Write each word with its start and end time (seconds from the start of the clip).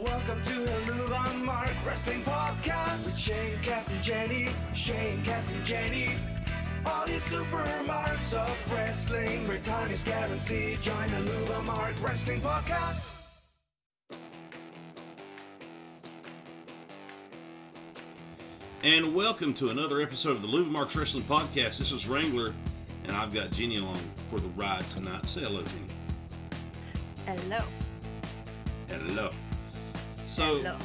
Welcome 0.00 0.40
to 0.44 0.54
the 0.54 0.92
Lou 0.92 1.44
Mark 1.44 1.70
Wrestling 1.84 2.22
Podcast 2.22 3.06
with 3.06 3.18
Shane 3.18 3.58
Captain 3.62 4.00
Jenny, 4.00 4.48
Shane 4.72 5.24
Captain 5.24 5.64
Jenny. 5.64 6.10
All 6.86 7.04
these 7.04 7.24
super 7.24 7.64
marks 7.84 8.32
of 8.32 8.72
wrestling. 8.72 9.44
Great 9.44 9.64
time 9.64 9.90
is 9.90 10.04
guaranteed. 10.04 10.80
Join 10.82 11.10
the 11.10 11.18
Lou 11.18 11.62
Mark 11.62 12.00
Wrestling 12.00 12.40
Podcast. 12.40 13.06
And 18.84 19.12
welcome 19.16 19.52
to 19.54 19.70
another 19.70 20.00
episode 20.00 20.36
of 20.36 20.42
the 20.42 20.48
Lou 20.48 20.64
Marks 20.66 20.94
Wrestling 20.94 21.24
Podcast. 21.24 21.78
This 21.78 21.90
is 21.90 22.06
Wrangler, 22.06 22.54
and 23.02 23.16
I've 23.16 23.34
got 23.34 23.50
Jenny 23.50 23.78
along 23.78 23.98
for 24.28 24.38
the 24.38 24.48
ride 24.50 24.82
tonight. 24.90 25.28
Say 25.28 25.40
hello, 25.40 25.64
Jenny. 25.64 27.40
Hello. 27.40 27.64
Hello. 28.88 29.30
So, 30.28 30.58
Hello. 30.58 30.76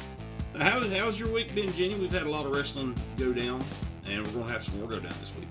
how 0.58 0.80
how's 0.80 1.20
your 1.20 1.30
week 1.30 1.54
been, 1.54 1.70
Jenny? 1.72 1.96
We've 1.96 2.10
had 2.10 2.22
a 2.22 2.30
lot 2.30 2.46
of 2.46 2.56
wrestling 2.56 2.96
go 3.18 3.30
down, 3.34 3.62
and 4.08 4.26
we're 4.28 4.40
gonna 4.40 4.50
have 4.50 4.62
some 4.64 4.78
more 4.78 4.88
go 4.88 4.98
down 4.98 5.12
this 5.20 5.32
week. 5.38 5.48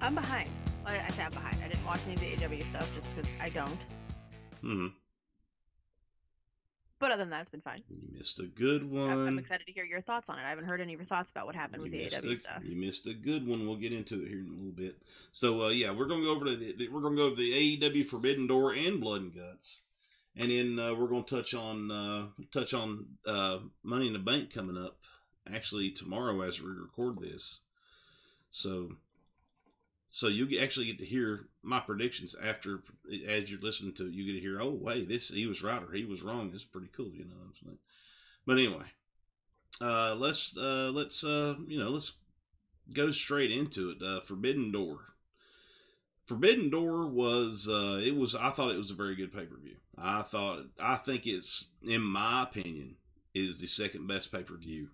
I'm 0.00 0.16
behind. 0.16 0.48
I, 0.84 0.98
I 0.98 1.08
say 1.10 1.22
I'm 1.22 1.30
behind. 1.30 1.56
I 1.64 1.68
didn't 1.68 1.84
watch 1.86 2.00
any 2.06 2.14
of 2.14 2.40
the 2.40 2.46
AW 2.46 2.68
stuff 2.70 2.94
just 2.96 3.14
because 3.14 3.30
I 3.40 3.48
don't. 3.48 3.78
Hmm. 4.60 4.86
But 6.98 7.12
other 7.12 7.22
than 7.22 7.30
that, 7.30 7.42
it's 7.42 7.50
been 7.50 7.60
fine. 7.60 7.82
You 7.88 8.08
missed 8.12 8.40
a 8.40 8.46
good 8.46 8.90
one. 8.90 9.28
I'm 9.28 9.38
excited 9.38 9.66
to 9.66 9.72
hear 9.72 9.84
your 9.84 10.00
thoughts 10.00 10.26
on 10.28 10.40
it. 10.40 10.42
I 10.42 10.48
haven't 10.48 10.64
heard 10.64 10.80
any 10.80 10.94
of 10.94 10.98
your 11.00 11.06
thoughts 11.06 11.30
about 11.30 11.46
what 11.46 11.54
happened 11.54 11.84
You 11.84 11.92
with 11.92 12.10
the 12.10 12.28
AW 12.28 12.32
a, 12.32 12.38
stuff. 12.38 12.62
you 12.64 12.76
missed 12.76 13.06
a 13.06 13.14
good 13.14 13.46
one. 13.46 13.66
We'll 13.68 13.76
get 13.76 13.92
into 13.92 14.20
it 14.24 14.28
here 14.28 14.40
in 14.40 14.46
a 14.46 14.50
little 14.56 14.72
bit. 14.72 14.96
So 15.30 15.62
uh, 15.62 15.68
yeah, 15.68 15.92
we're 15.92 16.06
gonna 16.06 16.22
go 16.22 16.32
over 16.34 16.46
to 16.46 16.56
the, 16.56 16.88
we're 16.88 17.02
gonna 17.02 17.14
go 17.16 17.26
over 17.26 17.36
the 17.36 17.78
AEW 17.78 18.04
Forbidden 18.04 18.48
Door 18.48 18.72
and 18.74 19.00
Blood 19.00 19.20
and 19.20 19.34
Guts, 19.34 19.82
and 20.36 20.50
then 20.50 20.78
uh, 20.78 20.94
we're 20.94 21.08
gonna 21.08 21.22
touch 21.22 21.54
on 21.54 21.90
uh, 21.90 22.26
touch 22.50 22.74
on 22.74 23.06
uh, 23.26 23.58
Money 23.82 24.08
in 24.08 24.12
the 24.12 24.18
Bank 24.18 24.52
coming 24.52 24.76
up 24.76 24.98
actually 25.52 25.90
tomorrow 25.90 26.40
as 26.42 26.60
we 26.60 26.70
record 26.70 27.20
this. 27.20 27.60
So 28.50 28.96
so 30.08 30.28
you 30.28 30.60
actually 30.60 30.86
get 30.86 30.98
to 30.98 31.04
hear 31.04 31.48
my 31.62 31.80
predictions 31.80 32.36
after 32.40 32.82
as 33.28 33.50
you're 33.50 33.60
listening 33.60 33.94
to 33.94 34.06
it. 34.06 34.12
You 34.12 34.24
get 34.24 34.34
to 34.34 34.40
hear, 34.40 34.60
oh 34.60 34.70
wait, 34.70 35.08
this 35.08 35.28
he 35.28 35.46
was 35.46 35.62
right 35.62 35.82
or 35.82 35.92
he 35.92 36.04
was 36.04 36.22
wrong. 36.22 36.50
It's 36.54 36.64
pretty 36.64 36.88
cool, 36.96 37.10
you 37.10 37.24
know 37.24 37.34
what 37.34 37.72
I'm. 37.72 37.78
But 38.46 38.58
anyway, 38.58 38.84
uh, 39.80 40.14
let's 40.14 40.56
uh, 40.56 40.90
let's 40.92 41.24
uh, 41.24 41.56
you 41.66 41.78
know 41.78 41.90
let's 41.90 42.12
go 42.92 43.10
straight 43.10 43.50
into 43.50 43.90
it. 43.90 43.98
Uh, 44.00 44.20
Forbidden 44.20 44.70
Door. 44.70 45.00
Forbidden 46.26 46.70
Door 46.70 47.08
was 47.08 47.68
uh, 47.68 48.00
it 48.00 48.16
was 48.16 48.34
I 48.34 48.50
thought 48.50 48.70
it 48.70 48.78
was 48.78 48.90
a 48.90 48.94
very 48.94 49.16
good 49.16 49.32
pay 49.32 49.46
per 49.46 49.56
view. 49.56 49.76
I 49.98 50.22
thought 50.22 50.66
I 50.80 50.96
think 50.96 51.26
it's 51.26 51.70
in 51.82 52.02
my 52.02 52.42
opinion 52.42 52.96
is 53.34 53.60
the 53.60 53.66
second 53.66 54.06
best 54.06 54.32
pay 54.32 54.42
per 54.42 54.56
view 54.56 54.88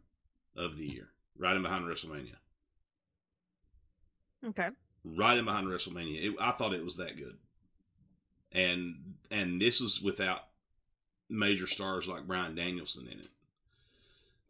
of 0.56 0.76
the 0.76 0.86
year, 0.86 1.08
right 1.38 1.56
in 1.56 1.62
behind 1.62 1.84
WrestleMania. 1.84 2.36
Okay. 4.46 4.68
Right 5.04 5.36
in 5.36 5.44
behind 5.44 5.66
WrestleMania. 5.66 6.24
It, 6.24 6.34
I 6.40 6.50
thought 6.52 6.74
it 6.74 6.84
was 6.84 6.96
that 6.96 7.16
good, 7.16 7.38
and 8.52 9.14
and 9.30 9.60
this 9.60 9.80
is 9.80 10.02
without 10.02 10.40
major 11.28 11.66
stars 11.66 12.08
like 12.08 12.26
Bryan 12.26 12.54
Danielson 12.54 13.06
in 13.06 13.20
it. 13.20 13.28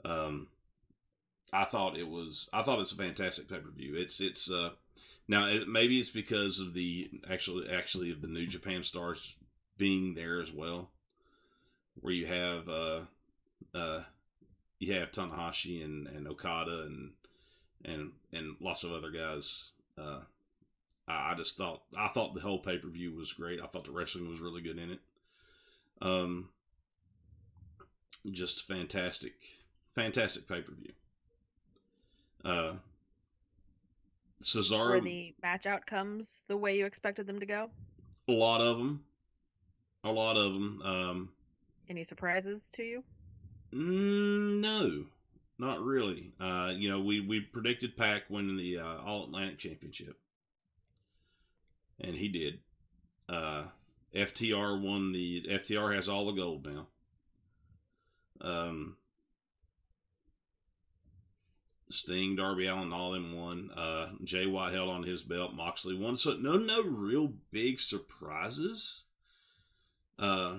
Um, 0.05 0.49
I 1.53 1.65
thought 1.65 1.99
it 1.99 2.09
was. 2.09 2.49
I 2.53 2.63
thought 2.63 2.81
it's 2.81 2.93
a 2.93 2.97
fantastic 2.97 3.49
pay 3.49 3.59
per 3.59 3.71
view. 3.71 3.95
It's 3.97 4.21
it's 4.21 4.51
uh 4.51 4.71
now 5.29 5.47
it, 5.47 5.69
maybe 5.69 6.01
it's 6.01 6.11
because 6.11 6.61
of 6.61 6.75
the 6.75 7.11
actually 7.29 7.69
actually 7.69 8.11
of 8.11 8.23
the 8.23 8.29
New 8.29 8.47
Japan 8.47 8.83
stars 8.83 9.37
being 9.81 10.15
there 10.15 10.43
as 10.43 10.53
well, 10.53 10.91
where 11.95 12.13
you 12.13 12.27
have 12.27 12.69
uh 12.69 13.01
uh 13.75 14.03
you 14.79 14.93
have 14.95 15.11
Tanahashi 15.11 15.83
and 15.83 16.07
and 16.07 16.29
Okada 16.29 16.83
and 16.83 17.13
and 17.85 18.13
and 18.33 18.57
lots 18.61 18.85
of 18.85 18.93
other 18.93 19.11
guys. 19.11 19.73
Uh, 19.99 20.21
I, 21.09 21.33
I 21.33 21.35
just 21.35 21.57
thought 21.57 21.83
I 21.97 22.09
thought 22.09 22.35
the 22.35 22.41
whole 22.41 22.59
pay 22.59 22.77
per 22.79 22.89
view 22.89 23.13
was 23.15 23.33
great. 23.33 23.61
I 23.61 23.67
thought 23.67 23.87
the 23.87 23.91
wrestling 23.91 24.29
was 24.29 24.41
really 24.41 24.61
good 24.61 24.79
in 24.79 24.91
it. 24.91 25.01
Um, 26.03 26.51
just 28.31 28.67
fantastic, 28.69 29.33
fantastic 29.95 30.47
pay 30.47 30.61
per 30.61 30.73
view. 30.73 30.93
Uh, 32.45 32.75
Cesaro. 34.43 34.91
Were 34.91 35.01
the 35.01 35.35
match 35.43 35.65
outcomes 35.65 36.29
the 36.49 36.57
way 36.57 36.77
you 36.77 36.85
expected 36.85 37.27
them 37.27 37.41
to 37.41 37.47
go? 37.47 37.71
a 38.29 38.33
lot 38.33 38.61
of 38.61 38.79
them, 38.79 39.03
a 40.05 40.11
lot 40.11 40.37
of 40.37 40.53
them. 40.55 40.83
Um, 40.85 41.29
Any 41.89 42.05
surprises 42.05 42.63
to 42.75 42.83
you? 42.83 43.03
mm, 43.73 44.61
no, 44.61 45.05
not 45.59 45.81
really. 45.83 46.33
Uh, 46.41 46.73
you 46.77 46.89
know, 46.91 47.01
we 47.01 47.21
we 47.21 47.41
predicted 47.41 47.97
Pac 47.97 48.25
winning 48.29 48.57
the 48.57 48.79
uh, 48.79 48.99
All 49.05 49.25
Atlantic 49.25 49.59
Championship, 49.59 50.19
and 52.01 52.17
he 52.17 52.29
did. 52.29 52.61
Uh, 53.29 53.65
FTR 54.15 54.81
won 54.81 55.13
the 55.13 55.47
FTR 55.49 55.95
has 55.95 56.09
all 56.09 56.27
the 56.27 56.33
gold 56.33 56.67
now. 56.67 56.87
Um, 58.41 58.97
Sting, 61.91 62.37
Darby 62.37 62.67
Allin, 62.67 62.93
all 62.93 63.13
them 63.13 63.37
won. 63.37 63.71
Uh, 63.77 64.11
Jay 64.25 64.47
White 64.47 64.73
held 64.73 64.89
on 64.89 65.03
his 65.03 65.23
belt. 65.23 65.55
Moxley 65.55 65.95
won. 65.95 66.17
So 66.17 66.35
no, 66.35 66.57
no 66.57 66.83
real 66.83 67.33
big 67.53 67.81
surprises. 67.81 69.05
Uh, 70.21 70.59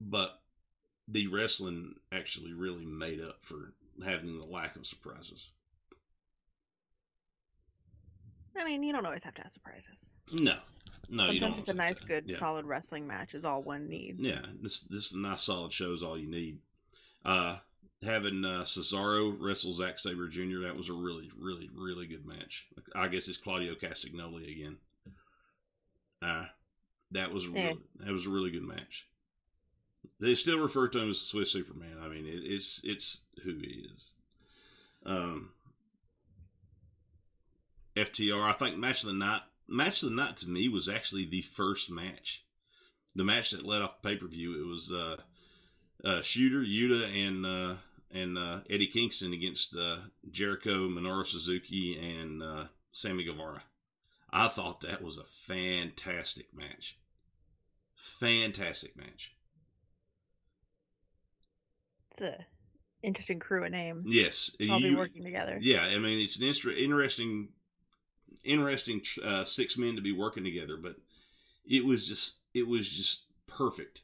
but 0.00 0.40
the 1.08 1.28
wrestling 1.28 1.94
actually 2.10 2.52
really 2.52 2.84
made 2.84 3.20
up 3.20 3.36
for 3.40 3.72
having 4.04 4.38
the 4.38 4.46
lack 4.46 4.76
of 4.76 4.84
surprises. 4.86 5.50
I 8.60 8.64
mean, 8.64 8.82
you 8.82 8.92
don't 8.92 9.06
always 9.06 9.22
have 9.24 9.34
to 9.36 9.42
have 9.42 9.52
surprises. 9.52 10.08
No, 10.32 10.56
no, 11.08 11.30
you 11.30 11.40
don't. 11.40 11.50
Sometimes 11.50 11.60
it's 11.60 11.68
a 11.70 11.74
nice, 11.74 11.98
to. 12.00 12.06
good, 12.06 12.24
Yeah. 12.26 12.38
solid 12.38 12.66
wrestling 12.66 13.06
match 13.06 13.34
is 13.34 13.44
all 13.44 13.62
one 13.62 13.88
needs. 13.88 14.20
Yeah, 14.20 14.42
this 14.60 14.82
this 14.82 15.14
nice 15.14 15.42
solid 15.42 15.72
show 15.72 15.92
is 15.92 16.02
all 16.02 16.18
you 16.18 16.28
need. 16.28 16.58
Uh, 17.24 17.58
having 18.02 18.44
uh, 18.44 18.62
Cesaro 18.64 19.34
wrestle 19.38 19.72
Zack 19.72 19.98
Sabre 19.98 20.28
Jr. 20.28 20.60
That 20.64 20.76
was 20.76 20.88
a 20.88 20.92
really, 20.92 21.30
really, 21.38 21.70
really 21.74 22.06
good 22.06 22.26
match. 22.26 22.66
I 22.94 23.08
guess 23.08 23.28
it's 23.28 23.38
Claudio 23.38 23.74
Castagnoli 23.74 24.50
again. 24.50 24.78
Uh, 26.20 26.46
that 27.12 27.32
was 27.32 27.48
really, 27.48 27.78
that 28.00 28.12
was 28.12 28.26
a 28.26 28.30
really 28.30 28.50
good 28.50 28.62
match. 28.62 29.06
They 30.20 30.34
still 30.34 30.58
refer 30.58 30.88
to 30.88 30.98
him 30.98 31.10
as 31.10 31.20
Swiss 31.20 31.52
Superman. 31.52 31.96
I 32.00 32.08
mean, 32.08 32.26
it, 32.26 32.42
it's 32.44 32.80
it's 32.84 33.24
who 33.44 33.54
he 33.54 33.86
is. 33.94 34.14
Um, 35.04 35.50
FTR. 37.96 38.48
I 38.48 38.52
think 38.52 38.76
match 38.78 39.02
of 39.02 39.08
the 39.08 39.14
night. 39.14 39.42
Match 39.68 40.02
of 40.02 40.10
the 40.10 40.16
night 40.16 40.36
to 40.38 40.50
me 40.50 40.68
was 40.68 40.88
actually 40.88 41.24
the 41.24 41.42
first 41.42 41.90
match 41.90 42.44
the 43.14 43.24
match 43.24 43.50
that 43.50 43.66
led 43.66 43.82
off 43.82 44.02
pay 44.02 44.16
per 44.16 44.26
view. 44.26 44.60
It 44.60 44.66
was 44.66 44.92
uh, 44.92 45.16
uh, 46.04 46.22
Shooter, 46.22 46.62
Yuta, 46.62 47.28
and 47.28 47.46
uh, 47.46 47.74
and 48.10 48.38
uh, 48.38 48.60
Eddie 48.68 48.86
Kingston 48.86 49.32
against 49.32 49.76
uh, 49.76 49.98
Jericho, 50.30 50.88
Minoru 50.88 51.26
Suzuki, 51.26 51.98
and 51.98 52.42
uh, 52.42 52.64
Sammy 52.92 53.24
Guevara. 53.24 53.62
I 54.30 54.48
thought 54.48 54.80
that 54.80 55.02
was 55.02 55.18
a 55.18 55.24
fantastic 55.24 56.54
match. 56.54 56.98
Fantastic 58.02 58.96
match. 58.96 59.32
It's 62.10 62.22
a 62.22 62.44
interesting 63.04 63.38
crew 63.38 63.64
of 63.64 63.70
name. 63.70 64.00
Yes, 64.04 64.56
All 64.68 64.80
be 64.80 64.92
working 64.92 65.22
together. 65.22 65.56
Yeah, 65.60 65.82
I 65.82 65.98
mean 65.98 66.18
it's 66.18 66.36
an 66.36 66.48
inter- 66.48 66.70
interesting, 66.70 67.50
interesting 68.44 69.02
uh, 69.24 69.44
six 69.44 69.78
men 69.78 69.94
to 69.94 70.02
be 70.02 70.10
working 70.10 70.42
together, 70.42 70.76
but 70.76 70.96
it 71.64 71.84
was 71.84 72.08
just 72.08 72.40
it 72.52 72.66
was 72.66 72.90
just 72.90 73.26
perfect. 73.46 74.02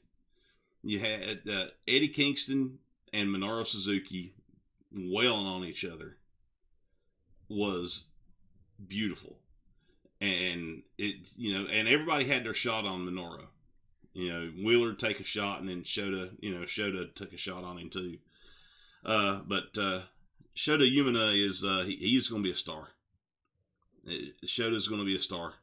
You 0.85 1.01
had 1.01 1.41
uh, 1.51 1.67
Eddie 1.89 2.07
Kingston 2.07 2.79
and 3.13 3.31
Minoru 3.31 3.67
Suzuki 3.67 4.33
wailing 4.93 5.47
on 5.47 5.65
each 5.65 5.85
other 5.85 6.19
was 7.49 8.07
beautiful, 8.87 9.41
and 10.21 10.85
it 10.99 11.33
you 11.37 11.53
know, 11.53 11.69
and 11.69 11.89
everybody 11.89 12.27
had 12.27 12.45
their 12.45 12.55
shot 12.55 12.87
on 12.87 13.05
Minoru. 13.05 13.49
You 14.19 14.33
know, 14.33 14.51
Wheeler 14.67 14.95
take 14.95 15.21
a 15.21 15.25
shot, 15.25 15.61
and 15.61 15.69
then 15.69 15.83
Shota, 15.83 16.31
you 16.41 16.53
know, 16.53 16.63
Shota 16.65 17.15
took 17.15 17.33
a 17.33 17.37
shot 17.37 17.63
on 17.63 17.79
him 17.79 17.89
too. 17.89 18.19
Uh, 19.05 19.43
but 19.47 19.79
uh, 19.79 20.01
Shota 20.57 20.81
Umino 20.93 21.33
is 21.33 21.63
uh, 21.63 21.85
he, 21.87 21.95
he's 21.95 22.27
going 22.27 22.43
to 22.43 22.47
be 22.49 22.51
a 22.51 22.57
star. 22.57 22.89
Uh, 24.05 24.13
Shota's 24.45 24.89
going 24.89 25.01
to 25.01 25.07
be 25.07 25.15
a 25.15 25.21
star, 25.21 25.55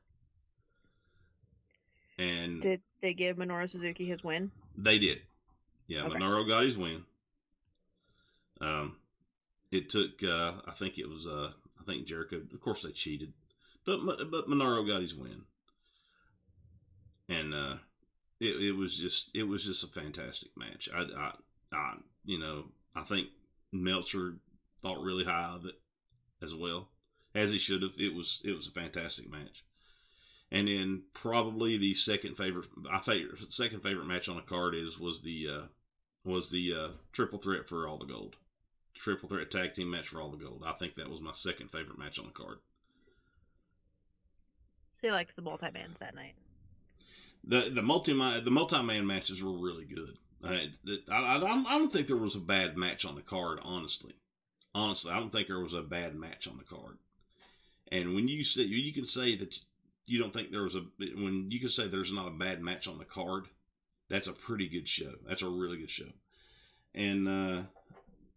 and 2.18 2.62
Did 2.62 2.80
they 3.02 3.14
give 3.14 3.36
Minoru 3.36 3.70
Suzuki 3.70 4.06
his 4.06 4.24
win? 4.24 4.52
they 4.78 5.00
did. 5.00 5.24
Yeah, 5.88 6.06
Okay. 6.06 6.18
Minoru 6.18 6.48
got 6.48 6.64
his 6.64 6.78
win. 6.78 7.04
Um, 8.62 8.96
it 9.70 9.90
took 9.90 10.24
uh, 10.24 10.54
I 10.66 10.72
think 10.72 10.98
it 10.98 11.10
was 11.10 11.28
uh, 11.28 11.52
I 11.78 11.84
think 11.84 12.08
Jericho. 12.08 12.38
Of 12.54 12.62
course, 12.62 12.84
they 12.84 12.92
cheated, 12.92 13.34
but 13.86 14.00
but 14.32 14.48
Minoru 14.48 14.88
got 14.88 15.02
his 15.02 15.14
win, 15.14 15.42
and 17.28 17.54
uh, 17.54 17.76
it 18.46 18.62
it, 18.62 18.76
was 18.76 18.98
just 18.98 19.30
it 19.36 19.44
was 19.44 19.66
just 19.66 19.84
a 19.84 19.88
fantastic 19.88 20.52
match. 20.58 20.90
I, 20.94 21.04
I, 21.18 21.32
I 21.74 21.94
you 22.24 22.40
know 22.40 22.66
I 22.96 23.02
think 23.02 23.28
Meltzer 23.72 24.36
thought 24.82 25.02
really 25.02 25.26
high 25.26 25.54
of 25.56 25.66
it 25.66 25.76
as 26.42 26.56
well 26.56 26.90
as 27.34 27.52
he 27.52 27.58
should 27.58 27.82
have. 27.82 27.94
It 27.98 28.14
was 28.14 28.42
it 28.46 28.56
was 28.56 28.68
a 28.68 28.72
fantastic 28.72 29.30
match. 29.30 29.64
And 30.52 30.68
then 30.68 31.04
probably 31.14 31.78
the 31.78 31.94
second 31.96 32.36
favorite, 32.36 32.68
I 32.90 33.00
favorite 33.00 33.52
second 33.52 33.82
favorite 33.82 34.06
match 34.06 34.30
on 34.30 34.36
the 34.36 34.42
card 34.42 34.76
is 34.76 35.00
was 35.00 35.22
the 35.22 35.48
uh, 35.52 35.66
was 36.24 36.50
the 36.50 36.74
uh, 36.74 36.90
triple 37.12 37.40
threat 37.40 37.68
for 37.68 37.88
all 37.88 37.98
the 37.98 38.06
gold, 38.06 38.38
triple 38.94 39.28
threat 39.28 39.52
tag 39.52 39.74
team 39.74 39.92
match 39.92 40.08
for 40.08 40.22
all 40.22 40.30
the 40.30 40.38
gold. 40.38 40.64
I 40.66 40.74
think 40.74 40.96
that 40.96 41.10
was 41.10 41.22
my 41.22 41.34
second 41.34 41.72
favorite 41.72 41.98
match 42.00 42.20
on 42.20 42.26
the 42.26 42.32
card. 42.32 42.60
You 45.02 45.12
liked 45.12 45.36
the 45.36 45.42
multi 45.42 45.70
bands 45.70 45.98
that 46.00 46.16
night. 46.16 46.34
The 47.48 47.70
the 47.74 47.82
multi 47.82 48.14
the 48.14 48.52
multi 48.52 48.82
man 48.82 49.06
matches 49.06 49.44
were 49.44 49.58
really 49.58 49.86
good. 49.86 50.18
I, 50.44 50.70
I, 51.12 51.38
I, 51.38 51.40
don't 51.40 51.92
think 51.92 52.06
there 52.06 52.16
was 52.16 52.36
a 52.36 52.40
bad 52.40 52.78
match 52.78 53.04
on 53.04 53.16
the 53.16 53.22
card. 53.22 53.60
Honestly, 53.64 54.14
honestly, 54.76 55.12
I 55.12 55.20
don't 55.20 55.32
think 55.32 55.48
there 55.48 55.60
was 55.60 55.74
a 55.74 55.82
bad 55.82 56.14
match 56.14 56.48
on 56.48 56.58
the 56.58 56.64
card. 56.64 56.98
And 57.92 58.14
when 58.14 58.28
you 58.28 58.44
say 58.44 58.64
you 58.64 58.94
can 58.94 59.06
say 59.06 59.36
that 59.38 59.58
you 60.06 60.20
don't 60.20 60.34
think 60.34 60.52
there 60.52 60.64
was 60.64 60.76
a 60.76 60.84
when 61.00 61.50
you 61.50 61.60
can 61.60 61.70
say 61.70 61.88
there's 61.88 62.14
not 62.14 62.28
a 62.28 62.32
bad 62.32 62.62
match 62.62 62.88
on 62.88 62.98
the 62.98 63.06
card, 63.06 63.46
that's 64.10 64.28
a 64.28 64.34
pretty 64.34 64.68
good 64.68 64.88
show. 64.88 65.14
That's 65.28 65.42
a 65.42 65.50
really 65.50 65.78
good 65.78 65.90
show. 65.90 66.12
And 66.94 67.28
uh, 67.28 67.62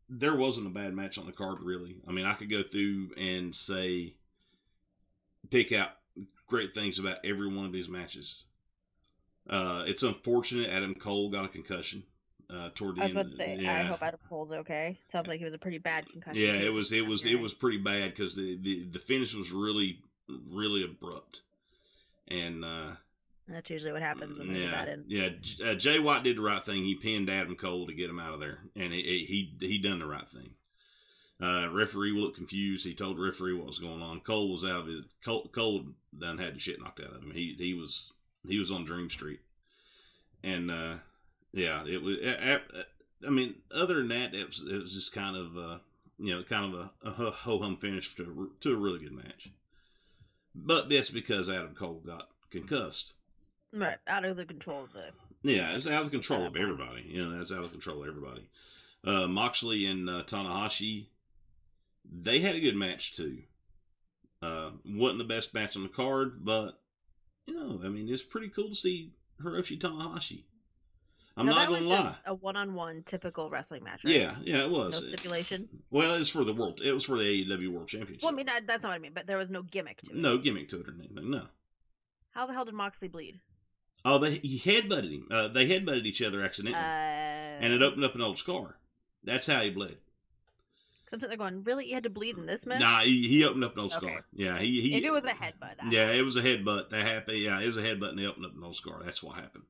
there 0.08 0.36
wasn't 0.36 0.66
a 0.66 0.70
bad 0.70 0.94
match 0.94 1.18
on 1.18 1.26
the 1.26 1.32
card 1.32 1.58
really. 1.62 1.96
I 2.06 2.12
mean, 2.12 2.26
I 2.26 2.34
could 2.34 2.50
go 2.50 2.62
through 2.62 3.10
and 3.16 3.54
say 3.54 4.14
pick 5.50 5.72
out 5.72 5.90
great 6.46 6.74
things 6.74 6.98
about 6.98 7.18
every 7.24 7.48
one 7.48 7.66
of 7.66 7.72
these 7.72 7.88
matches. 7.88 8.44
Uh, 9.48 9.84
it's 9.86 10.02
unfortunate 10.02 10.70
Adam 10.70 10.94
Cole 10.94 11.30
got 11.30 11.44
a 11.44 11.48
concussion 11.48 12.02
uh, 12.50 12.70
toward 12.74 12.96
the 12.96 13.02
I 13.02 13.06
was 13.06 13.10
end. 13.10 13.18
about 13.18 13.30
to 13.30 13.36
say, 13.36 13.66
I 13.66 13.82
hope 13.82 14.02
Adam 14.02 14.20
Cole's 14.28 14.52
okay. 14.52 14.98
Sounds 15.10 15.26
like 15.28 15.40
it 15.40 15.44
was 15.44 15.54
a 15.54 15.58
pretty 15.58 15.78
bad 15.78 16.08
concussion. 16.08 16.40
Yeah, 16.40 16.52
it 16.54 16.72
was. 16.72 16.92
It 16.92 17.06
was. 17.06 17.24
It 17.26 17.40
was 17.40 17.54
pretty 17.54 17.78
bad 17.78 18.10
because 18.10 18.36
the, 18.36 18.58
the 18.60 18.84
the 18.90 18.98
finish 18.98 19.34
was 19.34 19.50
really 19.50 20.00
really 20.28 20.84
abrupt, 20.84 21.42
and 22.28 22.64
uh, 22.64 22.90
That's 23.48 23.70
usually 23.70 23.92
what 23.92 24.02
happens 24.02 24.38
when 24.38 24.54
yeah, 24.54 24.96
yeah. 25.06 25.30
Uh, 25.64 25.74
Jay 25.74 25.98
White 25.98 26.24
did 26.24 26.36
the 26.36 26.42
right 26.42 26.64
thing. 26.64 26.82
He 26.82 26.94
pinned 26.94 27.30
Adam 27.30 27.56
Cole 27.56 27.86
to 27.86 27.94
get 27.94 28.10
him 28.10 28.20
out 28.20 28.34
of 28.34 28.40
there, 28.40 28.58
and 28.76 28.92
he 28.92 29.02
he 29.02 29.66
he 29.66 29.78
done 29.78 30.00
the 30.00 30.06
right 30.06 30.28
thing. 30.28 30.50
Uh, 31.40 31.68
referee 31.72 32.12
looked 32.12 32.36
confused. 32.36 32.84
He 32.84 32.94
told 32.94 33.18
referee 33.18 33.54
what 33.54 33.66
was 33.66 33.78
going 33.78 34.02
on. 34.02 34.20
Cole 34.20 34.50
was 34.50 34.64
out 34.64 34.80
of 34.80 34.86
his 34.88 35.04
Cole, 35.24 35.48
Cole 35.52 35.84
done 36.18 36.38
had 36.38 36.54
the 36.56 36.58
shit 36.58 36.80
knocked 36.80 37.00
out 37.00 37.14
of 37.14 37.22
him. 37.22 37.30
He 37.32 37.54
he 37.58 37.74
was 37.74 38.12
he 38.46 38.58
was 38.58 38.70
on 38.70 38.84
Dream 38.84 39.10
Street, 39.10 39.40
and 40.42 40.70
uh, 40.70 40.94
yeah, 41.52 41.84
it 41.86 42.02
was. 42.02 42.16
I 43.26 43.30
mean, 43.30 43.56
other 43.74 43.94
than 43.94 44.08
that, 44.08 44.34
it 44.34 44.46
was, 44.46 44.62
it 44.62 44.80
was 44.80 44.94
just 44.94 45.12
kind 45.12 45.36
of 45.36 45.56
uh, 45.56 45.78
you 46.18 46.34
know 46.34 46.42
kind 46.42 46.72
of 46.72 46.80
a, 46.80 47.08
a 47.08 47.30
ho 47.30 47.58
hum 47.58 47.76
finish 47.76 48.14
to 48.16 48.22
a, 48.22 48.62
to 48.62 48.74
a 48.74 48.78
really 48.78 49.00
good 49.00 49.12
match. 49.12 49.50
But 50.54 50.88
that's 50.88 51.10
because 51.10 51.48
Adam 51.48 51.74
Cole 51.74 52.02
got 52.04 52.28
concussed. 52.50 53.14
Right, 53.72 53.98
out 54.06 54.24
of 54.24 54.36
the 54.36 54.44
control 54.44 54.84
of 54.84 54.92
the. 54.92 55.10
Yeah, 55.42 55.74
it's 55.74 55.86
out 55.86 56.02
of 56.02 56.10
control 56.10 56.46
of 56.46 56.56
everybody. 56.56 57.02
You 57.06 57.24
know, 57.24 57.36
that's 57.36 57.52
out 57.52 57.64
of 57.64 57.70
control 57.70 58.02
of 58.02 58.08
everybody. 58.08 58.48
Uh, 59.04 59.28
Moxley 59.28 59.86
and 59.86 60.08
uh, 60.08 60.24
Tanahashi, 60.24 61.06
they 62.04 62.40
had 62.40 62.56
a 62.56 62.60
good 62.60 62.74
match 62.74 63.14
too. 63.14 63.38
Uh, 64.42 64.70
wasn't 64.84 65.18
the 65.18 65.24
best 65.24 65.54
match 65.54 65.76
on 65.76 65.82
the 65.82 65.88
card, 65.88 66.44
but 66.44 66.80
you 67.48 67.54
know, 67.54 67.80
I 67.84 67.88
mean, 67.88 68.08
it's 68.08 68.22
pretty 68.22 68.48
cool 68.48 68.68
to 68.68 68.74
see 68.74 69.12
Hiroshi 69.42 69.78
Tanahashi. 69.78 70.44
I'm 71.36 71.46
No, 71.46 71.52
not 71.52 71.68
gonna 71.68 71.86
lie. 71.86 72.16
A 72.26 72.34
one-on-one 72.34 73.04
typical 73.06 73.48
wrestling 73.48 73.84
match. 73.84 74.00
Right? 74.04 74.14
Yeah, 74.16 74.34
yeah, 74.42 74.64
it 74.64 74.70
was. 74.70 75.00
No 75.02 75.08
was. 75.08 75.18
stipulation. 75.18 75.68
well, 75.90 76.14
it's 76.14 76.30
for 76.30 76.42
the 76.44 76.52
world. 76.52 76.80
It 76.84 76.92
was 76.92 77.04
for 77.04 77.16
the 77.16 77.22
AEW 77.44 77.68
World 77.68 77.88
Championship. 77.88 78.24
Well, 78.24 78.32
I 78.32 78.36
mean, 78.36 78.46
that, 78.46 78.62
that's 78.66 78.82
not 78.82 78.88
what 78.90 78.96
I 78.96 78.98
mean. 78.98 79.12
But 79.14 79.26
there 79.28 79.38
was 79.38 79.48
no 79.48 79.62
gimmick 79.62 80.00
to 80.02 80.06
it. 80.10 80.16
no 80.16 80.38
gimmick 80.38 80.68
to 80.70 80.80
it 80.80 80.88
or 80.88 80.94
anything. 80.98 81.30
No. 81.30 81.44
How 82.32 82.46
the 82.46 82.52
hell 82.54 82.64
did 82.64 82.74
Moxley 82.74 83.06
bleed? 83.08 83.38
Oh, 84.04 84.18
they 84.18 84.32
he 84.38 84.58
headbutted 84.58 85.12
him. 85.12 85.28
Uh, 85.30 85.48
they 85.48 85.68
headbutted 85.68 86.04
each 86.06 86.22
other 86.22 86.42
Uh, 86.42 86.44
accidentally, 86.46 86.82
and 86.82 87.64
and 87.64 87.72
it 87.72 87.82
opened 87.82 88.04
up 88.04 88.14
an 88.16 88.20
old 88.22 88.38
scar. 88.38 88.78
That's 89.24 89.46
how 89.46 89.60
he 89.60 89.70
bled. 89.70 89.98
I'm 91.12 91.20
sitting 91.20 91.28
there 91.30 91.38
going, 91.38 91.64
really? 91.64 91.86
You 91.86 91.94
had 91.94 92.02
to 92.04 92.10
bleed 92.10 92.36
in 92.36 92.46
this 92.46 92.66
match? 92.66 92.80
Nah, 92.80 93.00
he, 93.00 93.26
he 93.28 93.44
opened 93.44 93.64
up 93.64 93.74
an 93.74 93.80
old 93.80 93.92
Okay. 93.94 94.06
scar. 94.06 94.24
Yeah, 94.34 94.58
he, 94.58 94.80
he 94.80 94.96
if 94.96 95.04
it 95.04 95.10
was 95.10 95.24
a 95.24 95.28
headbutt. 95.28 95.74
I- 95.80 95.90
Yeah, 95.90 96.10
it 96.12 96.22
was 96.22 96.36
a 96.36 96.42
headbutt. 96.42 96.88
That 96.90 97.02
happened. 97.02 97.38
Yeah, 97.38 97.60
it 97.60 97.66
was 97.66 97.76
a 97.76 97.82
headbutt, 97.82 98.10
and 98.10 98.18
they 98.18 98.26
opened 98.26 98.46
up 98.46 98.54
an 98.56 98.62
old 98.64 98.76
scar. 98.76 99.00
That's 99.02 99.22
what 99.22 99.36
happened. 99.36 99.64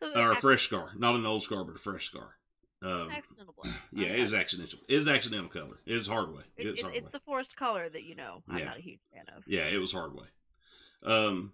So 0.00 0.12
Or 0.14 0.32
a 0.32 0.36
fresh 0.36 0.62
scar, 0.62 0.92
not 0.96 1.16
an 1.16 1.26
old 1.26 1.42
scar, 1.42 1.64
but 1.64 1.74
a 1.74 1.78
fresh 1.78 2.04
scar. 2.06 2.36
Um, 2.80 3.10
yeah, 3.92 4.06
Okay. 4.06 4.20
it 4.20 4.22
was 4.22 4.32
accidental. 4.34 4.78
It 4.88 4.96
was 4.96 5.08
accidental 5.08 5.48
color. 5.48 5.80
It 5.84 5.94
was 5.94 6.06
hard 6.06 6.32
way. 6.32 6.42
It- 6.56 6.66
It 6.68 6.82
hard 6.82 6.94
it's 6.94 7.04
way. 7.06 7.10
the 7.12 7.20
forced 7.20 7.56
color 7.56 7.88
that 7.88 8.04
you 8.04 8.14
know 8.14 8.42
I'm 8.48 8.58
Yeah. 8.58 8.64
not 8.66 8.78
a 8.78 8.80
huge 8.80 9.00
fan 9.12 9.24
of. 9.36 9.42
Yeah, 9.46 9.66
it 9.66 9.78
was 9.78 9.92
hard 9.92 10.14
way. 10.14 10.26
Um, 11.02 11.52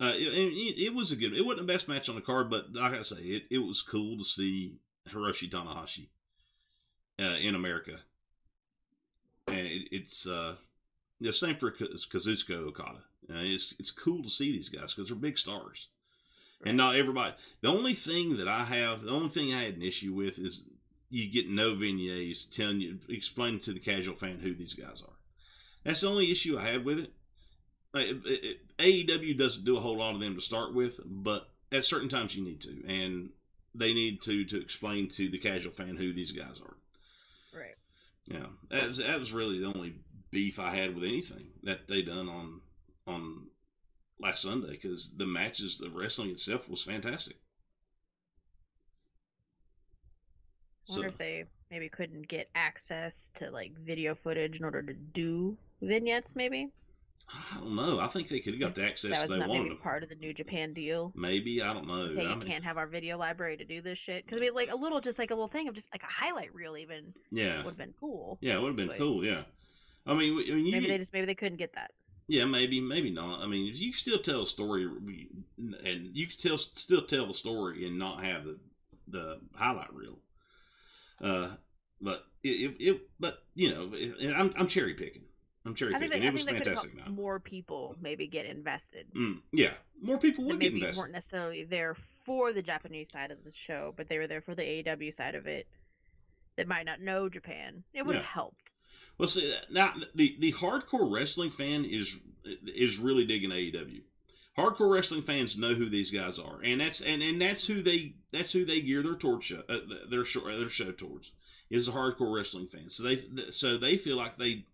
uh, 0.00 0.12
it, 0.16 0.22
it, 0.22 0.82
it 0.86 0.94
was 0.94 1.12
a 1.12 1.16
good. 1.16 1.34
It 1.34 1.44
wasn't 1.44 1.66
the 1.66 1.72
best 1.72 1.88
match 1.88 2.08
on 2.08 2.14
the 2.14 2.20
card, 2.22 2.48
but 2.50 2.72
like 2.72 2.92
I 2.94 3.02
say, 3.02 3.16
it, 3.16 3.44
it 3.50 3.58
was 3.58 3.82
cool 3.82 4.16
to 4.18 4.24
see 4.24 4.80
Hiroshi 5.10 5.48
Tanahashi 5.50 6.08
uh, 7.22 7.36
in 7.40 7.54
America, 7.54 7.98
and 9.46 9.66
it, 9.66 9.88
it's 9.92 10.26
uh, 10.26 10.56
the 11.20 11.32
same 11.32 11.56
for 11.56 11.70
Kaz- 11.70 12.08
Kazuchika 12.08 12.56
Okada. 12.68 13.04
Uh, 13.30 13.34
it's 13.38 13.74
it's 13.78 13.90
cool 13.90 14.22
to 14.22 14.28
see 14.30 14.52
these 14.52 14.68
guys 14.68 14.94
because 14.94 15.08
they're 15.08 15.16
big 15.18 15.38
stars, 15.38 15.88
and 16.64 16.76
not 16.76 16.96
everybody. 16.96 17.34
The 17.60 17.68
only 17.68 17.94
thing 17.94 18.36
that 18.36 18.48
I 18.48 18.64
have, 18.64 19.02
the 19.02 19.10
only 19.12 19.28
thing 19.28 19.54
I 19.54 19.62
had 19.64 19.76
an 19.76 19.82
issue 19.82 20.12
with 20.12 20.38
is 20.38 20.64
you 21.10 21.30
get 21.30 21.48
no 21.48 21.74
vignettes 21.74 22.44
telling 22.44 22.80
you, 22.80 22.98
explaining 23.08 23.60
to 23.60 23.72
the 23.72 23.80
casual 23.80 24.14
fan 24.14 24.38
who 24.38 24.54
these 24.54 24.74
guys 24.74 25.02
are. 25.02 25.14
That's 25.84 26.00
the 26.00 26.08
only 26.08 26.30
issue 26.30 26.58
I 26.58 26.64
had 26.72 26.84
with 26.84 26.98
it. 27.00 27.12
Like, 27.92 28.06
it- 28.06 28.22
it- 28.26 28.58
AEW 28.78 29.36
doesn't 29.36 29.64
do 29.66 29.76
a 29.76 29.80
whole 29.80 29.98
lot 29.98 30.14
of 30.14 30.20
them 30.20 30.34
to 30.34 30.40
start 30.40 30.74
with, 30.74 31.00
but 31.04 31.50
at 31.70 31.84
certain 31.84 32.08
times 32.08 32.34
you 32.34 32.42
need 32.42 32.60
to, 32.62 32.82
and 32.88 33.30
they 33.74 33.92
need 33.94 34.20
to 34.22 34.44
to 34.46 34.60
explain 34.60 35.08
to 35.10 35.28
the 35.28 35.38
casual 35.38 35.72
fan 35.72 35.96
who 35.96 36.12
these 36.12 36.32
guys 36.32 36.60
are. 36.60 36.76
Know, 38.28 38.48
that 38.70 38.88
was, 38.88 38.98
that 38.98 39.18
was 39.18 39.32
really 39.32 39.58
the 39.58 39.72
only 39.74 39.94
beef 40.30 40.58
I 40.58 40.74
had 40.74 40.94
with 40.94 41.04
anything 41.04 41.48
that 41.62 41.88
they 41.88 42.02
done 42.02 42.28
on 42.28 42.60
on 43.06 43.48
last 44.18 44.42
Sunday 44.42 44.70
because 44.70 45.16
the 45.16 45.26
matches, 45.26 45.78
the 45.78 45.90
wrestling 45.90 46.30
itself 46.30 46.68
was 46.68 46.82
fantastic. 46.82 47.36
I 50.88 50.92
wonder 50.92 51.08
if 51.08 51.18
they 51.18 51.44
maybe 51.70 51.88
couldn't 51.88 52.28
get 52.28 52.48
access 52.54 53.30
to 53.38 53.50
like 53.50 53.72
video 53.78 54.14
footage 54.14 54.56
in 54.56 54.64
order 54.64 54.82
to 54.82 54.94
do 54.94 55.56
vignettes. 55.80 56.32
Maybe 56.34 56.70
I 57.34 57.60
don't 57.60 57.74
know. 57.74 57.98
I 57.98 58.08
think 58.08 58.28
they 58.28 58.40
could 58.40 58.54
have 58.54 58.60
got 58.60 58.74
the 58.74 58.84
access 58.84 59.10
that 59.12 59.24
if 59.24 59.28
was 59.28 59.30
they 59.30 59.38
not 59.38 59.48
wanted 59.48 59.62
maybe 59.64 59.76
to. 59.76 59.82
part 59.82 60.02
of 60.02 60.08
the 60.10 60.14
New 60.16 60.34
Japan 60.34 60.74
deal. 60.74 61.12
Maybe 61.16 61.62
I 61.62 61.72
don't 61.72 61.86
know. 61.86 62.14
Hey, 62.14 62.26
I 62.26 62.34
mean, 62.34 62.46
can't 62.46 62.64
have 62.64 62.76
our 62.76 62.86
video 62.86 63.16
library 63.16 63.56
to 63.56 63.64
do 63.64 63.80
this 63.80 63.98
shit. 64.04 64.24
Because 64.24 64.38
I 64.38 64.40
mean, 64.40 64.54
like 64.54 64.70
a 64.70 64.76
little, 64.76 65.00
just 65.00 65.18
like 65.18 65.30
a 65.30 65.34
little 65.34 65.48
thing 65.48 65.68
of 65.68 65.74
just 65.74 65.86
like 65.92 66.02
a 66.02 66.24
highlight 66.24 66.54
reel, 66.54 66.76
even 66.76 67.14
yeah, 67.30 67.58
would 67.58 67.70
have 67.70 67.78
been 67.78 67.94
cool. 67.98 68.38
yeah, 68.42 68.56
it 68.56 68.60
would 68.60 68.68
have 68.68 68.76
been 68.76 68.88
Like, 68.88 68.98
cool. 68.98 69.24
Yeah, 69.24 69.42
I 70.06 70.14
mean, 70.14 70.36
when 70.36 70.46
you 70.46 70.72
Maybe 70.72 70.88
they 70.88 70.98
just 70.98 71.12
maybe 71.12 71.26
they 71.26 71.34
couldn't 71.34 71.58
get 71.58 71.74
that. 71.74 71.92
Yeah, 72.28 72.44
maybe, 72.44 72.80
maybe 72.80 73.10
not. 73.10 73.40
I 73.40 73.46
mean, 73.46 73.68
if 73.70 73.80
you 73.80 73.92
still 73.92 74.18
tell 74.18 74.42
a 74.42 74.46
story, 74.46 74.84
and 74.84 76.10
you 76.12 76.26
can 76.26 76.36
tell 76.38 76.58
still 76.58 77.02
tell 77.02 77.26
the 77.26 77.34
story 77.34 77.86
and 77.86 77.98
not 77.98 78.22
have 78.24 78.44
the 78.44 78.58
the 79.08 79.40
highlight 79.54 79.92
reel. 79.92 80.18
Uh, 81.20 81.48
but 82.00 82.24
it, 82.42 82.48
it, 82.48 82.76
it 82.78 83.00
but 83.18 83.42
you 83.54 83.72
know, 83.72 83.90
it, 83.94 84.34
I'm 84.36 84.52
I'm 84.56 84.66
cherry 84.66 84.94
picking. 84.94 85.24
I'm 85.64 85.74
cherry 85.74 85.94
I 85.94 85.98
think 85.98 86.10
picking. 86.12 86.22
they, 86.22 86.26
I 86.26 86.30
It 86.30 86.32
was 86.34 86.44
fantastic. 86.44 86.96
Now, 86.96 87.12
more 87.12 87.38
people 87.38 87.94
maybe 88.00 88.26
get 88.26 88.46
invested. 88.46 89.06
mm, 89.14 89.40
yeah, 89.52 89.74
more 90.00 90.18
people 90.18 90.44
would 90.44 90.58
get 90.60 90.72
maybe 90.72 90.76
invested. 90.80 90.98
weren't 91.00 91.12
necessarily 91.12 91.64
there 91.64 91.96
for 92.24 92.52
the 92.52 92.62
Japanese 92.62 93.08
side 93.12 93.30
of 93.30 93.44
the 93.44 93.52
show, 93.66 93.94
but 93.96 94.08
they 94.08 94.18
were 94.18 94.26
there 94.26 94.40
for 94.40 94.54
the 94.54 94.62
AEW 94.62 95.14
side 95.16 95.34
of 95.34 95.46
it. 95.46 95.66
That 96.56 96.66
might 96.68 96.84
not 96.84 97.00
know 97.00 97.28
Japan. 97.28 97.84
It 97.94 98.04
would 98.04 98.14
have 98.16 98.24
Yeah. 98.24 98.28
helped. 98.30 98.70
Well, 99.18 99.28
see, 99.28 99.54
now 99.70 99.94
the 100.14 100.36
the 100.38 100.52
hardcore 100.52 101.10
wrestling 101.12 101.50
fan 101.50 101.84
is 101.84 102.20
is 102.44 102.98
really 102.98 103.24
digging 103.24 103.50
AEW. 103.50 104.02
Hardcore 104.58 104.92
wrestling 104.92 105.22
fans 105.22 105.56
know 105.56 105.74
who 105.74 105.88
these 105.88 106.10
guys 106.10 106.38
are, 106.38 106.60
and 106.62 106.80
that's 106.80 107.00
and, 107.00 107.22
and 107.22 107.40
that's 107.40 107.66
who 107.66 107.82
they 107.82 108.16
that's 108.32 108.52
who 108.52 108.64
they 108.64 108.80
gear 108.82 109.02
their 109.02 109.14
torch 109.14 109.44
show, 109.44 109.62
uh, 109.68 109.78
their 110.10 110.24
show 110.24 110.40
their 110.58 110.68
show 110.68 110.92
towards 110.92 111.32
is 111.70 111.86
the 111.86 111.92
hardcore 111.92 112.34
wrestling 112.36 112.66
fans. 112.66 112.96
So 112.96 113.02
they 113.04 113.16
so 113.50 113.78
they 113.78 113.96
feel 113.96 114.16
like 114.16 114.36
they 114.36 114.66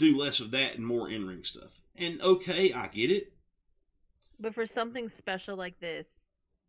do 0.00 0.16
less 0.16 0.40
of 0.40 0.50
that 0.50 0.76
and 0.76 0.84
more 0.84 1.08
in 1.08 1.26
ring 1.26 1.44
stuff. 1.44 1.82
And 1.94 2.20
okay, 2.22 2.72
I 2.72 2.88
get 2.88 3.12
it. 3.12 3.34
But 4.40 4.54
for 4.54 4.66
something 4.66 5.10
special 5.10 5.56
like 5.56 5.78
this, 5.78 6.06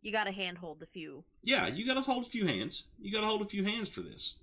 you 0.02 0.12
got 0.12 0.26
to 0.26 0.32
handhold 0.32 0.84
a 0.84 0.86
few. 0.86 1.24
Yeah, 1.42 1.68
you 1.68 1.86
got 1.86 1.94
to 1.94 2.02
hold 2.02 2.26
a 2.26 2.30
few 2.30 2.46
hands. 2.46 2.86
You 3.00 3.12
got 3.12 3.22
to 3.22 3.28
hold 3.28 3.42
a 3.42 3.46
few 3.46 3.64
hands 3.64 3.90
for 3.90 4.02
this. 4.02 4.36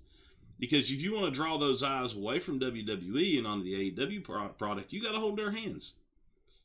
Because 0.57 0.91
if 0.91 1.01
you 1.01 1.13
want 1.13 1.25
to 1.25 1.31
draw 1.31 1.57
those 1.57 1.83
eyes 1.83 2.15
away 2.15 2.39
from 2.39 2.59
WWE 2.59 3.37
and 3.37 3.47
onto 3.47 3.63
the 3.63 3.91
AEW 3.91 4.23
pro- 4.23 4.49
product, 4.49 4.91
you 4.91 5.01
got 5.01 5.13
to 5.13 5.19
hold 5.19 5.37
their 5.37 5.51
hands. 5.51 5.99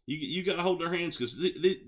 You 0.06 0.16
you 0.18 0.44
got 0.44 0.56
to 0.56 0.62
hold 0.62 0.80
their 0.80 0.92
hands 0.92 1.16
because 1.16 1.38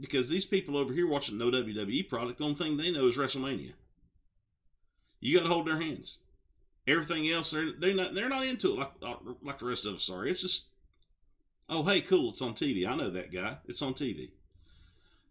because 0.00 0.28
these 0.28 0.46
people 0.46 0.76
over 0.76 0.94
here 0.94 1.06
watching 1.06 1.36
no 1.36 1.50
WWE 1.50 2.08
product, 2.08 2.38
the 2.38 2.44
only 2.44 2.56
thing 2.56 2.76
they 2.76 2.90
know 2.90 3.08
is 3.08 3.16
WrestleMania. 3.16 3.74
You 5.20 5.36
got 5.36 5.42
to 5.42 5.52
hold 5.52 5.66
their 5.66 5.80
hands. 5.80 6.18
Everything 6.86 7.28
else, 7.28 7.50
they're 7.50 7.72
they're 7.72 7.94
not 7.94 8.14
they're 8.14 8.28
not 8.28 8.46
into 8.46 8.74
it 8.74 8.78
like 8.78 8.90
like 9.42 9.58
the 9.58 9.66
rest 9.66 9.86
of 9.86 9.94
us 9.94 10.08
are. 10.08 10.24
It's 10.26 10.42
just, 10.42 10.66
oh 11.68 11.82
hey, 11.82 12.00
cool, 12.00 12.30
it's 12.30 12.42
on 12.42 12.54
TV. 12.54 12.86
I 12.86 12.94
know 12.94 13.10
that 13.10 13.32
guy. 13.32 13.58
It's 13.66 13.82
on 13.82 13.94
TV. 13.94 14.30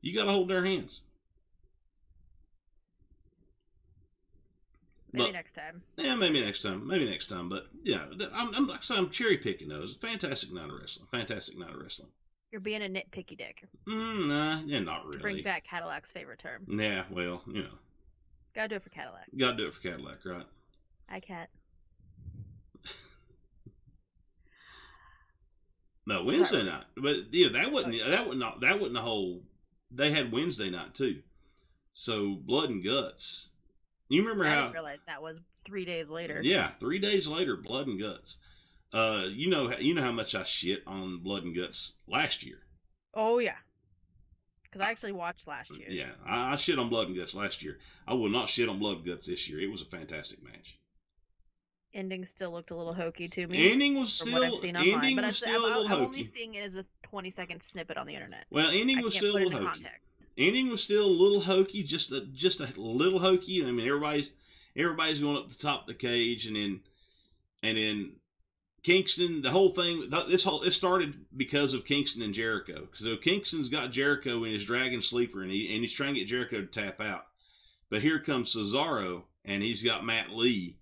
You 0.01 0.13
got 0.13 0.25
to 0.25 0.31
hold 0.31 0.50
their 0.50 0.65
hands. 0.65 1.01
Maybe 5.15 5.27
but, 5.27 5.33
next 5.33 5.55
time. 5.55 5.81
Yeah, 5.97 6.15
maybe 6.15 6.43
next 6.43 6.62
time. 6.62 6.85
Maybe 6.85 7.09
next 7.09 7.27
time. 7.27 7.47
But 7.47 7.67
yeah, 7.83 8.05
I'm, 8.33 8.53
I'm 8.53 8.67
like 8.67 8.81
I'm 8.89 9.09
cherry 9.09 9.38
picking 9.38 9.69
those. 9.69 9.95
Fantastic 9.95 10.53
night 10.53 10.69
of 10.69 10.77
wrestling. 10.79 11.07
Fantastic 11.09 11.57
night 11.57 11.69
of 11.74 11.81
wrestling. 11.81 12.09
You're 12.51 12.62
being 12.62 12.83
a 12.83 12.88
nitpicky 12.88 13.38
dick. 13.38 13.63
Mm, 13.88 14.27
nah, 14.27 14.62
yeah, 14.65 14.79
not 14.79 15.05
really. 15.05 15.21
Bring 15.21 15.43
back 15.43 15.63
Cadillac's 15.69 16.09
favorite 16.13 16.39
term. 16.39 16.65
Yeah, 16.67 17.03
well, 17.09 17.41
you 17.47 17.63
know. 17.63 17.79
Gotta 18.53 18.69
do 18.69 18.75
it 18.75 18.83
for 18.83 18.89
Cadillac. 18.89 19.25
Gotta 19.38 19.57
do 19.57 19.67
it 19.67 19.74
for 19.74 19.81
Cadillac, 19.81 20.25
right? 20.25 20.45
I 21.09 21.19
can't. 21.19 21.50
no, 26.07 26.24
Wednesday 26.24 26.63
night, 26.63 26.85
but 26.97 27.15
yeah, 27.31 27.50
that 27.53 27.71
wasn't 27.71 27.97
that 28.07 28.27
was 28.27 28.38
not 28.38 28.62
that 28.62 28.79
wasn't 28.79 28.95
the 28.95 29.01
whole. 29.01 29.43
They 29.91 30.12
had 30.12 30.31
Wednesday 30.31 30.69
night 30.69 30.93
too, 30.93 31.21
so 31.93 32.35
blood 32.35 32.69
and 32.69 32.83
guts. 32.83 33.50
You 34.09 34.21
remember 34.21 34.45
I 34.45 34.50
how? 34.50 34.62
didn't 34.63 34.74
realize 34.74 35.00
that 35.07 35.21
was 35.21 35.38
three 35.65 35.85
days 35.85 36.09
later. 36.09 36.41
Yeah, 36.43 36.69
three 36.79 37.00
days 37.00 37.27
later, 37.27 37.55
blood 37.55 37.88
and 37.88 38.00
guts. 38.00 38.39
Uh, 38.93 39.25
you 39.29 39.50
know, 39.50 39.71
you 39.77 39.93
know 39.93 40.01
how 40.01 40.12
much 40.12 40.35
I 40.35 40.43
shit 40.43 40.81
on 40.88 41.17
Blood 41.17 41.43
and 41.43 41.53
Guts 41.55 41.97
last 42.07 42.45
year. 42.45 42.59
Oh 43.13 43.39
yeah, 43.39 43.57
because 44.63 44.88
I 44.88 44.89
actually 44.89 45.12
watched 45.12 45.47
last 45.47 45.69
year. 45.69 45.88
Yeah, 45.89 46.12
I, 46.25 46.53
I, 46.53 46.55
shit 46.55 46.79
on 46.79 46.88
Blood 46.88 47.07
and 47.07 47.17
Guts 47.17 47.35
last 47.35 47.62
year. 47.63 47.77
I 48.07 48.13
will 48.13 48.29
not 48.29 48.47
shit 48.47 48.69
on 48.69 48.79
Blood 48.79 48.97
and 48.97 49.05
Guts 49.05 49.27
this 49.27 49.50
year. 49.50 49.59
It 49.59 49.71
was 49.71 49.81
a 49.81 49.85
fantastic 49.85 50.43
match. 50.43 50.79
Ending 51.95 52.27
still 52.35 52.51
looked 52.51 52.71
a 52.71 52.75
little 52.75 52.93
hokey 52.93 53.29
to 53.29 53.47
me. 53.47 53.71
Ending 53.71 53.97
was 53.97 54.11
still 54.11 54.59
ending 54.61 55.15
was 55.15 55.37
still 55.37 55.61
a 55.61 55.65
little 55.65 55.83
I'm, 55.83 55.89
hokey. 55.89 56.03
I'm 56.03 56.07
only 56.07 56.31
seeing 56.35 56.55
it 56.55 56.63
as 56.63 56.75
a 56.75 56.85
20 57.03 57.31
second 57.31 57.61
snippet 57.71 57.95
on 57.95 58.05
the 58.05 58.13
internet. 58.13 58.45
Well, 58.51 58.69
ending 58.73 59.01
was 59.01 59.15
still 59.15 59.31
a 59.31 59.39
little 59.39 59.51
hokey. 59.51 59.65
Context. 59.65 60.01
Ending 60.37 60.69
was 60.69 60.83
still 60.83 61.05
a 61.05 61.07
little 61.07 61.39
hokey, 61.39 61.83
just 61.83 62.11
a 62.11 62.25
just 62.25 62.59
a 62.59 62.67
little 62.79 63.19
hokey. 63.19 63.65
I 63.65 63.71
mean, 63.71 63.87
everybody's 63.87 64.33
everybody's 64.75 65.21
going 65.21 65.37
up 65.37 65.47
the 65.47 65.55
top 65.55 65.81
of 65.81 65.87
the 65.87 65.93
cage, 65.93 66.45
and 66.45 66.57
then 66.57 66.81
and 67.63 67.77
then 67.77 68.11
Kingston, 68.83 69.41
the 69.41 69.51
whole 69.51 69.69
thing, 69.69 70.09
this 70.27 70.43
whole 70.43 70.63
it 70.63 70.71
started 70.71 71.15
because 71.35 71.73
of 71.73 71.85
Kingston 71.85 72.21
and 72.21 72.33
Jericho. 72.33 72.89
So 72.93 73.15
Kingston's 73.15 73.69
got 73.69 73.93
Jericho 73.93 74.43
in 74.43 74.51
his 74.51 74.65
Dragon 74.65 75.01
Sleeper, 75.01 75.41
and 75.41 75.49
he 75.49 75.73
and 75.73 75.81
he's 75.81 75.93
trying 75.93 76.15
to 76.15 76.19
get 76.19 76.27
Jericho 76.27 76.59
to 76.59 76.67
tap 76.67 76.99
out. 76.99 77.27
But 77.89 78.01
here 78.01 78.19
comes 78.19 78.53
Cesaro, 78.53 79.23
and 79.45 79.63
he's 79.63 79.81
got 79.81 80.05
Matt 80.05 80.31
Lee, 80.31 80.75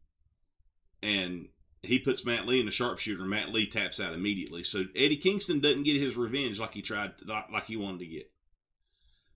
and 1.04 1.50
he 1.82 2.00
puts 2.00 2.26
Matt 2.26 2.48
Lee 2.48 2.62
in 2.62 2.66
the 2.66 2.72
sharpshooter, 2.72 3.26
Matt 3.26 3.54
Lee 3.54 3.68
taps 3.68 4.00
out 4.00 4.14
immediately. 4.14 4.64
So 4.64 4.86
Eddie 4.96 5.18
Kingston 5.18 5.60
doesn't 5.60 5.84
get 5.84 6.02
his 6.02 6.16
revenge 6.16 6.60
like 6.60 6.74
he 6.74 6.82
tried, 6.82 7.12
like 7.28 7.66
he 7.66 7.76
wanted 7.76 8.00
to 8.00 8.08
get. 8.08 8.32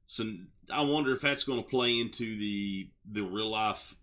So 0.07 0.23
I 0.73 0.83
wonder 0.83 1.11
if 1.11 1.21
that's 1.21 1.43
going 1.43 1.61
to 1.61 1.69
play 1.69 1.99
into 1.99 2.37
the 2.37 2.89
the 3.05 3.23
real 3.23 3.49
life 3.49 3.95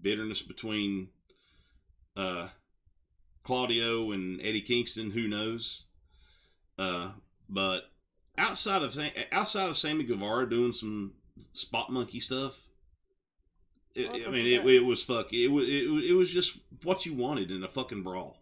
bitterness 0.00 0.42
between 0.42 1.10
uh, 2.16 2.48
Claudio 3.44 4.10
and 4.10 4.40
Eddie 4.40 4.60
Kingston, 4.60 5.12
who 5.12 5.28
knows? 5.28 5.84
Uh, 6.76 7.12
but 7.48 7.82
outside 8.36 8.82
of 8.82 8.98
outside 9.30 9.68
of 9.68 9.76
Sammy 9.76 10.02
Guevara 10.02 10.50
doing 10.50 10.72
some 10.72 11.14
spot 11.52 11.90
monkey 11.90 12.18
stuff, 12.18 12.71
it, 13.94 14.26
I 14.26 14.30
mean, 14.30 14.46
it, 14.46 14.66
it, 14.66 14.84
was 14.84 15.02
fuck. 15.02 15.32
It 15.32 15.48
was 15.48 15.68
it, 15.68 16.10
it 16.10 16.14
was 16.14 16.32
just 16.32 16.58
what 16.82 17.06
you 17.06 17.14
wanted 17.14 17.50
in 17.50 17.62
a 17.62 17.68
fucking 17.68 18.02
brawl, 18.02 18.38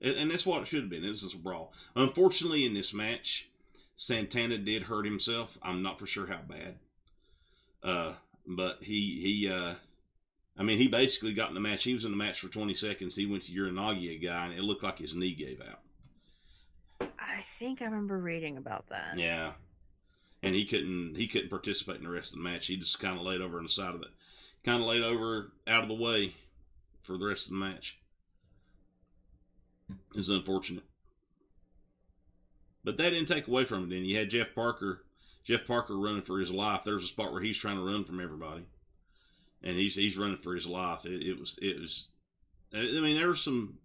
and, 0.00 0.14
and 0.16 0.30
that's 0.30 0.46
what 0.46 0.62
it 0.62 0.66
should 0.66 0.82
have 0.82 0.90
been. 0.90 1.04
It 1.04 1.08
was 1.08 1.22
just 1.22 1.34
a 1.34 1.38
brawl. 1.38 1.72
Unfortunately, 1.96 2.66
in 2.66 2.74
this 2.74 2.92
match, 2.92 3.48
Santana 3.94 4.58
did 4.58 4.84
hurt 4.84 5.04
himself. 5.04 5.58
I'm 5.62 5.82
not 5.82 5.98
for 5.98 6.06
sure 6.06 6.26
how 6.26 6.40
bad. 6.46 6.76
Uh, 7.82 8.14
but 8.46 8.82
he 8.82 9.20
he 9.20 9.50
uh 9.50 9.74
I 10.56 10.62
mean, 10.62 10.78
he 10.78 10.88
basically 10.88 11.32
got 11.32 11.48
in 11.48 11.54
the 11.54 11.60
match. 11.60 11.84
He 11.84 11.94
was 11.94 12.04
in 12.04 12.10
the 12.10 12.16
match 12.16 12.38
for 12.38 12.48
20 12.48 12.74
seconds. 12.74 13.16
He 13.16 13.26
went 13.26 13.44
to 13.44 13.52
uranage 13.52 14.22
guy, 14.22 14.46
and 14.46 14.54
it 14.54 14.62
looked 14.62 14.82
like 14.82 14.98
his 14.98 15.16
knee 15.16 15.34
gave 15.34 15.60
out. 15.60 15.80
I 17.18 17.44
think 17.58 17.80
I 17.80 17.86
remember 17.86 18.18
reading 18.18 18.58
about 18.58 18.88
that. 18.90 19.16
Yeah, 19.16 19.52
and 20.42 20.54
he 20.54 20.64
couldn't 20.64 21.16
he 21.16 21.26
couldn't 21.26 21.48
participate 21.48 21.96
in 21.96 22.04
the 22.04 22.10
rest 22.10 22.32
of 22.32 22.38
the 22.38 22.48
match. 22.48 22.66
He 22.66 22.76
just 22.76 23.00
kind 23.00 23.18
of 23.18 23.24
laid 23.24 23.40
over 23.40 23.58
on 23.58 23.64
the 23.64 23.70
side 23.70 23.94
of 23.94 24.02
it, 24.02 24.08
kind 24.64 24.82
of 24.82 24.88
laid 24.88 25.02
over 25.02 25.52
out 25.66 25.82
of 25.82 25.88
the 25.88 25.94
way 25.94 26.34
for 27.02 27.16
the 27.16 27.26
rest 27.26 27.46
of 27.46 27.54
the 27.54 27.58
match. 27.58 27.98
It's 30.14 30.28
unfortunate, 30.28 30.84
but 32.84 32.96
that 32.96 33.10
didn't 33.10 33.28
take 33.28 33.48
away 33.48 33.64
from 33.64 33.84
it. 33.84 33.90
Then 33.90 34.04
you 34.04 34.16
had 34.16 34.30
Jeff 34.30 34.54
Parker, 34.54 35.04
Jeff 35.44 35.66
Parker 35.66 35.96
running 35.96 36.22
for 36.22 36.38
his 36.38 36.52
life. 36.52 36.82
There's 36.84 37.04
a 37.04 37.08
spot 37.08 37.32
where 37.32 37.42
he's 37.42 37.58
trying 37.58 37.76
to 37.76 37.84
run 37.84 38.04
from 38.04 38.20
everybody 38.20 38.66
and 39.62 39.76
he's 39.76 39.94
he's 39.94 40.18
running 40.18 40.36
for 40.36 40.54
his 40.54 40.66
life. 40.66 41.04
It, 41.04 41.22
it 41.22 41.38
was 41.38 41.58
it 41.62 41.80
was. 41.80 42.08
I 42.74 43.00
mean, 43.00 43.16
there 43.16 43.28
was 43.28 43.42
some. 43.42 43.78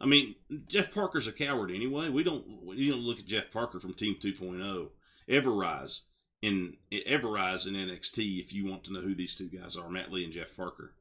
I 0.00 0.06
mean, 0.06 0.36
Jeff 0.68 0.94
Parker's 0.94 1.26
a 1.26 1.32
coward 1.32 1.70
anyway. 1.70 2.08
We 2.08 2.22
don't 2.22 2.44
you 2.74 2.92
don't 2.92 3.02
look 3.02 3.18
at 3.18 3.26
Jeff 3.26 3.50
Parker 3.50 3.80
from 3.80 3.94
Team 3.94 4.16
2.0. 4.20 4.88
Ever-Rise 5.28 6.04
in 6.42 6.76
Ever-Rise 7.06 7.66
in 7.66 7.74
NXT 7.74 8.40
if 8.40 8.52
you 8.52 8.68
want 8.68 8.84
to 8.84 8.92
know 8.92 9.00
who 9.00 9.14
these 9.14 9.34
two 9.34 9.48
guys 9.48 9.76
are, 9.76 9.88
Matt 9.88 10.12
Lee 10.12 10.24
and 10.24 10.32
Jeff 10.32 10.56
Parker. 10.56 10.92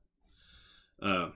Uh, 1.01 1.29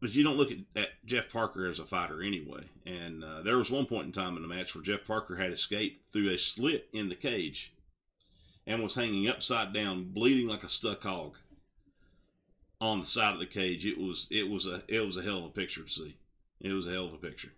but 0.00 0.14
you 0.14 0.24
don't 0.24 0.36
look 0.36 0.50
at, 0.50 0.58
at, 0.76 0.88
Jeff 1.04 1.32
Parker 1.32 1.66
as 1.66 1.78
a 1.78 1.84
fighter 1.84 2.22
anyway. 2.22 2.64
And 2.84 3.24
uh, 3.24 3.42
there 3.42 3.56
was 3.56 3.70
one 3.70 3.86
point 3.86 4.06
in 4.06 4.12
time 4.12 4.36
in 4.36 4.42
the 4.42 4.48
match 4.48 4.74
where 4.74 4.84
Jeff 4.84 5.06
Parker 5.06 5.36
had 5.36 5.52
escaped 5.52 6.12
through 6.12 6.30
a 6.30 6.36
slit 6.36 6.88
in 6.92 7.08
the 7.08 7.14
cage 7.14 7.72
and 8.66 8.82
was 8.82 8.94
hanging 8.94 9.28
upside 9.28 9.72
down, 9.72 10.12
bleeding 10.12 10.48
like 10.48 10.64
a 10.64 10.68
stuck 10.68 11.02
hog 11.02 11.38
on 12.80 12.98
the 12.98 13.04
side 13.04 13.34
of 13.34 13.40
the 13.40 13.46
cage. 13.46 13.86
It 13.86 13.98
was 13.98 14.28
it 14.30 14.50
was 14.50 14.66
a 14.66 14.82
it 14.88 15.06
was 15.06 15.16
a 15.16 15.22
hell 15.22 15.38
of 15.38 15.44
a 15.44 15.48
picture 15.50 15.82
to 15.82 15.90
see. 15.90 16.16
It 16.60 16.72
was 16.72 16.86
a 16.86 16.92
hell 16.92 17.06
of 17.06 17.14
a 17.14 17.18
picture. 17.18 17.52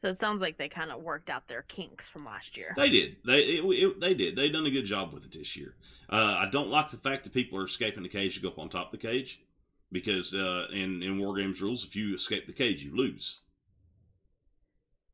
So 0.00 0.08
it 0.08 0.18
sounds 0.18 0.40
like 0.40 0.58
they 0.58 0.68
kind 0.68 0.92
of 0.92 1.02
worked 1.02 1.28
out 1.28 1.48
their 1.48 1.62
kinks 1.62 2.04
from 2.12 2.24
last 2.24 2.56
year. 2.56 2.72
They 2.76 2.88
did. 2.88 3.16
They 3.24 3.40
it, 3.40 3.64
it, 3.64 4.00
they 4.00 4.14
did. 4.14 4.36
They 4.36 4.48
done 4.48 4.66
a 4.66 4.70
good 4.70 4.84
job 4.84 5.12
with 5.12 5.24
it 5.24 5.32
this 5.32 5.56
year. 5.56 5.74
Uh, 6.08 6.36
I 6.38 6.48
don't 6.48 6.68
like 6.68 6.90
the 6.90 6.96
fact 6.96 7.24
that 7.24 7.32
people 7.32 7.58
are 7.58 7.64
escaping 7.64 8.04
the 8.04 8.08
cage 8.08 8.36
to 8.36 8.40
go 8.40 8.48
up 8.48 8.58
on 8.58 8.68
top 8.68 8.92
of 8.92 9.00
the 9.00 9.06
cage, 9.06 9.42
because 9.90 10.34
uh, 10.34 10.66
in 10.72 11.02
in 11.02 11.18
war 11.18 11.36
games 11.36 11.60
rules, 11.60 11.84
if 11.84 11.96
you 11.96 12.14
escape 12.14 12.46
the 12.46 12.52
cage, 12.52 12.84
you 12.84 12.96
lose. 12.96 13.40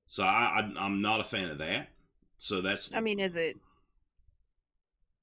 So 0.06 0.22
I, 0.22 0.60
I 0.60 0.84
I'm 0.84 1.00
not 1.00 1.20
a 1.20 1.24
fan 1.24 1.50
of 1.50 1.58
that. 1.58 1.88
So 2.36 2.60
that's. 2.60 2.94
I 2.94 3.00
mean, 3.00 3.20
is 3.20 3.32
it 3.36 3.56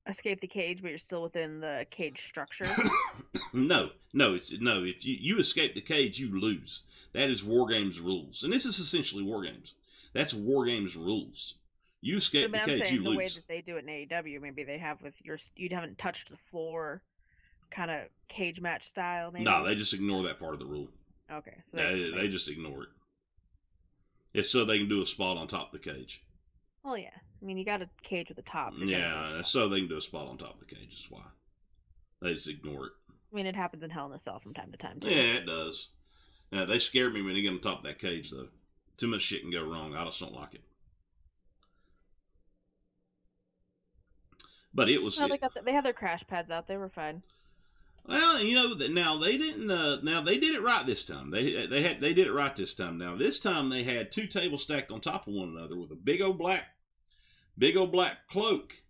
escape 0.09 0.41
the 0.41 0.47
cage, 0.47 0.79
but 0.81 0.89
you're 0.89 0.97
still 0.97 1.21
within 1.21 1.59
the 1.59 1.85
cage 1.91 2.19
structure? 2.29 2.65
no, 3.53 3.91
no, 4.13 4.33
it's 4.33 4.51
no. 4.59 4.83
If 4.83 5.05
you 5.05 5.15
you 5.19 5.37
escape 5.39 5.73
the 5.73 5.81
cage, 5.81 6.19
you 6.19 6.39
lose. 6.39 6.83
That 7.13 7.29
is 7.29 7.43
war 7.43 7.67
games 7.67 7.99
rules, 7.99 8.43
and 8.43 8.53
this 8.53 8.65
is 8.65 8.79
essentially 8.79 9.23
war 9.23 9.43
games. 9.43 9.73
That's 10.13 10.33
war 10.33 10.65
games 10.65 10.95
rules. 10.95 11.55
You 12.01 12.17
escape 12.17 12.51
so, 12.51 12.57
the 12.57 12.65
cage, 12.65 12.91
you 12.91 13.03
the 13.03 13.09
lose. 13.09 13.13
The 13.13 13.17
way 13.17 13.27
that 13.27 13.47
they 13.47 13.61
do 13.61 13.77
it 13.77 13.85
in 13.85 14.07
AEW, 14.07 14.41
maybe 14.41 14.63
they 14.63 14.79
have 14.79 15.01
with 15.01 15.13
your 15.23 15.37
you 15.55 15.69
haven't 15.71 15.97
touched 15.97 16.29
the 16.29 16.37
floor, 16.49 17.01
kind 17.69 17.91
of 17.91 18.01
cage 18.29 18.59
match 18.59 18.81
style. 18.91 19.31
Maybe? 19.31 19.45
No, 19.45 19.63
they 19.65 19.75
just 19.75 19.93
ignore 19.93 20.23
that 20.23 20.39
part 20.39 20.53
of 20.53 20.59
the 20.59 20.65
rule. 20.65 20.89
Okay, 21.31 21.57
so 21.73 21.81
they, 21.81 22.11
they 22.11 22.27
just 22.27 22.49
ignore 22.49 22.83
it. 22.83 22.89
It's 24.33 24.49
so 24.49 24.65
they 24.65 24.77
can 24.77 24.89
do 24.89 25.01
a 25.01 25.05
spot 25.05 25.37
on 25.37 25.47
top 25.47 25.73
of 25.73 25.81
the 25.81 25.91
cage. 25.91 26.23
Well, 26.83 26.97
yeah. 26.97 27.09
I 27.41 27.45
mean, 27.45 27.57
you 27.57 27.65
got 27.65 27.81
a 27.81 27.89
cage 28.03 28.27
at 28.29 28.35
the 28.35 28.43
top. 28.43 28.73
Yeah, 28.77 29.41
so 29.41 29.67
they 29.67 29.79
can 29.79 29.89
do 29.89 29.97
a 29.97 30.01
spot 30.01 30.27
on 30.27 30.37
top 30.37 30.53
of 30.55 30.59
the 30.59 30.75
cage. 30.75 30.89
That's 30.89 31.11
why 31.11 31.21
they 32.21 32.33
just 32.33 32.49
ignore 32.49 32.87
it. 32.87 32.91
I 33.31 33.35
mean, 33.35 33.45
it 33.45 33.55
happens 33.55 33.83
in 33.83 33.89
Hell 33.89 34.07
in 34.07 34.13
a 34.13 34.19
Cell 34.19 34.39
from 34.39 34.53
time 34.53 34.71
to 34.71 34.77
time. 34.77 34.99
Too. 34.99 35.09
Yeah, 35.09 35.35
it 35.35 35.45
does. 35.45 35.91
Yeah, 36.51 36.65
they 36.65 36.79
scared 36.79 37.13
me 37.13 37.21
when 37.21 37.33
they 37.33 37.41
get 37.41 37.53
on 37.53 37.59
top 37.59 37.79
of 37.79 37.83
that 37.85 37.99
cage, 37.99 38.31
though. 38.31 38.49
Too 38.97 39.07
much 39.07 39.21
shit 39.21 39.41
can 39.41 39.51
go 39.51 39.63
wrong. 39.63 39.95
I 39.95 40.03
just 40.05 40.19
don't 40.19 40.33
like 40.33 40.53
it. 40.53 40.61
But 44.73 44.89
it 44.89 45.01
was. 45.01 45.19
No, 45.19 45.27
they 45.27 45.37
got 45.37 45.53
the, 45.53 45.61
they 45.61 45.73
had 45.73 45.85
their 45.85 45.93
crash 45.93 46.23
pads 46.27 46.51
out. 46.51 46.67
They 46.67 46.77
were 46.77 46.89
fine. 46.89 47.23
Well, 48.05 48.43
you 48.43 48.55
know, 48.55 48.73
now 48.87 49.17
they 49.17 49.37
didn't. 49.37 49.69
Uh, 49.69 49.97
now 50.01 50.21
they 50.21 50.37
did 50.37 50.55
it 50.55 50.61
right 50.61 50.85
this 50.85 51.03
time. 51.05 51.31
They 51.31 51.67
they 51.67 51.83
had 51.83 52.01
they 52.01 52.13
did 52.13 52.27
it 52.27 52.33
right 52.33 52.55
this 52.55 52.73
time. 52.73 52.97
Now 52.97 53.15
this 53.15 53.39
time 53.39 53.69
they 53.69 53.83
had 53.83 54.11
two 54.11 54.27
tables 54.27 54.63
stacked 54.63 54.91
on 54.91 55.01
top 55.01 55.27
of 55.27 55.33
one 55.33 55.49
another 55.49 55.77
with 55.77 55.91
a 55.91 55.95
big 55.95 56.21
old 56.21 56.37
black, 56.37 56.63
big 57.57 57.77
old 57.77 57.91
black 57.91 58.27
cloak 58.27 58.81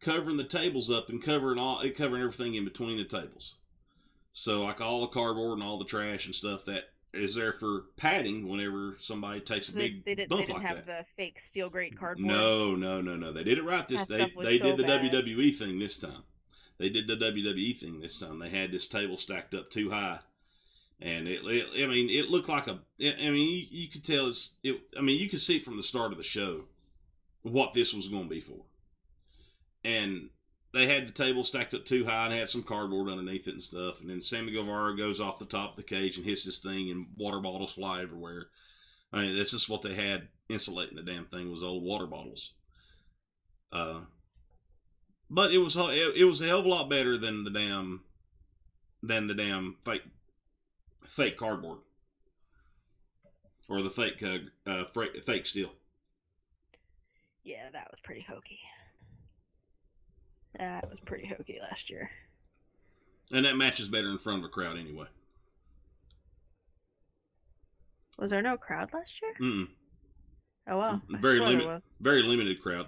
covering 0.00 0.36
the 0.36 0.44
tables 0.44 0.90
up 0.90 1.08
and 1.08 1.22
covering 1.22 1.58
all 1.58 1.82
covering 1.96 2.22
everything 2.22 2.54
in 2.54 2.64
between 2.64 2.96
the 2.96 3.04
tables. 3.04 3.56
So 4.32 4.62
like 4.62 4.80
all 4.80 5.00
the 5.00 5.08
cardboard 5.08 5.58
and 5.58 5.66
all 5.66 5.78
the 5.78 5.84
trash 5.84 6.26
and 6.26 6.34
stuff 6.34 6.64
that 6.66 6.84
is 7.12 7.34
there 7.34 7.52
for 7.52 7.84
padding 7.96 8.48
whenever 8.48 8.96
somebody 8.98 9.40
takes 9.40 9.68
a 9.68 9.72
big 9.72 10.04
they, 10.04 10.14
did, 10.14 10.28
bump 10.28 10.42
they 10.42 10.46
didn't 10.46 10.62
like 10.62 10.66
have 10.66 10.86
that. 10.86 10.86
the 10.86 11.04
fake 11.16 11.38
steel 11.48 11.70
grate 11.70 11.98
cardboard. 11.98 12.26
No, 12.26 12.74
no, 12.74 13.00
no, 13.00 13.16
no. 13.16 13.32
They 13.32 13.44
did 13.44 13.58
it 13.58 13.64
right 13.64 13.86
this. 13.88 14.04
That 14.04 14.30
They 14.36 14.44
they 14.44 14.58
so 14.58 14.64
did 14.64 14.76
the 14.76 14.82
bad. 14.84 15.12
WWE 15.12 15.54
thing 15.56 15.78
this 15.78 15.98
time. 15.98 16.22
They 16.78 16.90
did 16.90 17.08
the 17.08 17.16
WWE 17.16 17.76
thing 17.78 18.00
this 18.00 18.18
time. 18.18 18.38
They 18.38 18.50
had 18.50 18.70
this 18.70 18.86
table 18.86 19.16
stacked 19.16 19.54
up 19.54 19.70
too 19.70 19.90
high, 19.90 20.20
and 21.00 21.26
it. 21.26 21.40
it 21.44 21.84
I 21.84 21.86
mean, 21.88 22.08
it 22.08 22.30
looked 22.30 22.48
like 22.48 22.68
a. 22.68 22.80
I 23.00 23.14
I 23.20 23.30
mean, 23.30 23.50
you, 23.50 23.66
you 23.82 23.88
could 23.88 24.04
tell 24.04 24.28
it's. 24.28 24.52
It. 24.62 24.80
I 24.96 25.00
mean, 25.00 25.18
you 25.18 25.28
could 25.28 25.40
see 25.40 25.58
from 25.58 25.76
the 25.76 25.82
start 25.82 26.12
of 26.12 26.18
the 26.18 26.24
show 26.24 26.64
what 27.42 27.72
this 27.72 27.94
was 27.94 28.08
going 28.08 28.24
to 28.24 28.28
be 28.28 28.40
for, 28.40 28.64
and 29.82 30.30
they 30.78 30.86
had 30.86 31.08
the 31.08 31.12
table 31.12 31.42
stacked 31.42 31.74
up 31.74 31.84
too 31.84 32.04
high 32.04 32.26
and 32.26 32.34
had 32.34 32.48
some 32.48 32.62
cardboard 32.62 33.08
underneath 33.08 33.48
it 33.48 33.54
and 33.54 33.62
stuff. 33.62 34.00
And 34.00 34.08
then 34.08 34.22
Sammy 34.22 34.52
Guevara 34.52 34.96
goes 34.96 35.20
off 35.20 35.38
the 35.38 35.44
top 35.44 35.70
of 35.70 35.76
the 35.76 35.82
cage 35.82 36.16
and 36.16 36.24
hits 36.24 36.44
this 36.44 36.60
thing, 36.60 36.90
and 36.90 37.06
water 37.16 37.40
bottles 37.40 37.74
fly 37.74 38.00
everywhere. 38.00 38.46
I 39.12 39.22
mean, 39.22 39.36
that's 39.36 39.50
just 39.50 39.68
what 39.68 39.82
they 39.82 39.94
had 39.94 40.28
insulating 40.48 40.96
the 40.96 41.02
damn 41.02 41.26
thing 41.26 41.50
was 41.50 41.62
old 41.62 41.82
water 41.82 42.06
bottles. 42.06 42.54
Uh, 43.72 44.00
but 45.28 45.52
it 45.52 45.58
was 45.58 45.76
it, 45.76 46.24
was 46.24 46.40
a 46.40 46.46
hell 46.46 46.60
of 46.60 46.66
a 46.66 46.68
lot 46.68 46.88
better 46.88 47.18
than 47.18 47.44
the 47.44 47.50
damn 47.50 48.04
than 49.02 49.26
the 49.26 49.34
damn 49.34 49.76
fake 49.82 50.04
fake 51.04 51.36
cardboard 51.36 51.78
or 53.68 53.82
the 53.82 53.90
fake 53.90 54.22
uh, 54.22 54.70
uh 54.70 54.84
fake 54.84 55.46
steel. 55.46 55.72
Yeah, 57.44 57.68
that 57.72 57.88
was 57.90 58.00
pretty 58.02 58.24
hokey. 58.28 58.58
That 60.56 60.88
was 60.88 60.98
pretty 61.00 61.26
hokey 61.26 61.58
last 61.60 61.90
year. 61.90 62.10
And 63.32 63.44
that 63.44 63.56
matches 63.56 63.88
better 63.88 64.08
in 64.08 64.18
front 64.18 64.38
of 64.40 64.44
a 64.46 64.48
crowd 64.48 64.78
anyway. 64.78 65.06
Was 68.18 68.30
there 68.30 68.42
no 68.42 68.56
crowd 68.56 68.90
last 68.92 69.10
year? 69.22 69.34
Mm-mm. 69.40 69.68
Oh 70.70 70.78
well. 70.78 71.02
Very 71.08 71.40
limited. 71.40 71.82
Very 72.00 72.22
limited 72.22 72.60
crowd. 72.60 72.86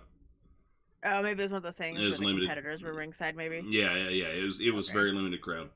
Oh, 1.05 1.23
maybe 1.23 1.41
it 1.43 1.45
was 1.45 1.53
one 1.53 1.59
of 1.59 1.63
those 1.63 1.77
things 1.77 1.99
It 2.01 2.09
was 2.09 2.21
limited. 2.21 2.41
competitors 2.49 2.83
were 2.83 2.93
ringside. 2.93 3.37
Maybe. 3.37 3.63
Yeah, 3.67 3.95
yeah, 3.97 4.09
yeah. 4.09 4.29
It 4.29 4.45
was 4.45 4.61
it 4.61 4.75
was 4.75 4.89
Okay. 4.89 4.99
very 4.99 5.13
limited 5.13 5.41
crowd. 5.41 5.71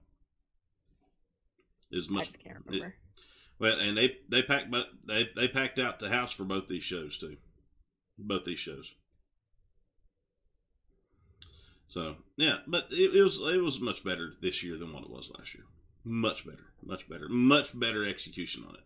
It 1.90 1.96
was 1.96 2.08
I 2.10 2.12
much 2.14 2.32
just 2.32 2.42
can't 2.44 2.58
remember. 2.66 2.94
well, 3.58 3.78
and 3.78 3.96
they 3.96 4.18
they 4.28 4.42
packed 4.42 4.70
but 4.70 4.88
they 5.06 5.30
they 5.36 5.48
packed 5.48 5.78
out 5.78 5.98
the 5.98 6.10
house 6.10 6.34
for 6.34 6.44
both 6.44 6.66
these 6.66 6.82
shows 6.82 7.16
too, 7.16 7.36
both 8.18 8.44
these 8.44 8.58
shows. 8.58 8.94
So 11.94 12.16
yeah, 12.36 12.56
but 12.66 12.88
it, 12.90 13.14
it 13.14 13.22
was 13.22 13.38
it 13.38 13.62
was 13.62 13.80
much 13.80 14.02
better 14.02 14.32
this 14.42 14.64
year 14.64 14.76
than 14.76 14.92
what 14.92 15.04
it 15.04 15.10
was 15.10 15.30
last 15.38 15.54
year. 15.54 15.62
Much 16.02 16.44
better, 16.44 16.72
much 16.84 17.08
better, 17.08 17.28
much 17.28 17.78
better 17.78 18.04
execution 18.04 18.64
on 18.68 18.74
it. 18.74 18.80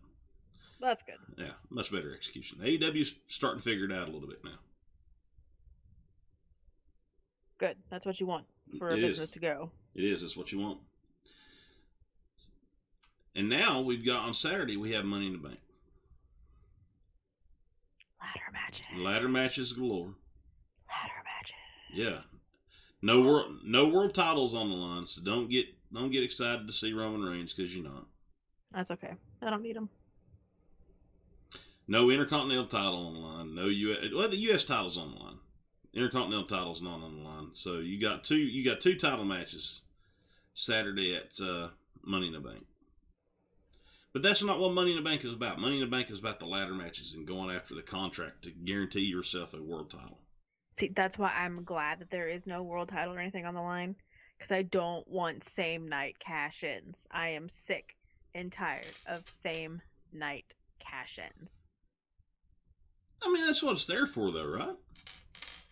That's 0.79 1.01
good. 1.01 1.15
Yeah, 1.43 1.53
much 1.71 1.91
better 1.91 2.13
execution. 2.13 2.59
AEW's 2.59 3.15
starting 3.25 3.61
to 3.61 3.63
figure 3.63 3.85
it 3.85 3.91
out 3.91 4.09
a 4.09 4.11
little 4.11 4.27
bit 4.29 4.43
now. 4.43 4.59
Good. 7.59 7.77
That's 7.89 8.05
what 8.05 8.19
you 8.19 8.27
want 8.27 8.45
for 8.77 8.89
a 8.89 8.93
It 8.93 8.99
is. 8.99 9.07
business 9.09 9.29
to 9.31 9.39
go. 9.39 9.71
It 9.95 10.03
is. 10.03 10.21
That's 10.21 10.37
what 10.37 10.51
you 10.51 10.59
want. 10.59 10.77
And 13.35 13.49
now 13.49 13.81
we've 13.81 14.05
got 14.05 14.27
on 14.27 14.35
Saturday 14.35 14.77
we 14.77 14.91
have 14.91 15.03
Money 15.03 15.25
in 15.25 15.33
the 15.33 15.39
Bank. 15.39 15.59
Ladder 18.21 18.51
matches. 18.53 19.03
Ladder 19.03 19.27
matches 19.29 19.73
galore. 19.73 20.13
Ladder 20.87 21.23
matches. 21.25 21.55
Yeah. 21.91 22.38
No 23.01 23.21
world 23.21 23.59
no 23.63 23.87
world 23.87 24.13
titles 24.13 24.53
on 24.53 24.69
the 24.69 24.75
line, 24.75 25.07
so 25.07 25.21
don't 25.23 25.49
get 25.49 25.67
don't 25.93 26.11
get 26.11 26.23
excited 26.23 26.67
to 26.67 26.73
see 26.73 26.93
Roman 26.93 27.21
Reigns 27.21 27.53
because 27.53 27.75
you're 27.75 27.83
not. 27.83 28.05
That's 28.73 28.91
okay. 28.91 29.13
I 29.41 29.49
don't 29.49 29.63
need 29.63 29.75
them. 29.75 29.89
No 31.87 32.11
Intercontinental 32.11 32.67
title 32.67 33.07
on 33.07 33.13
the 33.13 33.19
line. 33.19 33.55
No 33.55 33.65
U.S. 33.65 34.11
Well, 34.13 34.29
the 34.29 34.37
U.S. 34.37 34.63
title's 34.63 34.97
on 34.97 35.11
the 35.11 35.19
line. 35.19 35.39
Intercontinental 35.93 36.45
title's 36.45 36.83
not 36.83 37.01
on 37.01 37.17
the 37.17 37.27
line. 37.27 37.49
So 37.53 37.79
you 37.79 37.99
got 37.99 38.23
two 38.23 38.37
you 38.37 38.63
got 38.63 38.81
two 38.81 38.95
title 38.95 39.25
matches 39.25 39.83
Saturday 40.53 41.15
at 41.15 41.39
uh, 41.41 41.69
Money 42.03 42.27
in 42.27 42.33
the 42.33 42.39
Bank. 42.39 42.65
But 44.11 44.23
that's 44.23 44.43
not 44.43 44.59
what 44.59 44.73
Money 44.73 44.91
in 44.91 44.97
the 44.97 45.09
Bank 45.09 45.23
is 45.23 45.33
about. 45.33 45.59
Money 45.59 45.75
in 45.75 45.81
the 45.81 45.95
Bank 45.95 46.09
is 46.11 46.19
about 46.19 46.39
the 46.39 46.47
ladder 46.47 46.73
matches 46.73 47.13
and 47.13 47.27
going 47.27 47.55
after 47.55 47.75
the 47.75 47.81
contract 47.81 48.43
to 48.43 48.51
guarantee 48.51 49.05
yourself 49.05 49.53
a 49.53 49.61
world 49.61 49.89
title. 49.89 50.19
See, 50.79 50.91
that's 50.95 51.17
why 51.17 51.31
I'm 51.31 51.63
glad 51.63 51.99
that 51.99 52.09
there 52.09 52.29
is 52.29 52.45
no 52.45 52.63
world 52.63 52.89
title 52.89 53.13
or 53.13 53.19
anything 53.19 53.45
on 53.45 53.53
the 53.53 53.61
line, 53.61 53.95
because 54.37 54.51
I 54.53 54.61
don't 54.61 55.05
want 55.07 55.47
same 55.49 55.87
night 55.89 56.15
cash 56.25 56.63
ins. 56.63 57.05
I 57.11 57.29
am 57.29 57.49
sick 57.49 57.97
and 58.33 58.51
tired 58.51 58.87
of 59.05 59.23
same 59.43 59.81
night 60.13 60.45
cash 60.79 61.19
ins. 61.19 61.51
I 63.21 63.31
mean, 63.31 63.45
that's 63.45 63.61
what 63.61 63.73
it's 63.73 63.85
there 63.85 64.05
for, 64.05 64.31
though, 64.31 64.47
right? 64.47 64.75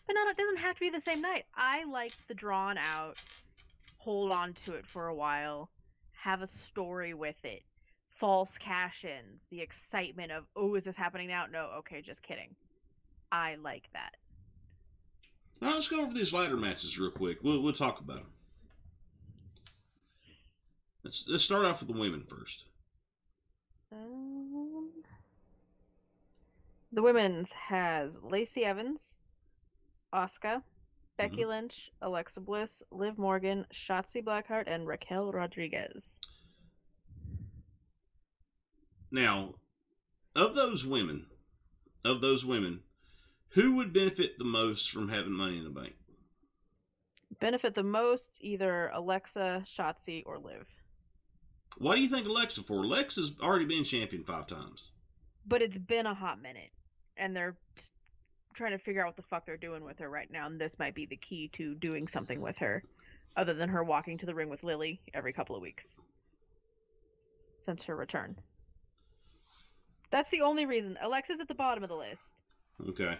But 0.05 0.13
no, 0.13 0.29
it 0.29 0.37
doesn't 0.37 0.57
have 0.57 0.75
to 0.75 0.79
be 0.81 0.89
the 0.89 1.01
same 1.09 1.21
night. 1.21 1.45
I 1.55 1.85
like 1.85 2.11
the 2.27 2.33
drawn 2.33 2.77
out, 2.77 3.21
hold 3.97 4.33
on 4.33 4.53
to 4.65 4.73
it 4.73 4.85
for 4.85 5.07
a 5.07 5.15
while, 5.15 5.69
have 6.11 6.41
a 6.41 6.47
story 6.47 7.13
with 7.13 7.37
it, 7.43 7.63
false 8.19 8.51
cash 8.57 9.05
ins, 9.05 9.41
the 9.51 9.61
excitement 9.61 10.33
of, 10.33 10.43
oh, 10.57 10.75
is 10.75 10.83
this 10.83 10.97
happening 10.97 11.29
now? 11.29 11.45
No, 11.49 11.69
okay, 11.79 12.01
just 12.01 12.21
kidding. 12.23 12.55
I 13.31 13.55
like 13.55 13.83
that. 13.93 14.15
Now 15.61 15.69
let's 15.69 15.87
go 15.87 16.01
over 16.01 16.13
these 16.13 16.33
ladder 16.33 16.57
matches 16.57 16.99
real 16.99 17.11
quick. 17.11 17.39
We'll, 17.43 17.61
we'll 17.61 17.73
talk 17.73 17.99
about 17.99 18.23
them. 18.23 18.31
Let's, 21.03 21.27
let's 21.27 21.43
start 21.43 21.65
off 21.65 21.81
with 21.81 21.93
the 21.93 21.99
women 21.99 22.21
first. 22.27 22.65
Um, 23.91 24.89
the 26.91 27.01
women's 27.01 27.51
has 27.51 28.11
Lacey 28.21 28.65
Evans, 28.65 28.99
Asuka, 30.13 30.61
Becky 31.17 31.45
Lynch, 31.45 31.91
Alexa 32.01 32.39
Bliss, 32.39 32.83
Liv 32.91 33.17
Morgan, 33.17 33.65
Shotzi 33.73 34.23
Blackheart, 34.23 34.65
and 34.67 34.87
Raquel 34.87 35.31
Rodriguez. 35.31 36.11
Now, 39.09 39.55
of 40.35 40.53
those 40.53 40.85
women, 40.85 41.27
of 42.05 42.21
those 42.21 42.45
women, 42.45 42.81
who 43.57 43.75
would 43.75 43.91
benefit 43.91 44.37
the 44.37 44.45
most 44.45 44.91
from 44.91 45.09
having 45.09 45.31
money 45.33 45.57
in 45.57 45.63
the 45.63 45.71
bank? 45.71 45.95
Benefit 47.41 47.73
the 47.73 47.81
most 47.81 48.29
either 48.39 48.91
Alexa, 48.93 49.65
Shotzi, 49.75 50.21
or 50.27 50.37
Liv. 50.37 50.67
Why 51.79 51.95
do 51.95 52.01
you 52.01 52.07
think 52.07 52.27
Alexa 52.27 52.61
for? 52.61 52.83
Alexa's 52.83 53.33
already 53.41 53.65
been 53.65 53.83
champion 53.83 54.23
five 54.23 54.45
times. 54.45 54.91
But 55.47 55.63
it's 55.63 55.77
been 55.77 56.05
a 56.05 56.13
hot 56.13 56.39
minute, 56.39 56.69
and 57.17 57.35
they're 57.35 57.57
trying 58.53 58.77
to 58.77 58.83
figure 58.83 59.01
out 59.01 59.07
what 59.07 59.15
the 59.15 59.23
fuck 59.23 59.47
they're 59.47 59.57
doing 59.57 59.83
with 59.83 59.97
her 59.97 60.09
right 60.09 60.31
now, 60.31 60.45
and 60.45 60.61
this 60.61 60.77
might 60.77 60.93
be 60.93 61.07
the 61.07 61.17
key 61.17 61.49
to 61.57 61.73
doing 61.73 62.07
something 62.13 62.39
with 62.39 62.57
her, 62.57 62.83
other 63.35 63.55
than 63.55 63.69
her 63.69 63.83
walking 63.83 64.19
to 64.19 64.27
the 64.27 64.35
ring 64.35 64.49
with 64.49 64.63
Lily 64.63 65.01
every 65.15 65.33
couple 65.33 65.55
of 65.55 65.63
weeks 65.63 65.97
since 67.65 67.83
her 67.83 67.95
return. 67.95 68.35
That's 70.11 70.29
the 70.29 70.41
only 70.41 70.67
reason. 70.67 70.95
Alexa's 71.01 71.39
at 71.41 71.47
the 71.47 71.55
bottom 71.55 71.83
of 71.83 71.89
the 71.89 71.95
list, 71.95 72.21
Okay. 72.89 73.17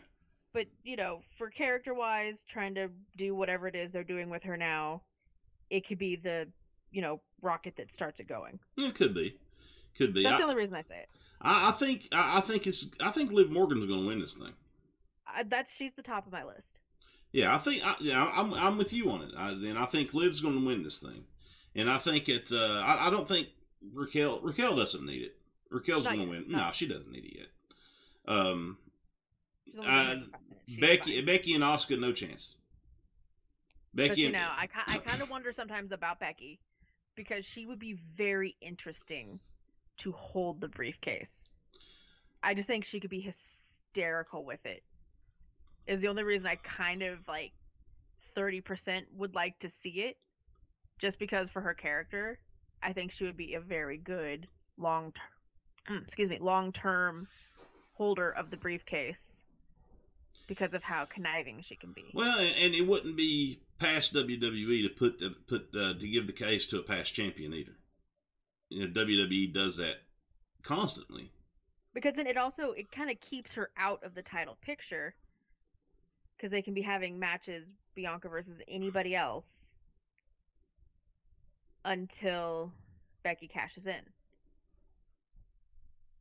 But 0.58 0.66
you 0.84 0.96
know, 0.96 1.22
for 1.38 1.52
character 1.52 1.94
wise, 1.94 2.44
trying 2.52 2.74
to 2.74 2.90
do 3.16 3.36
whatever 3.36 3.68
it 3.68 3.76
is 3.76 3.92
they're 3.92 4.04
doing 4.04 4.32
with 4.32 4.42
her 4.42 4.58
now, 4.58 5.04
it 5.70 5.88
could 5.88 6.00
be 6.00 6.16
the 6.16 6.48
you 6.92 7.00
know 7.00 7.22
rocket 7.44 7.76
that 7.78 7.94
starts 7.94 8.20
it 8.20 8.28
going. 8.28 8.58
It 8.76 8.96
could 8.96 9.14
be. 9.14 9.38
Could 9.96 10.16
be. 10.16 10.24
That's 10.24 10.34
I, 10.34 10.38
the 10.38 10.44
only 10.46 10.56
reason 10.56 10.76
I 10.76 10.82
say 10.82 10.98
it. 10.98 11.10
I, 11.40 11.70
I 11.70 11.72
think 11.74 12.08
I, 12.12 12.40
I 12.40 12.42
think 12.42 12.66
it's 12.66 12.88
I 13.00 13.12
think 13.12 13.32
Liv 13.32 13.52
Morgan's 13.52 13.86
going 13.86 14.02
to 14.02 14.08
win 14.08 14.20
this 14.20 14.34
thing. 14.34 14.54
I, 15.28 15.44
that's 15.44 15.72
she's 15.76 15.92
the 15.96 16.02
top 16.02 16.26
of 16.26 16.34
my 16.34 16.44
list. 16.44 16.80
Yeah, 17.32 17.54
I 17.54 17.60
think 17.60 17.86
I, 17.86 17.96
yeah, 18.00 18.32
I'm 18.34 18.52
I'm 18.56 18.80
with 18.80 18.94
you 18.94 19.12
on 19.12 19.22
it. 19.22 19.34
I, 19.38 19.52
and 19.52 19.78
I 19.78 19.86
think 19.86 20.16
Liv's 20.16 20.42
going 20.42 20.60
to 20.60 20.66
win 20.66 20.82
this 20.82 21.00
thing, 21.00 21.26
and 21.76 21.88
I 21.88 22.00
think 22.00 22.28
it's 22.30 22.52
uh, 22.52 22.82
I, 22.84 23.08
I 23.08 23.10
don't 23.12 23.28
think 23.28 23.50
Raquel 23.94 24.40
Raquel 24.42 24.76
doesn't 24.76 25.06
need 25.06 25.22
it. 25.22 25.36
Raquel's 25.70 26.08
going 26.08 26.22
to 26.22 26.30
win. 26.30 26.46
no. 26.48 26.58
No, 26.58 26.70
she 26.74 26.88
doesn't 26.88 27.12
need 27.12 27.26
it 27.26 27.38
yet. 27.38 27.48
Um, 28.28 28.80
She's 29.78 29.86
only 30.70 30.82
been 30.82 30.90
there 30.90 30.98
for 30.98 31.16
five 31.16 31.18
minutes. 31.18 31.22
She's 31.22 31.22
Becky. 31.22 31.22
Becky 31.22 31.54
and 31.56 31.64
Asuka 31.64 32.00
no 32.00 32.12
chance. 32.12 32.56
Becky 33.94 34.10
But 34.10 34.18
you 34.18 34.26
and 34.28 34.34
know, 34.34 34.50
I, 34.50 34.68
I 34.88 34.98
kind 35.00 35.22
of 35.22 35.30
wonder 35.30 35.54
sometimes 35.56 35.92
about 35.92 36.20
Becky 36.20 36.60
because 37.16 37.46
she 37.46 37.66
would 37.66 37.80
be 37.80 37.98
very 38.18 38.56
interesting 38.62 39.40
to 40.00 40.12
hold 40.12 40.62
the 40.62 40.68
briefcase. 40.68 41.50
I 42.44 42.54
just 42.54 42.68
think 42.68 42.86
she 42.86 43.00
could 43.00 43.10
be 43.10 43.22
hysterical 43.22 44.46
with 44.46 44.66
it. 44.66 44.84
Is 45.88 46.02
the 46.02 46.08
only 46.08 46.24
reason 46.24 46.48
I 46.48 46.58
kind 46.58 47.02
of 47.02 47.20
like 47.28 47.54
30% 48.36 49.04
would 49.16 49.34
like 49.34 49.60
to 49.60 49.70
see 49.70 50.02
it 50.02 50.18
just 51.00 51.18
because 51.18 51.50
for 51.50 51.62
her 51.62 51.74
character, 51.74 52.40
I 52.84 52.94
think 52.94 53.12
she 53.12 53.24
would 53.24 53.38
be 53.38 53.56
a 53.56 53.62
very 53.62 53.98
good 53.98 54.48
long 54.78 55.14
term 55.14 55.98
mm, 55.98 56.04
excuse 56.04 56.30
me, 56.30 56.38
long-term 56.40 57.28
holder 57.94 58.30
of 58.32 58.52
the 58.52 58.58
briefcase 58.58 59.37
because 60.48 60.74
of 60.74 60.84
how 60.84 61.06
conniving 61.06 61.64
she 61.68 61.76
can 61.76 61.92
be. 61.92 62.06
well, 62.14 62.40
and, 62.40 62.56
and 62.62 62.74
it 62.74 62.88
wouldn't 62.88 63.18
be 63.18 63.62
past 63.80 64.14
WWE 64.14 64.84
to 64.84 64.90
put 64.90 65.20
the 65.20 65.36
put 65.48 65.70
uh, 65.76 65.94
to 65.94 66.08
give 66.08 66.28
the 66.28 66.34
case 66.34 66.66
to 66.68 66.80
a 66.80 66.84
past 66.84 67.14
champion 67.14 67.54
either. 67.54 67.76
You 68.70 68.88
know, 68.88 68.94
WWE 68.94 69.54
does 69.54 69.78
that 69.78 69.98
constantly. 70.64 71.32
Because 71.94 72.14
then 72.16 72.28
it 72.28 72.38
also 72.38 72.72
it 72.72 72.92
kind 72.92 73.10
of 73.10 73.18
keeps 73.22 73.52
her 73.54 73.70
out 73.78 74.04
of 74.04 74.16
the 74.16 74.22
title 74.22 74.58
picture. 74.62 75.16
Because 76.36 76.52
they 76.52 76.62
can 76.62 76.76
be 76.76 76.84
having 76.84 77.18
matches 77.18 77.66
Bianca 77.96 78.30
versus 78.30 78.62
anybody 78.68 79.16
else 79.16 79.50
until 81.84 82.72
Becky 83.24 83.48
cashes 83.48 83.88
in. 83.88 84.02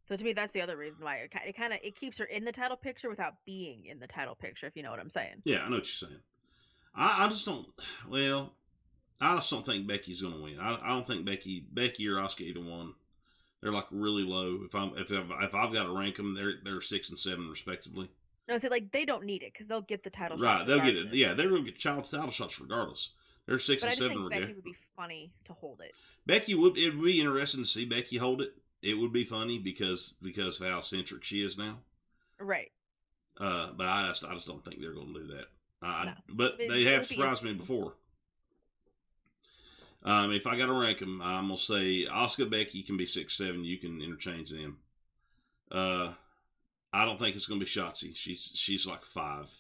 So 0.09 0.17
to 0.17 0.23
me, 0.23 0.33
that's 0.33 0.53
the 0.53 0.61
other 0.61 0.77
reason 0.77 0.99
why 1.05 1.17
it, 1.17 1.31
it 1.47 1.57
kind 1.57 1.73
of 1.73 1.81
it 1.83 1.99
keeps 1.99 2.19
her 2.19 2.25
in 2.25 2.45
the 2.45 2.53
title 2.53 2.77
picture 2.77 3.09
without 3.11 3.35
being 3.45 3.87
in 3.87 3.99
the 3.99 4.07
title 4.07 4.35
picture, 4.35 4.67
if 4.67 4.77
you 4.77 4.83
know 4.83 4.91
what 4.91 5.01
I'm 5.01 5.11
saying. 5.11 5.43
Yeah, 5.45 5.63
I 5.63 5.69
know 5.69 5.77
what 5.77 5.87
you're 5.87 6.09
saying. 6.09 6.21
I, 6.95 7.27
I 7.27 7.29
just 7.29 7.45
don't. 7.45 7.67
Well, 8.09 8.55
I 9.21 9.35
just 9.37 9.51
don't 9.51 9.67
think 9.67 9.87
Becky's 9.87 10.23
gonna 10.23 10.41
win. 10.41 10.59
I, 10.61 10.79
I 10.83 10.89
don't 10.91 11.07
think 11.07 11.25
Becky, 11.25 11.67
Becky 11.73 12.09
or 12.09 12.15
Asuka, 12.15 12.43
either 12.43 12.61
one. 12.61 12.95
They're 13.63 13.73
like 13.73 13.87
really 13.91 14.23
low. 14.23 14.61
If 14.65 14.75
I'm 14.75 14.97
if 14.97 15.11
I've, 15.13 15.31
if 15.43 15.55
I've 15.55 15.73
got 15.73 15.85
to 15.85 15.99
rank 15.99 16.17
them, 16.17 16.35
they're 16.35 16.55
they're 16.63 16.81
six 16.81 17.09
and 17.09 17.19
seven 17.19 17.49
respectively. 17.49 18.11
No, 18.49 18.59
see, 18.59 18.69
like 18.69 18.93
they 18.93 19.05
don't 19.05 19.25
need 19.25 19.43
it 19.43 19.53
because 19.53 19.67
they'll 19.67 19.81
get 19.81 20.05
the 20.05 20.11
title. 20.11 20.39
Right, 20.39 20.65
they'll 20.67 20.81
get 20.81 20.97
it. 20.97 21.09
Yeah, 21.13 21.35
they're 21.35 21.49
gonna 21.49 21.63
get 21.63 21.79
child 21.79 22.05
title 22.05 22.31
shots 22.31 22.61
regardless. 22.61 23.13
They're 23.47 23.59
six 23.59 23.83
But 23.83 23.89
I 23.89 23.91
and 23.91 23.99
just 23.99 24.09
seven. 24.09 24.29
think 24.29 24.41
Becky 24.41 24.55
would 24.55 24.65
be 24.65 24.77
funny 24.97 25.33
to 25.47 25.53
hold 25.55 25.81
it. 25.81 25.93
Becky 26.27 26.55
would 26.55 26.77
it 26.79 26.95
would 26.95 27.05
be 27.05 27.21
interesting 27.21 27.63
to 27.63 27.69
see 27.69 27.85
Becky 27.85 28.19
hold 28.19 28.43
it. 28.43 28.55
It 28.87 28.97
would 28.97 29.13
be 29.13 29.25
funny 29.25 29.59
because 29.59 30.15
because 30.23 30.61
of 30.61 30.69
how 30.69 30.81
centric 30.81 31.25
she 31.25 31.45
is 31.45 31.59
now. 31.59 31.79
Right. 32.39 32.71
Uh, 33.37 33.73
but 33.77 33.89
I 33.89 34.07
just 34.07 34.25
I 34.25 34.33
just 34.35 34.47
don't 34.47 34.65
think 34.65 34.81
they're 34.81 34.95
going 34.95 35.13
to 35.13 35.21
do 35.21 35.27
that. 35.35 35.47
I, 35.83 36.05
No. 36.05 36.13
But 36.29 36.59
they 36.59 36.85
have 36.85 37.05
surprised 37.05 37.43
me 37.43 37.53
before. 37.53 37.95
Um, 40.05 40.31
if 40.31 40.47
I 40.47 40.57
got 40.57 40.67
to 40.67 40.81
rank 40.81 41.01
them, 41.01 41.21
I'm 41.21 41.49
gonna 41.49 41.57
say 41.57 42.07
Asuka 42.07 42.49
Becky 42.49 42.83
can 42.83 42.97
be 42.97 43.07
six 43.07 43.37
seven. 43.37 43.65
You 43.65 43.77
can 43.77 44.01
interchange 44.01 44.51
them. 44.51 44.79
Uh, 45.69 46.13
I 46.93 47.05
don't 47.05 47.19
think 47.19 47.35
it's 47.35 47.47
gonna 47.47 47.59
be 47.59 47.67
Shotzi. 47.67 48.15
She's 48.15 48.53
she's 48.55 48.87
like 48.87 49.03
five. 49.03 49.51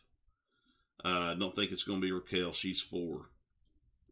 Uh, 1.05 1.33
I 1.33 1.35
don't 1.37 1.55
think 1.55 1.73
it's 1.73 1.83
gonna 1.83 2.01
be 2.01 2.13
Raquel. 2.13 2.53
She's 2.53 2.81
four. 2.81 3.27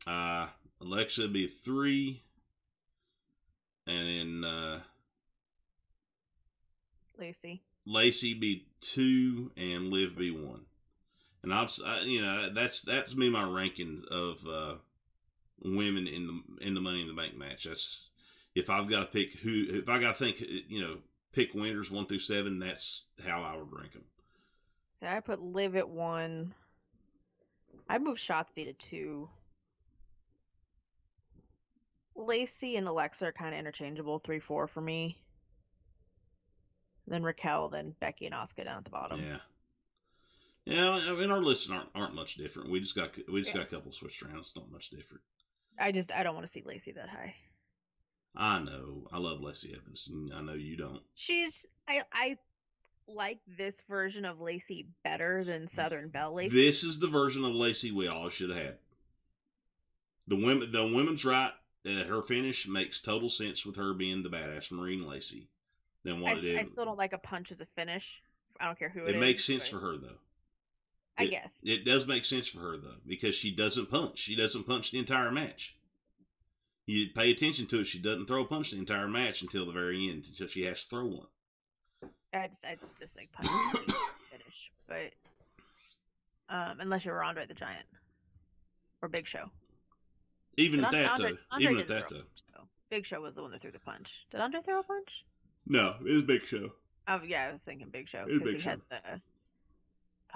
Uh, 0.08 0.48
Alexa 0.80 1.28
be 1.28 1.46
three, 1.46 2.24
and 3.86 4.42
then 4.42 4.50
uh, 4.50 4.80
Lacey. 7.18 7.62
Lacey 7.86 8.34
be 8.34 8.66
two 8.80 9.52
and 9.56 9.88
Liv 9.88 10.16
be 10.16 10.30
one. 10.30 10.66
And 11.42 11.52
s- 11.52 11.80
I, 11.84 12.00
you 12.00 12.22
know, 12.22 12.48
that's 12.54 12.82
that's 12.82 13.14
me 13.14 13.28
my 13.28 13.44
ranking 13.48 14.02
of 14.10 14.46
uh, 14.48 14.74
women 15.62 16.06
in 16.06 16.26
the 16.26 16.66
in 16.66 16.74
the 16.74 16.80
Money 16.80 17.02
in 17.02 17.08
the 17.08 17.14
Bank 17.14 17.36
match. 17.36 17.64
That's 17.64 18.10
if 18.54 18.70
I've 18.70 18.88
got 18.88 19.00
to 19.00 19.06
pick 19.06 19.34
who, 19.40 19.66
if 19.68 19.88
I 19.88 19.98
got 19.98 20.16
to 20.16 20.24
think, 20.24 20.40
you 20.68 20.80
know, 20.80 20.96
pick 21.32 21.52
winners 21.52 21.90
one 21.90 22.06
through 22.06 22.20
seven. 22.20 22.58
That's 22.58 23.06
how 23.26 23.42
I 23.42 23.56
would 23.56 23.72
rank 23.72 23.92
them. 23.92 24.04
So 25.00 25.06
I 25.06 25.20
put 25.20 25.42
Liv 25.42 25.76
at 25.76 25.88
one. 25.88 26.54
I 27.90 27.98
move 27.98 28.16
Shotzi 28.16 28.64
to 28.64 28.72
two. 28.72 29.28
Lacey 32.16 32.76
and 32.76 32.86
Alexa 32.88 33.26
are 33.26 33.32
kind 33.32 33.52
of 33.54 33.58
interchangeable, 33.58 34.20
three 34.20 34.40
four 34.40 34.66
for 34.68 34.80
me. 34.80 35.18
Then 37.06 37.22
Raquel, 37.22 37.68
then 37.68 37.94
Becky 38.00 38.26
and 38.26 38.34
Asuka 38.34 38.64
down 38.64 38.78
at 38.78 38.84
the 38.84 38.90
bottom. 38.90 39.20
Yeah. 39.20 39.38
Yeah, 40.64 40.98
I 41.08 41.12
mean 41.12 41.30
our 41.30 41.42
lists 41.42 41.68
aren't 41.70 41.90
aren't 41.94 42.14
much 42.14 42.36
different. 42.36 42.70
We 42.70 42.80
just 42.80 42.96
got 42.96 43.10
we 43.30 43.42
just 43.42 43.54
Yeah. 43.54 43.60
got 43.60 43.66
a 43.72 43.76
couple 43.76 43.92
switched 43.92 44.22
around. 44.22 44.38
It's 44.38 44.56
not 44.56 44.70
much 44.70 44.88
different. 44.90 45.22
I 45.78 45.92
just 45.92 46.10
I 46.10 46.22
don't 46.22 46.34
want 46.34 46.46
to 46.46 46.52
see 46.52 46.62
Lacey 46.64 46.92
that 46.92 47.10
high. 47.10 47.34
I 48.34 48.60
know. 48.60 49.06
I 49.12 49.18
love 49.18 49.40
Lacey 49.40 49.74
Evans. 49.76 50.10
I 50.34 50.40
know 50.40 50.54
you 50.54 50.76
don't. 50.76 51.02
She's 51.14 51.66
I 51.86 52.00
I 52.12 52.38
like 53.06 53.40
this 53.58 53.76
version 53.90 54.24
of 54.24 54.40
Lacey 54.40 54.86
better 55.02 55.44
than 55.44 55.68
Southern 55.68 56.08
Belle 56.08 56.34
Lacey. 56.34 56.56
This 56.56 56.82
is 56.82 56.98
the 56.98 57.08
version 57.08 57.44
of 57.44 57.52
Lacey 57.54 57.90
we 57.90 58.08
all 58.08 58.30
should 58.30 58.48
have 58.48 58.58
had. 58.58 58.78
The 60.26 60.36
women, 60.36 60.72
the 60.72 60.82
women's 60.84 61.24
right. 61.26 61.52
Uh, 61.86 62.04
her 62.04 62.22
finish 62.22 62.66
makes 62.66 62.98
total 63.02 63.28
sense 63.28 63.66
with 63.66 63.76
her 63.76 63.92
being 63.92 64.22
the 64.22 64.30
badass 64.30 64.72
Marine 64.72 65.06
Lacey 65.06 65.48
than 66.04 66.16
I, 66.18 66.20
what 66.20 66.44
it 66.44 66.58
I 66.58 66.66
still 66.72 66.84
don't 66.84 66.98
like 66.98 67.12
a 67.12 67.18
punch 67.18 67.50
as 67.52 67.60
a 67.60 67.66
finish. 67.76 68.04
I 68.60 68.66
don't 68.66 68.78
care 68.78 68.88
who 68.88 69.00
it 69.00 69.08
is. 69.08 69.08
it 69.10 69.16
is, 69.16 69.20
makes 69.20 69.44
sense 69.44 69.70
but 69.70 69.80
for 69.80 69.86
her 69.86 69.96
though. 69.96 70.18
I 71.18 71.24
it- 71.24 71.30
guess. 71.30 71.50
It 71.62 71.84
does 71.84 72.06
make 72.06 72.24
sense 72.24 72.48
for 72.48 72.60
her 72.60 72.76
though 72.76 72.96
because 73.06 73.34
she 73.34 73.50
doesn't 73.54 73.90
punch. 73.90 74.18
She 74.18 74.36
doesn't 74.36 74.66
punch 74.66 74.90
the 74.90 74.98
entire 74.98 75.30
match. 75.32 75.76
You 76.86 77.08
pay 77.14 77.30
attention 77.30 77.66
to 77.68 77.80
it. 77.80 77.84
She 77.86 77.98
doesn't 77.98 78.26
throw 78.26 78.42
a 78.42 78.44
punch 78.44 78.72
the 78.72 78.78
entire 78.78 79.08
match 79.08 79.40
until 79.40 79.64
the 79.64 79.72
very 79.72 80.08
end, 80.10 80.24
until 80.26 80.46
she 80.46 80.64
has 80.64 80.84
to 80.84 80.90
throw 80.90 81.06
one. 81.06 81.26
I 82.34 82.48
just 82.48 82.64
I 82.64 82.76
just 83.00 83.16
like 83.16 83.32
punch 83.32 83.48
finish, 84.30 84.70
but 84.86 86.54
um, 86.54 86.80
unless 86.80 87.04
you're 87.04 87.22
Andre 87.22 87.46
the 87.46 87.54
Giant 87.54 87.86
or 89.00 89.08
Big 89.08 89.26
Show. 89.26 89.50
Even 90.56 90.84
at 90.84 90.92
that 90.92 91.10
Andre- 91.12 91.30
though. 91.32 91.38
Andre 91.52 91.64
Even 91.70 91.80
at 91.80 91.88
that 91.88 92.08
throw 92.08 92.18
though. 92.18 92.24
Big 92.90 93.06
Show 93.06 93.20
was 93.22 93.34
the 93.34 93.42
one 93.42 93.50
that 93.52 93.62
threw 93.62 93.70
the 93.72 93.78
punch. 93.78 94.08
Did 94.30 94.40
Andre 94.40 94.60
throw 94.62 94.80
a 94.80 94.82
punch? 94.82 95.08
No, 95.66 95.94
it 96.04 96.12
was 96.12 96.22
Big 96.22 96.44
Show. 96.44 96.72
Oh 97.08 97.20
yeah, 97.26 97.48
I 97.48 97.52
was 97.52 97.60
thinking 97.64 97.88
Big 97.90 98.08
Show 98.08 98.24
It 98.28 98.32
was 98.32 98.42
Big 98.42 98.56
he 98.60 98.62
had 98.62 98.80
the. 98.90 99.20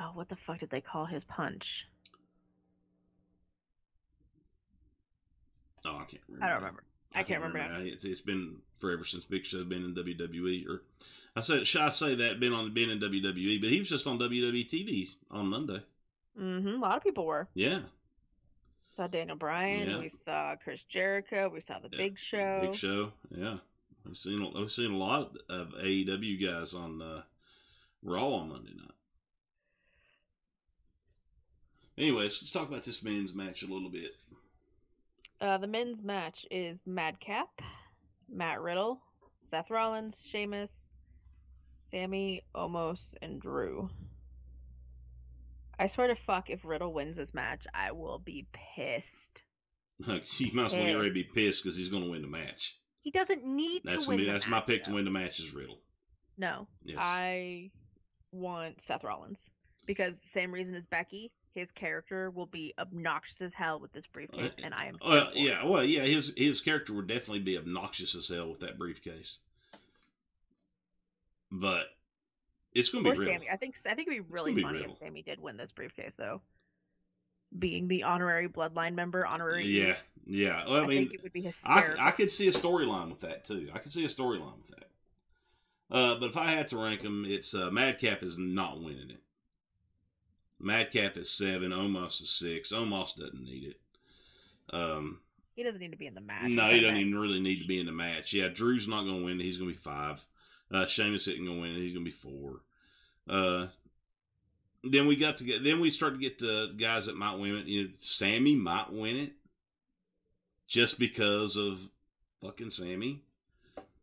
Oh, 0.00 0.10
what 0.14 0.28
the 0.28 0.36
fuck 0.46 0.60
did 0.60 0.70
they 0.70 0.80
call 0.80 1.06
his 1.06 1.24
punch? 1.24 1.64
Oh, 5.84 5.96
I 5.96 6.04
can't 6.04 6.22
remember. 6.28 6.44
I 6.44 6.48
don't 6.48 6.58
remember. 6.58 6.84
I 7.14 7.22
can't 7.22 7.42
remember 7.42 7.58
now. 7.58 7.78
now. 7.78 7.84
It's, 7.84 8.04
it's 8.04 8.20
been 8.20 8.58
forever 8.74 9.04
since 9.04 9.24
Big 9.24 9.44
Show's 9.44 9.64
been 9.64 9.84
in 9.84 9.94
WWE. 9.94 10.68
Or 10.68 10.82
I 11.34 11.40
said, 11.40 11.66
should 11.66 11.80
I 11.80 11.88
say 11.88 12.14
that 12.14 12.38
been 12.38 12.52
on 12.52 12.72
been 12.74 12.90
in 12.90 13.00
WWE? 13.00 13.60
But 13.60 13.70
he 13.70 13.78
was 13.78 13.88
just 13.88 14.06
on 14.06 14.18
WWE 14.18 14.68
TV 14.68 15.14
on 15.30 15.48
Monday. 15.48 15.82
Mm-hmm. 16.38 16.68
A 16.68 16.78
lot 16.78 16.96
of 16.96 17.02
people 17.02 17.26
were. 17.26 17.48
Yeah, 17.54 17.80
saw 18.98 19.06
Daniel 19.06 19.36
Bryan. 19.36 19.88
Yeah. 19.88 19.98
We 19.98 20.10
saw 20.24 20.56
Chris 20.62 20.80
Jericho. 20.92 21.50
We 21.52 21.62
saw 21.66 21.78
the 21.78 21.88
Yeah. 21.90 21.98
Big 21.98 22.16
Show. 22.30 22.58
Big 22.62 22.74
Show. 22.74 23.12
Yeah, 23.30 23.58
we've 24.08 24.16
seen 24.16 24.52
we've 24.54 24.72
seen 24.72 24.92
a 24.92 24.96
lot 24.96 25.36
of 25.48 25.68
AEW 25.74 26.44
guys 26.44 26.74
on 26.74 27.02
uh, 27.02 27.22
Raw 28.02 28.28
on 28.28 28.48
Monday 28.48 28.72
night. 28.74 28.90
Anyways, 31.96 32.40
let's 32.40 32.50
talk 32.50 32.68
about 32.68 32.84
this 32.84 33.02
men's 33.02 33.34
match 33.34 33.62
a 33.62 33.66
little 33.66 33.90
bit. 33.90 34.12
Uh, 35.40 35.58
the 35.58 35.66
men's 35.66 36.02
match 36.02 36.46
is 36.50 36.78
Madcap, 36.86 37.48
Matt 38.28 38.60
Riddle, 38.60 39.00
Seth 39.50 39.70
Rollins, 39.70 40.14
Sheamus, 40.30 40.70
Sami, 41.90 42.42
Omos, 42.54 43.00
and 43.20 43.40
Drew. 43.40 43.90
I 45.78 45.86
swear 45.86 46.08
to 46.08 46.16
fuck, 46.16 46.50
if 46.50 46.64
Riddle 46.64 46.92
wins 46.92 47.16
this 47.16 47.34
match, 47.34 47.64
I 47.72 47.92
will 47.92 48.18
be 48.18 48.46
pissed. 48.52 49.42
you 50.40 50.50
might 50.52 50.66
as 50.66 50.74
well 50.74 50.84
get 50.84 50.94
ready 50.94 51.08
to 51.08 51.14
be 51.14 51.24
pissed 51.24 51.62
because 51.62 51.76
he's 51.76 51.88
going 51.88 52.04
to 52.04 52.10
win 52.10 52.22
the 52.22 52.28
match. 52.28 52.78
He 53.08 53.12
doesn't 53.12 53.42
need 53.42 53.84
That's 53.84 54.04
to 54.04 54.10
win. 54.10 54.18
me. 54.18 54.26
That's 54.26 54.46
my 54.46 54.58
match, 54.58 54.66
pick 54.66 54.84
to 54.84 54.92
win 54.92 55.06
the 55.06 55.10
match 55.10 55.40
is 55.40 55.54
Riddle. 55.54 55.78
No, 56.36 56.66
Yes. 56.82 56.98
I 57.00 57.70
want 58.32 58.82
Seth 58.82 59.02
Rollins 59.02 59.40
because 59.86 60.18
same 60.20 60.52
reason 60.52 60.74
as 60.74 60.84
Becky. 60.84 61.32
His 61.54 61.70
character 61.70 62.28
will 62.28 62.44
be 62.44 62.74
obnoxious 62.78 63.40
as 63.40 63.52
hell 63.54 63.80
with 63.80 63.94
this 63.94 64.06
briefcase, 64.06 64.50
uh, 64.58 64.62
and 64.62 64.74
I 64.74 64.88
am. 64.88 64.98
Well, 65.02 65.30
yeah, 65.32 65.64
well, 65.64 65.82
yeah. 65.82 66.02
His 66.02 66.34
his 66.36 66.60
character 66.60 66.92
would 66.92 67.06
definitely 67.06 67.38
be 67.38 67.56
obnoxious 67.56 68.14
as 68.14 68.28
hell 68.28 68.50
with 68.50 68.60
that 68.60 68.76
briefcase, 68.78 69.38
but 71.50 71.86
it's 72.74 72.90
going 72.90 73.04
to 73.04 73.12
be. 73.12 73.24
Sami. 73.24 73.48
I 73.50 73.56
think 73.56 73.76
I 73.86 73.94
think 73.94 74.08
it'd 74.08 74.22
be 74.22 74.28
really 74.30 74.52
gonna 74.52 74.74
be 74.74 74.80
funny 74.80 74.92
if 74.92 74.98
Sami 74.98 75.22
did 75.22 75.40
win 75.40 75.56
this 75.56 75.72
briefcase, 75.72 76.14
though. 76.14 76.42
Being 77.56 77.88
the 77.88 78.02
honorary 78.02 78.48
bloodline 78.48 78.94
member, 78.94 79.26
honorary. 79.26 79.64
Yeah, 79.64 79.96
yeah. 80.26 80.64
Well, 80.66 80.80
I, 80.80 80.84
I, 80.84 80.86
mean, 80.86 81.10
it 81.12 81.22
would 81.22 81.32
be 81.32 81.50
I. 81.64 81.94
I 81.98 82.10
could 82.10 82.30
see 82.30 82.48
a 82.48 82.52
storyline 82.52 83.08
with 83.08 83.22
that 83.22 83.44
too. 83.44 83.70
I 83.74 83.78
could 83.78 83.92
see 83.92 84.04
a 84.04 84.08
storyline 84.08 84.58
with 84.58 84.68
that. 84.68 84.90
Uh, 85.90 86.16
but 86.16 86.30
if 86.30 86.36
I 86.36 86.44
had 86.44 86.66
to 86.68 86.76
rank 86.76 87.00
them, 87.00 87.24
it's 87.26 87.54
uh, 87.54 87.70
Madcap 87.70 88.22
is 88.22 88.36
not 88.36 88.78
winning 88.78 89.10
it. 89.10 89.22
Madcap 90.60 91.16
is 91.16 91.30
seven. 91.30 91.70
Omos 91.70 92.20
is 92.20 92.30
six. 92.30 92.72
Omos 92.72 93.16
doesn't 93.16 93.42
need 93.42 93.64
it. 93.64 93.80
Um, 94.70 95.20
he 95.54 95.62
doesn't 95.62 95.80
need 95.80 95.92
to 95.92 95.96
be 95.96 96.06
in 96.06 96.14
the 96.14 96.20
match. 96.20 96.50
No, 96.50 96.68
he 96.68 96.80
doesn't 96.80 96.94
that- 96.94 97.00
even 97.00 97.18
really 97.18 97.40
need 97.40 97.60
to 97.60 97.66
be 97.66 97.80
in 97.80 97.86
the 97.86 97.92
match. 97.92 98.32
Yeah, 98.32 98.48
Drew's 98.48 98.86
not 98.88 99.04
going 99.04 99.20
to 99.20 99.24
win. 99.24 99.40
He's 99.40 99.58
going 99.58 99.70
to 99.70 99.76
be 99.76 99.80
five. 99.80 100.26
Uh, 100.70 100.86
Sheamus 100.86 101.26
isn't 101.28 101.44
going 101.44 101.56
to 101.56 101.62
win. 101.62 101.74
He's 101.76 101.94
going 101.94 102.04
to 102.04 102.10
be 102.10 102.10
four. 102.10 102.60
Uh, 103.28 103.68
then 104.84 105.06
we 105.06 105.16
got 105.16 105.36
to 105.38 105.44
get. 105.44 105.64
Then 105.64 105.80
we 105.80 105.90
start 105.90 106.14
to 106.14 106.20
get 106.20 106.38
to 106.40 106.72
guys 106.76 107.06
that 107.06 107.16
might 107.16 107.38
win 107.38 107.56
it. 107.56 107.66
You 107.66 107.84
know, 107.84 107.90
Sami 107.94 108.54
might 108.56 108.90
win 108.92 109.16
it, 109.16 109.32
just 110.66 110.98
because 110.98 111.56
of 111.56 111.90
fucking 112.40 112.70
Sami 112.70 113.22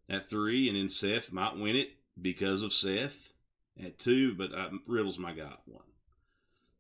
at 0.09 0.29
three, 0.29 0.67
and 0.67 0.77
then 0.77 0.89
Seth 0.89 1.31
might 1.31 1.55
win 1.55 1.75
it 1.75 1.91
because 2.21 2.61
of 2.61 2.73
Seth 2.73 3.31
at 3.83 3.97
two. 3.97 4.33
But 4.35 4.53
uh, 4.53 4.69
Riddle's 4.87 5.17
my 5.19 5.33
guy 5.33 5.53
one. 5.65 5.83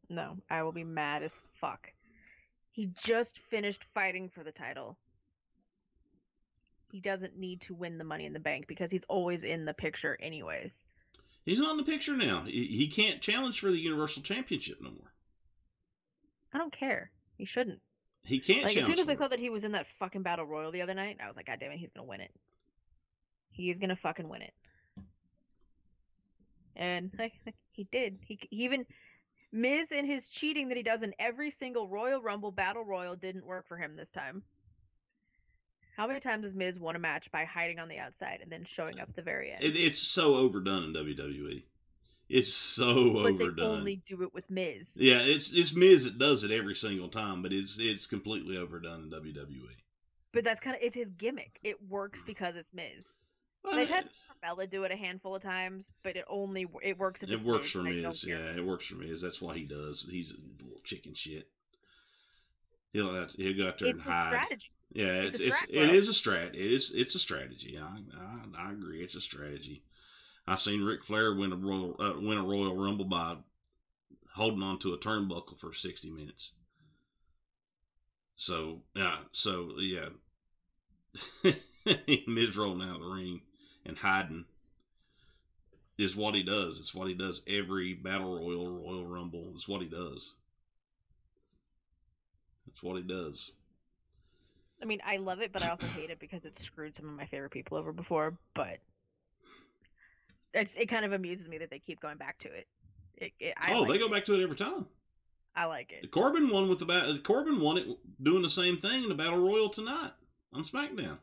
No, 0.09 0.37
I 0.49 0.61
will 0.63 0.71
be 0.71 0.83
mad 0.83 1.23
as 1.23 1.31
fuck. 1.59 1.91
He 2.71 2.91
just 3.03 3.39
finished 3.49 3.81
fighting 3.93 4.29
for 4.29 4.43
the 4.43 4.51
title. 4.51 4.97
he 6.91 6.99
doesn't 6.99 7.37
need 7.37 7.61
to 7.61 7.73
win 7.73 7.97
the 7.97 8.03
Money 8.03 8.25
in 8.25 8.33
the 8.33 8.39
Bank 8.39 8.67
because 8.67 8.89
he's 8.91 9.03
always 9.09 9.43
in 9.43 9.65
the 9.65 9.73
picture 9.73 10.17
anyways. 10.21 10.83
He's 11.45 11.59
not 11.59 11.71
in 11.71 11.77
the 11.77 11.83
picture 11.83 12.17
now. 12.17 12.43
He, 12.45 12.65
he 12.65 12.87
can't 12.87 13.21
challenge 13.21 13.59
for 13.59 13.69
the 13.69 13.77
Universal 13.77 14.23
Championship 14.23 14.81
no 14.81 14.89
more. 14.89 15.13
I 16.51 16.57
don't 16.57 16.77
care. 16.77 17.11
He 17.37 17.45
shouldn't. 17.45 17.79
He 18.23 18.39
can't 18.39 18.63
Like 18.63 18.75
as 18.75 18.85
soon 18.85 18.99
as 18.99 19.07
I 19.07 19.15
saw 19.15 19.27
that 19.27 19.39
he 19.39 19.51
was 19.51 19.63
in 19.63 19.73
that 19.73 19.85
fucking 19.99 20.23
battle 20.23 20.45
royal 20.45 20.71
the 20.71 20.81
other 20.81 20.95
night, 20.95 21.17
I 21.23 21.27
was 21.27 21.35
like, 21.35 21.45
God 21.45 21.59
damn 21.59 21.71
it, 21.71 21.77
he's 21.77 21.91
gonna 21.95 22.07
win 22.07 22.21
it. 22.21 22.31
He's 23.51 23.77
gonna 23.77 23.97
fucking 24.01 24.27
win 24.27 24.41
it. 24.41 24.53
And 26.75 27.11
like, 27.19 27.33
he 27.71 27.87
did. 27.91 28.17
He, 28.25 28.39
he 28.49 28.63
even 28.63 28.85
Miz 29.51 29.89
and 29.91 30.07
his 30.07 30.27
cheating 30.27 30.69
that 30.69 30.77
he 30.77 30.83
does 30.83 31.03
in 31.03 31.13
every 31.19 31.51
single 31.51 31.87
Royal 31.87 32.21
Rumble 32.21 32.51
battle 32.51 32.83
royal 32.83 33.15
didn't 33.15 33.45
work 33.45 33.67
for 33.67 33.77
him 33.77 33.95
this 33.95 34.09
time. 34.09 34.41
How 35.95 36.07
many 36.07 36.19
times 36.19 36.43
has 36.43 36.53
Miz 36.53 36.77
won 36.79 36.95
a 36.95 36.99
match 36.99 37.31
by 37.31 37.45
hiding 37.45 37.79
on 37.79 37.87
the 37.87 37.97
outside 37.99 38.39
and 38.41 38.51
then 38.51 38.65
showing 38.69 38.99
up 38.99 39.09
at 39.09 39.15
the 39.15 39.21
very 39.21 39.51
end? 39.51 39.63
It, 39.63 39.75
it's 39.77 39.97
so 39.99 40.35
overdone 40.35 40.83
in 40.85 40.93
WWE. 40.93 41.63
It's 42.27 42.53
so 42.53 43.13
but 43.13 43.23
they 43.37 43.43
overdone. 43.45 43.79
only 43.79 44.01
do 44.07 44.23
it 44.23 44.33
with 44.33 44.49
Miz. 44.49 44.87
Yeah, 44.95 45.19
it's 45.21 45.53
it's 45.53 45.75
Miz 45.75 46.05
that 46.05 46.17
does 46.17 46.43
it 46.43 46.51
every 46.51 46.73
single 46.75 47.07
time, 47.07 47.41
but 47.43 47.53
it's 47.53 47.77
it's 47.79 48.07
completely 48.07 48.57
overdone 48.57 49.03
in. 49.03 49.09
WWE. 49.11 49.75
But 50.33 50.43
that's 50.43 50.59
kind 50.59 50.75
of 50.75 50.81
it's 50.81 50.95
his 50.95 51.11
gimmick. 51.17 51.59
It 51.63 51.77
works 51.87 52.19
because 52.25 52.55
it's 52.57 52.73
Miz. 52.73 53.05
They've 53.71 53.87
had 53.87 54.09
Carmella 54.43 54.69
do 54.69 54.83
it 54.83 54.91
a 54.91 54.95
handful 54.97 55.35
of 55.35 55.43
times, 55.43 55.85
but 56.03 56.15
it 56.17 56.25
only 56.27 56.65
it 56.83 56.97
works. 56.97 57.19
It 57.23 57.41
works 57.43 57.71
for 57.71 57.83
Miz. 57.83 58.25
Yeah, 58.27 58.55
it 58.57 58.65
works 58.65 58.85
for 58.85 58.95
Miz. 58.95 59.21
That's 59.21 59.41
why 59.41 59.55
he 59.55 59.63
does. 59.65 60.07
He's 60.09 60.31
a 60.33 60.65
little 60.65 60.81
chicken 60.83 61.13
shit. 61.13 61.47
He'll 62.91 63.27
to- 63.27 63.37
he'll 63.37 63.55
go 63.57 63.67
out 63.69 63.77
there 63.77 63.89
It's 63.89 64.01
and 64.01 64.09
hide. 64.11 64.29
strategy. 64.29 64.71
Yeah, 64.95 65.23
It's 65.23 65.41
it's 65.41 65.61
it's 65.63 65.71
it 65.71 65.89
is 65.93 66.07
a 66.07 66.13
strat. 66.13 66.51
It 66.53 66.71
is 66.71 66.93
it's 66.95 67.15
a 67.15 67.19
strategy. 67.19 67.77
I 67.77 67.99
I, 68.17 68.69
I 68.69 68.71
agree. 68.71 69.03
It's 69.03 69.15
a 69.15 69.19
strategy. 69.21 69.83
I 70.47 70.55
seen 70.55 70.85
Ric 70.85 71.03
Flair 71.03 71.33
win 71.35 71.51
a 71.51 71.57
royal 71.57 71.97
uh, 71.99 72.13
win 72.15 72.37
a 72.37 72.43
Royal 72.43 72.73
Rumble 72.73 73.03
by 73.03 73.35
holding 74.35 74.63
on 74.63 74.79
to 74.79 74.93
a 74.93 74.97
turnbuckle 74.97 75.57
for 75.57 75.73
sixty 75.73 76.09
minutes. 76.09 76.53
So 78.37 78.83
yeah, 78.95 79.17
so 79.33 79.71
yeah, 79.79 80.09
Miz 82.27 82.55
rolling 82.55 82.87
out 82.87 82.95
of 82.95 83.01
the 83.01 83.07
ring 83.07 83.41
and 83.85 83.97
hiding 83.97 84.45
is 85.97 86.15
what 86.15 86.35
he 86.35 86.43
does. 86.43 86.79
It's 86.79 86.95
what 86.95 87.09
he 87.09 87.13
does 87.13 87.41
every 87.49 87.93
battle 87.93 88.33
royal, 88.33 88.69
Royal 88.69 89.05
Rumble. 89.05 89.51
It's 89.55 89.67
what 89.67 89.81
he 89.81 89.89
does. 89.89 90.35
It's 92.67 92.81
what 92.81 92.95
he 92.95 93.03
does. 93.03 93.51
I 94.81 94.85
mean, 94.85 95.01
I 95.05 95.17
love 95.17 95.41
it, 95.41 95.51
but 95.53 95.63
I 95.63 95.69
also 95.69 95.87
hate 95.87 96.09
it 96.09 96.19
because 96.19 96.45
it 96.45 96.59
screwed 96.59 96.95
some 96.97 97.07
of 97.07 97.15
my 97.15 97.25
favorite 97.25 97.51
people 97.51 97.77
over 97.77 97.91
before. 97.91 98.37
But 98.53 98.79
it's 100.53 100.75
it 100.75 100.89
kind 100.89 101.05
of 101.05 101.13
amuses 101.13 101.47
me 101.47 101.57
that 101.59 101.69
they 101.69 101.79
keep 101.79 102.01
going 102.01 102.17
back 102.17 102.39
to 102.39 102.47
it. 102.49 102.67
it, 103.17 103.31
it 103.39 103.53
I 103.57 103.73
oh, 103.73 103.81
like 103.81 103.91
they 103.91 103.97
go 103.97 104.05
it. 104.07 104.11
back 104.11 104.25
to 104.25 104.33
it 104.33 104.43
every 104.43 104.55
time. 104.55 104.85
I 105.55 105.65
like 105.65 105.91
it. 105.91 106.11
Corbin 106.11 106.49
won 106.49 106.69
with 106.69 106.79
the 106.79 106.85
bat. 106.85 107.23
Corbin 107.23 107.61
won 107.61 107.77
it 107.77 107.87
doing 108.21 108.41
the 108.41 108.49
same 108.49 108.77
thing 108.77 109.03
in 109.03 109.09
the 109.09 109.15
Battle 109.15 109.39
Royal 109.39 109.69
tonight 109.69 110.11
on 110.53 110.63
SmackDown. 110.63 111.19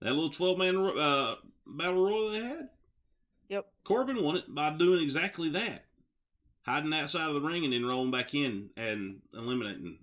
That 0.00 0.12
little 0.12 0.30
twelve 0.30 0.58
man 0.58 0.76
uh, 0.76 1.34
Battle 1.66 2.06
Royal 2.06 2.30
they 2.30 2.42
had. 2.42 2.68
Yep. 3.48 3.66
Corbin 3.84 4.22
won 4.22 4.36
it 4.36 4.54
by 4.54 4.70
doing 4.70 5.02
exactly 5.02 5.48
that, 5.50 5.84
hiding 6.62 6.94
outside 6.94 7.28
of 7.28 7.34
the 7.34 7.40
ring 7.40 7.64
and 7.64 7.72
then 7.72 7.84
rolling 7.84 8.10
back 8.10 8.34
in 8.34 8.70
and 8.76 9.20
eliminating 9.34 9.98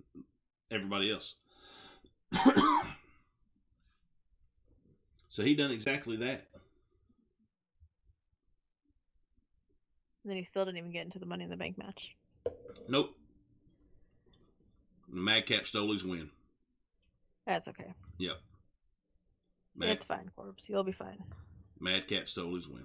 everybody 0.72 1.12
else. 1.12 1.36
so 5.30 5.44
he 5.44 5.56
done 5.56 5.72
exactly 5.72 6.16
that. 6.18 6.46
And 10.24 10.32
then 10.32 10.38
he 10.38 10.48
still 10.50 10.66
didn't 10.66 10.78
even 10.78 10.92
get 10.92 11.06
into 11.06 11.20
the 11.20 11.26
Money 11.26 11.46
in 11.46 11.50
the 11.50 11.58
Bank 11.58 11.78
match. 11.78 12.16
Nope. 12.88 13.16
Madcap 15.08 15.66
stole 15.66 15.92
his 15.92 16.04
win. 16.06 16.30
That's 17.48 17.68
okay. 17.68 17.94
Yep. 18.20 18.38
Mad, 19.76 19.90
It's 19.90 20.04
fine, 20.04 20.30
Corbs. 20.38 20.62
You'll 20.68 20.84
be 20.84 20.92
fine. 20.92 21.24
Madcap 21.80 22.28
stole 22.28 22.54
his 22.54 22.68
win. 22.68 22.84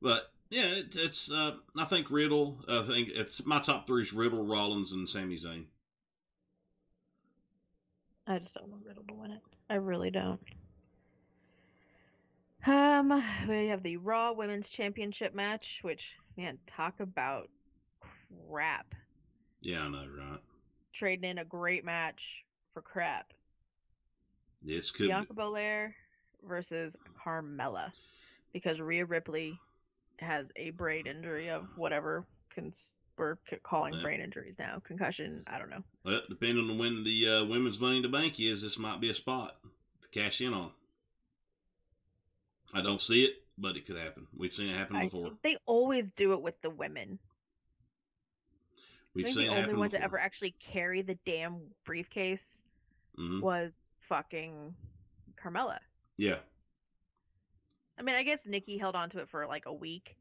But 0.00 0.31
yeah, 0.52 0.66
it, 0.66 0.94
it's. 0.94 1.30
Uh, 1.32 1.56
I 1.78 1.84
think 1.84 2.10
Riddle. 2.10 2.58
I 2.68 2.82
think 2.82 3.08
it's 3.08 3.44
my 3.46 3.58
top 3.58 3.86
three 3.86 4.02
is 4.02 4.12
Riddle, 4.12 4.44
Rollins, 4.44 4.92
and 4.92 5.08
Sami 5.08 5.36
Zayn. 5.36 5.64
I 8.26 8.38
just 8.38 8.52
don't 8.54 8.68
want 8.68 8.84
Riddle 8.86 9.04
to 9.08 9.14
win 9.14 9.30
it. 9.30 9.40
I 9.70 9.74
really 9.74 10.10
don't. 10.10 10.40
Um, 12.66 13.22
we 13.48 13.68
have 13.68 13.82
the 13.82 13.96
Raw 13.96 14.32
Women's 14.32 14.68
Championship 14.76 15.34
match, 15.34 15.64
which 15.80 16.00
man, 16.36 16.58
talk 16.76 17.00
about 17.00 17.48
crap. 18.48 18.94
Yeah, 19.62 19.84
I 19.84 19.88
know, 19.88 20.04
right? 20.16 20.38
Trading 20.98 21.30
in 21.30 21.38
a 21.38 21.44
great 21.44 21.84
match 21.84 22.20
for 22.74 22.82
crap. 22.82 23.32
This 24.62 24.90
could. 24.90 25.08
Bianca 25.08 25.32
Belair 25.32 25.94
versus 26.46 26.92
Carmella, 27.24 27.90
because 28.52 28.78
Rhea 28.78 29.06
Ripley 29.06 29.58
has 30.22 30.50
a 30.56 30.70
brain 30.70 31.06
injury 31.06 31.48
of 31.50 31.66
whatever 31.76 32.24
cons- 32.54 32.94
we're 33.18 33.36
c- 33.48 33.56
calling 33.62 33.94
Yeah. 33.94 34.02
brain 34.02 34.20
injuries 34.20 34.54
now, 34.58 34.80
concussion. 34.84 35.42
I 35.46 35.58
don't 35.58 35.70
know. 35.70 35.84
Well, 36.04 36.22
depending 36.28 36.68
on 36.70 36.78
when 36.78 37.04
the 37.04 37.28
uh, 37.28 37.44
women's 37.44 37.78
Money 37.78 38.02
to 38.02 38.08
Bank 38.08 38.40
is, 38.40 38.62
this 38.62 38.78
might 38.78 39.00
be 39.00 39.10
a 39.10 39.14
spot 39.14 39.56
to 40.02 40.08
cash 40.08 40.40
in 40.40 40.52
on. 40.54 40.72
I 42.74 42.80
don't 42.80 43.00
see 43.00 43.24
it, 43.24 43.34
but 43.58 43.76
it 43.76 43.86
could 43.86 43.98
happen. 43.98 44.26
We've 44.34 44.52
seen 44.52 44.70
it 44.70 44.76
happen 44.78 44.96
I 44.96 45.04
before. 45.04 45.32
they 45.42 45.58
always 45.66 46.06
do 46.16 46.32
it 46.32 46.40
with 46.40 46.60
the 46.62 46.70
women. 46.70 47.18
We've 49.14 49.26
I 49.26 49.28
think 49.28 49.36
seen 49.36 49.50
the 49.50 49.56
only 49.62 49.74
ones 49.74 49.92
before. 49.92 50.00
that 50.00 50.04
ever 50.04 50.18
actually 50.18 50.54
carry 50.72 51.02
the 51.02 51.18
damn 51.26 51.60
briefcase 51.84 52.60
hmm 53.16 53.40
was 53.42 53.86
fucking 54.08 54.74
Carmella. 55.42 55.78
Yeah, 56.16 56.38
I 57.98 58.02
mean, 58.02 58.14
I 58.14 58.22
guess 58.22 58.40
Nikki 58.46 58.78
held 58.78 58.94
on 58.94 59.10
to 59.10 59.20
it 59.20 59.28
for 59.28 59.46
like 59.46 59.64
a 59.66 59.72
week, 59.72 60.16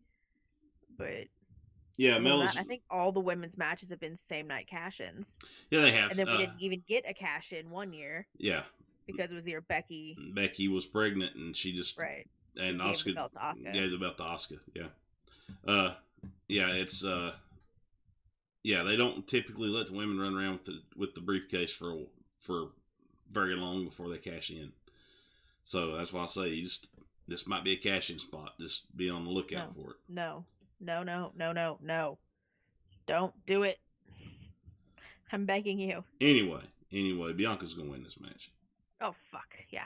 but 0.98 1.28
yeah. 1.98 2.20
Mella's. 2.20 2.54
that, 2.54 2.62
I 2.62 2.64
think 2.64 2.84
all 2.90 3.12
the 3.12 3.20
women's 3.20 3.58
matches 3.58 3.90
have 3.90 4.00
been 4.00 4.18
same 4.18 4.48
night 4.48 4.68
cash-ins, 4.70 5.28
yeah, 5.70 5.82
they 5.82 5.92
have. 5.92 6.12
and 6.12 6.20
then 6.20 6.28
we 6.28 6.34
uh, 6.34 6.38
didn't 6.38 6.60
even 6.60 6.84
get 6.88 7.06
a 7.10 7.14
cash-in 7.14 7.70
one 7.70 7.94
year 7.94 8.28
yeah, 8.38 8.64
because 9.08 9.32
it 9.32 9.36
was 9.36 9.48
either 9.48 9.62
Becky, 9.62 10.16
Becky 10.34 10.68
was 10.68 10.86
pregnant, 10.86 11.36
and 11.36 11.56
she 11.56 11.74
just 11.74 11.98
right? 11.98 12.28
and 12.60 12.80
Asuka 12.80 13.16
belt 13.16 13.34
to 13.34 13.40
Asuka. 13.40 13.74
gave 13.74 13.92
the 13.92 13.98
belt 13.98 14.18
to 14.18 14.24
Asuka. 14.24 14.60
Yeah, 14.76 14.88
uh, 15.68 15.94
yeah. 16.48 16.74
It's 16.74 17.06
uh, 17.06 17.34
yeah. 18.64 18.84
They 18.84 18.98
don't 18.98 19.28
typically 19.28 19.70
let 19.70 19.88
the 19.88 19.94
women 19.94 20.20
run 20.20 20.36
around 20.36 20.54
with 20.54 20.66
the 20.66 20.82
with 20.96 21.14
the 21.14 21.22
briefcase 21.22 21.74
for 21.74 21.96
for 22.40 22.70
very 23.30 23.56
long 23.56 23.86
before 23.86 24.10
they 24.10 24.18
cash 24.18 24.50
in. 24.50 24.74
So 25.64 25.96
that's 25.96 26.12
why 26.12 26.24
I 26.24 26.26
say 26.26 26.50
you 26.50 26.64
just 26.64 26.88
this 27.32 27.48
might 27.48 27.64
be 27.64 27.74
a 27.74 27.78
cash 27.78 28.10
in 28.10 28.20
spot. 28.20 28.54
Just 28.60 28.96
be 28.96 29.10
on 29.10 29.26
the 29.26 29.32
lookout 29.32 29.76
No. 29.76 29.84
for 29.84 29.92
it. 29.92 29.98
No, 30.10 30.46
no, 30.80 31.02
no, 31.04 31.32
no, 31.36 31.52
no, 31.54 31.78
no! 31.82 32.18
Don't 33.08 33.34
do 33.46 33.64
it. 33.64 33.80
I'm 35.32 35.46
begging 35.46 35.80
you. 35.80 36.04
Anyway, 36.20 36.62
anyway, 36.92 37.34
Bianca's 37.34 37.74
gonna 37.74 37.90
win 37.92 38.04
this 38.04 38.20
match. 38.20 38.52
Oh 39.00 39.16
fuck 39.32 39.48
yeah! 39.70 39.86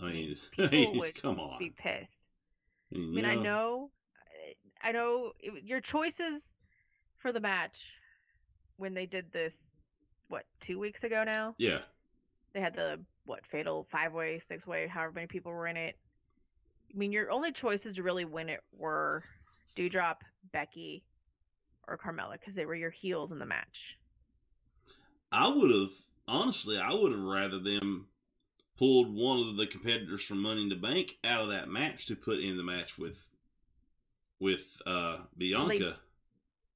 I 0.00 0.04
mean, 0.12 0.36
People 0.52 1.00
would 1.00 1.20
come 1.20 1.40
on. 1.40 1.58
Be 1.58 1.70
pissed. 1.70 2.12
I 2.94 2.98
mean, 2.98 3.24
I 3.24 3.28
mean, 3.34 3.38
I 3.38 3.42
know, 3.42 3.90
I 4.82 4.92
know 4.92 5.32
it- 5.40 5.64
your 5.64 5.80
choices 5.80 6.42
for 7.18 7.32
the 7.32 7.40
match 7.40 7.76
when 8.76 8.94
they 8.94 9.06
did 9.06 9.32
this, 9.32 9.54
what 10.28 10.44
two 10.60 10.78
weeks 10.78 11.02
ago 11.04 11.24
now? 11.24 11.54
Yeah, 11.58 11.80
They 12.52 12.60
had 12.60 12.74
the 12.76 13.00
what 13.26 13.44
fatal 13.46 13.86
five 13.90 14.12
way, 14.12 14.40
six 14.46 14.66
way, 14.66 14.86
however 14.86 15.12
many 15.14 15.26
people 15.26 15.50
were 15.52 15.66
in 15.66 15.76
it. 15.76 15.96
I 16.94 16.98
mean, 16.98 17.12
your 17.12 17.30
only 17.30 17.52
choices 17.52 17.96
to 17.96 18.02
really 18.02 18.24
win 18.24 18.48
it 18.48 18.60
were 18.76 19.22
Doudrop, 19.76 20.16
Becky, 20.52 21.02
or 21.88 21.98
Carmella 21.98 22.34
because 22.38 22.54
they 22.54 22.66
were 22.66 22.74
your 22.74 22.90
heels 22.90 23.32
in 23.32 23.38
the 23.38 23.46
match. 23.46 23.96
I 25.32 25.48
would 25.48 25.70
have 25.70 25.90
honestly, 26.28 26.78
I 26.78 26.94
would 26.94 27.10
have 27.10 27.20
rather 27.20 27.58
them 27.58 28.06
pulled 28.78 29.12
one 29.14 29.40
of 29.40 29.56
the 29.56 29.66
competitors 29.66 30.24
from 30.24 30.42
Money 30.42 30.62
in 30.62 30.68
the 30.68 30.76
Bank 30.76 31.14
out 31.24 31.42
of 31.42 31.48
that 31.48 31.68
match 31.68 32.06
to 32.06 32.16
put 32.16 32.38
in 32.38 32.56
the 32.56 32.62
match 32.62 32.96
with 32.98 33.28
with 34.38 34.80
uh 34.86 35.18
Bianca. 35.36 35.96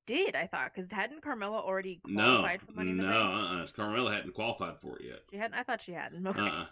Did 0.07 0.35
I 0.35 0.47
thought 0.47 0.73
because 0.75 0.91
hadn't 0.91 1.23
Carmella 1.23 1.63
already 1.63 2.01
no, 2.07 2.41
qualified 2.41 2.63
for 2.63 2.73
Money 2.73 2.91
in 2.91 2.97
no, 2.97 3.05
the 3.05 3.13
Bank? 3.13 3.71
uh-uh. 3.79 3.85
Carmella 3.85 4.13
hadn't 4.13 4.35
qualified 4.35 4.81
for 4.81 4.99
it 4.99 5.05
yet. 5.05 5.21
She 5.31 5.37
hadn't. 5.37 5.55
I 5.55 5.63
thought 5.63 5.81
she 5.85 5.93
hadn't. 5.93 6.27
Okay. 6.27 6.41
Uh-uh. 6.41 6.67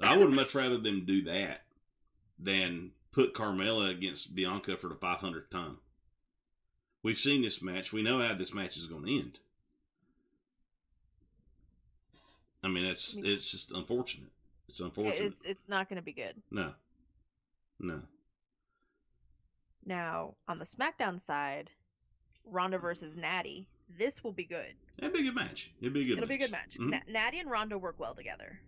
I 0.00 0.16
would 0.16 0.28
have 0.28 0.34
much 0.34 0.54
rather 0.54 0.78
them 0.78 1.04
do 1.04 1.24
that 1.24 1.62
than 2.38 2.92
put 3.12 3.34
Carmella 3.34 3.90
against 3.90 4.34
Bianca 4.34 4.76
for 4.76 4.88
the 4.88 4.94
500th 4.94 5.50
time. 5.50 5.78
We've 7.02 7.18
seen 7.18 7.42
this 7.42 7.62
match. 7.62 7.92
We 7.92 8.02
know 8.02 8.20
how 8.20 8.34
this 8.34 8.52
match 8.54 8.76
is 8.76 8.86
going 8.86 9.04
to 9.06 9.18
end. 9.18 9.40
I 12.62 12.68
mean, 12.68 12.84
it's 12.84 13.16
it's 13.22 13.50
just 13.50 13.72
unfortunate. 13.72 14.30
It's 14.68 14.80
unfortunate. 14.80 15.26
It's 15.26 15.36
it's 15.44 15.68
not 15.68 15.88
going 15.88 15.96
to 15.96 16.02
be 16.02 16.12
good. 16.12 16.42
no, 16.50 16.72
no. 17.78 18.02
Now 19.86 20.34
on 20.48 20.58
the 20.58 20.66
SmackDown 20.66 21.24
side, 21.24 21.70
Ronda 22.44 22.78
versus 22.78 23.14
Natty. 23.16 23.68
This 23.96 24.22
will 24.22 24.32
be 24.32 24.44
good. 24.44 24.74
That'd 24.98 25.14
be 25.14 25.20
a 25.20 25.24
good 25.30 25.34
match. 25.36 25.70
It'd 25.80 25.94
be 25.94 26.02
a 26.02 26.04
good. 26.04 26.18
It'll 26.18 26.28
be 26.28 26.34
a 26.34 26.38
good 26.38 26.50
match. 26.50 26.76
Mhm. 26.78 27.08
Natty 27.08 27.38
and 27.38 27.50
Ronda 27.50 27.78
work 27.78 27.98
well 27.98 28.14
together. 28.14 28.60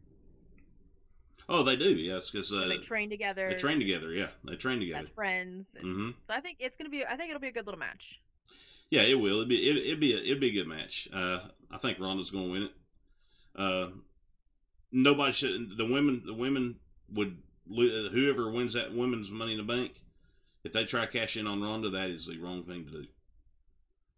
Oh, 1.48 1.62
they 1.64 1.76
do. 1.76 1.90
Yes, 1.90 2.30
because 2.30 2.52
uh, 2.52 2.66
they 2.68 2.78
train 2.78 3.10
together. 3.10 3.48
they 3.48 3.56
train 3.56 3.78
together. 3.80 4.12
Yeah, 4.12 4.28
they 4.44 4.56
train 4.56 4.80
together. 4.80 5.04
as 5.04 5.14
friends. 5.14 5.66
and- 5.76 5.84
hmm 5.84 6.08
So 6.28 6.34
I 6.34 6.40
think 6.40 6.58
it's 6.60 6.76
gonna 6.76 6.90
be. 6.90 7.04
I 7.04 7.16
think 7.16 7.30
it'll 7.30 7.40
be 7.40 7.48
a 7.48 7.52
good 7.52 7.66
little 7.66 7.80
match. 7.80 8.02
Yeah, 8.90 9.02
it 9.02 9.14
will. 9.20 9.36
It'd 9.36 9.48
be 9.48 9.56
it, 9.70 9.76
it'd 9.76 10.00
be 10.00 10.14
a, 10.14 10.18
it'd 10.18 10.40
be 10.40 10.48
a 10.50 10.62
good 10.62 10.68
match. 10.68 11.08
Uh, 11.12 11.40
I 11.70 11.78
think 11.78 11.98
Ronda's 12.00 12.30
going 12.30 12.46
to 12.46 12.52
win 12.52 12.62
it. 12.64 12.72
Uh, 13.54 13.88
nobody 14.90 15.32
should. 15.32 15.76
The 15.76 15.84
women 15.84 16.22
the 16.26 16.34
women 16.34 16.80
would 17.12 17.38
uh, 17.70 18.08
whoever 18.10 18.50
wins 18.50 18.74
that 18.74 18.92
women's 18.92 19.30
Money 19.30 19.52
in 19.52 19.58
the 19.58 19.64
Bank. 19.64 20.00
If 20.64 20.72
they 20.72 20.84
try 20.84 21.06
to 21.06 21.06
cash 21.06 21.36
in 21.36 21.46
on 21.46 21.62
Ronda, 21.62 21.88
that 21.90 22.10
is 22.10 22.26
the 22.26 22.38
wrong 22.38 22.64
thing 22.64 22.84
to 22.84 22.90
do. 22.90 23.06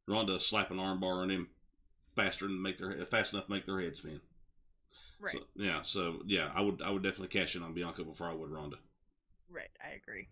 Ronda 0.09 0.41
slap 0.41 0.71
an 0.71 0.79
armbar 0.79 1.23
on 1.23 1.31
him 1.31 1.49
faster 2.17 2.47
than 2.47 2.61
make 2.61 2.79
their 2.79 3.05
fast 3.07 3.33
enough 3.33 3.47
to 3.47 3.53
make 3.53 3.67
their 3.67 3.81
head 3.81 3.97
spin. 3.97 4.21
Right. 5.23 5.33
So, 5.33 5.41
yeah. 5.55 5.83
So 5.83 6.23
yeah, 6.27 6.51
I 6.53 6.61
would 6.61 6.83
I 6.83 6.91
would 6.91 7.03
definitely 7.05 7.29
cash 7.29 7.55
in 7.55 7.63
on 7.63 7.73
Bianca 7.73 8.03
before 8.03 8.29
I 8.29 8.35
would 8.35 8.51
Ronda. 8.51 8.77
right. 9.49 9.71
I 9.81 9.95
agree. 9.95 10.27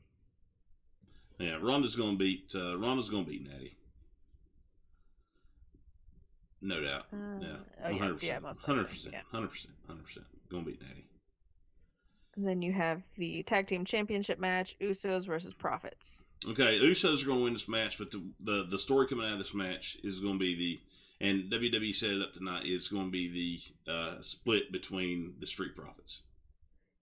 Yeah, 1.38 1.58
Ronda's 1.62 1.96
going 1.96 2.12
to 2.12 2.18
beat 2.18 2.52
uh, 2.54 2.76
Ronda's 2.76 3.08
going 3.08 3.24
to 3.24 3.30
beat 3.30 3.48
Natty. 3.48 3.76
No 6.60 6.82
doubt. 6.82 7.06
Uh, 7.12 7.16
yeah, 7.40 7.46
oh, 7.84 7.88
yeah, 7.88 7.90
one 7.90 7.98
hundred 7.98 8.22
yeah, 8.22 8.38
percent, 8.38 8.42
most 8.42 8.62
hundred 8.62 8.82
definitely, 8.82 8.96
percent, 8.96 9.14
yeah. 9.14 9.20
hundred 9.30 9.48
percent, 9.48 9.74
hundred 9.86 10.04
percent. 10.04 10.26
Going 10.50 10.64
to 10.64 10.70
beat 10.70 10.82
Natty. 10.82 11.04
And 12.36 12.46
then 12.46 12.60
you 12.60 12.72
have 12.72 13.02
the 13.16 13.42
tag 13.44 13.68
team 13.68 13.84
championship 13.84 14.38
match: 14.38 14.76
Usos 14.82 15.24
versus 15.26 15.54
Profits. 15.54 16.24
Okay, 16.48 16.78
Usos 16.80 17.22
are 17.22 17.26
going 17.26 17.38
to 17.38 17.44
win 17.44 17.52
this 17.52 17.68
match, 17.68 17.96
but 17.96 18.10
the, 18.10 18.22
the 18.40 18.66
the 18.68 18.78
story 18.78 19.06
coming 19.06 19.26
out 19.26 19.32
of 19.32 19.38
this 19.38 19.54
match 19.54 19.96
is 20.02 20.20
going 20.20 20.34
to 20.34 20.38
be 20.38 20.54
the 20.54 20.80
and 21.20 21.50
WWE 21.50 21.94
set 21.94 22.10
it 22.10 22.22
up 22.22 22.32
tonight 22.32 22.64
is 22.64 22.88
going 22.88 23.06
to 23.06 23.10
be 23.10 23.60
the 23.86 23.92
uh, 23.92 24.14
split 24.22 24.72
between 24.72 25.34
the 25.38 25.46
Street 25.46 25.76
Profits. 25.76 26.22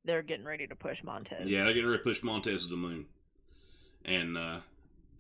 They're 0.05 0.23
getting 0.23 0.45
ready 0.45 0.67
to 0.67 0.75
push 0.75 0.99
Montez. 1.05 1.47
Yeah, 1.47 1.65
they're 1.65 1.75
getting 1.75 1.91
ready 1.91 1.99
to 1.99 2.05
push 2.05 2.23
Montez 2.23 2.65
to 2.65 2.71
the 2.71 2.77
moon, 2.77 3.07
and 4.05 4.37
uh, 4.37 4.61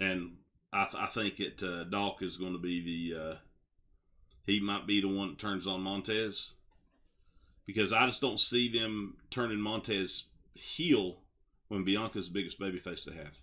and 0.00 0.38
I, 0.72 0.84
th- 0.84 1.02
I 1.02 1.06
think 1.06 1.36
that 1.36 1.62
uh, 1.62 1.84
Dolk 1.84 2.22
is 2.22 2.36
going 2.36 2.52
to 2.52 2.58
be 2.58 3.10
the 3.10 3.20
uh, 3.20 3.34
he 4.46 4.60
might 4.60 4.86
be 4.86 5.00
the 5.00 5.14
one 5.14 5.28
that 5.28 5.38
turns 5.38 5.66
on 5.66 5.82
Montez 5.82 6.54
because 7.66 7.92
I 7.92 8.06
just 8.06 8.22
don't 8.22 8.40
see 8.40 8.68
them 8.68 9.18
turning 9.30 9.60
Montez 9.60 10.28
heel 10.54 11.18
when 11.68 11.84
Bianca's 11.84 12.30
the 12.30 12.34
biggest 12.34 12.58
babyface 12.58 13.04
they 13.04 13.16
have, 13.16 13.42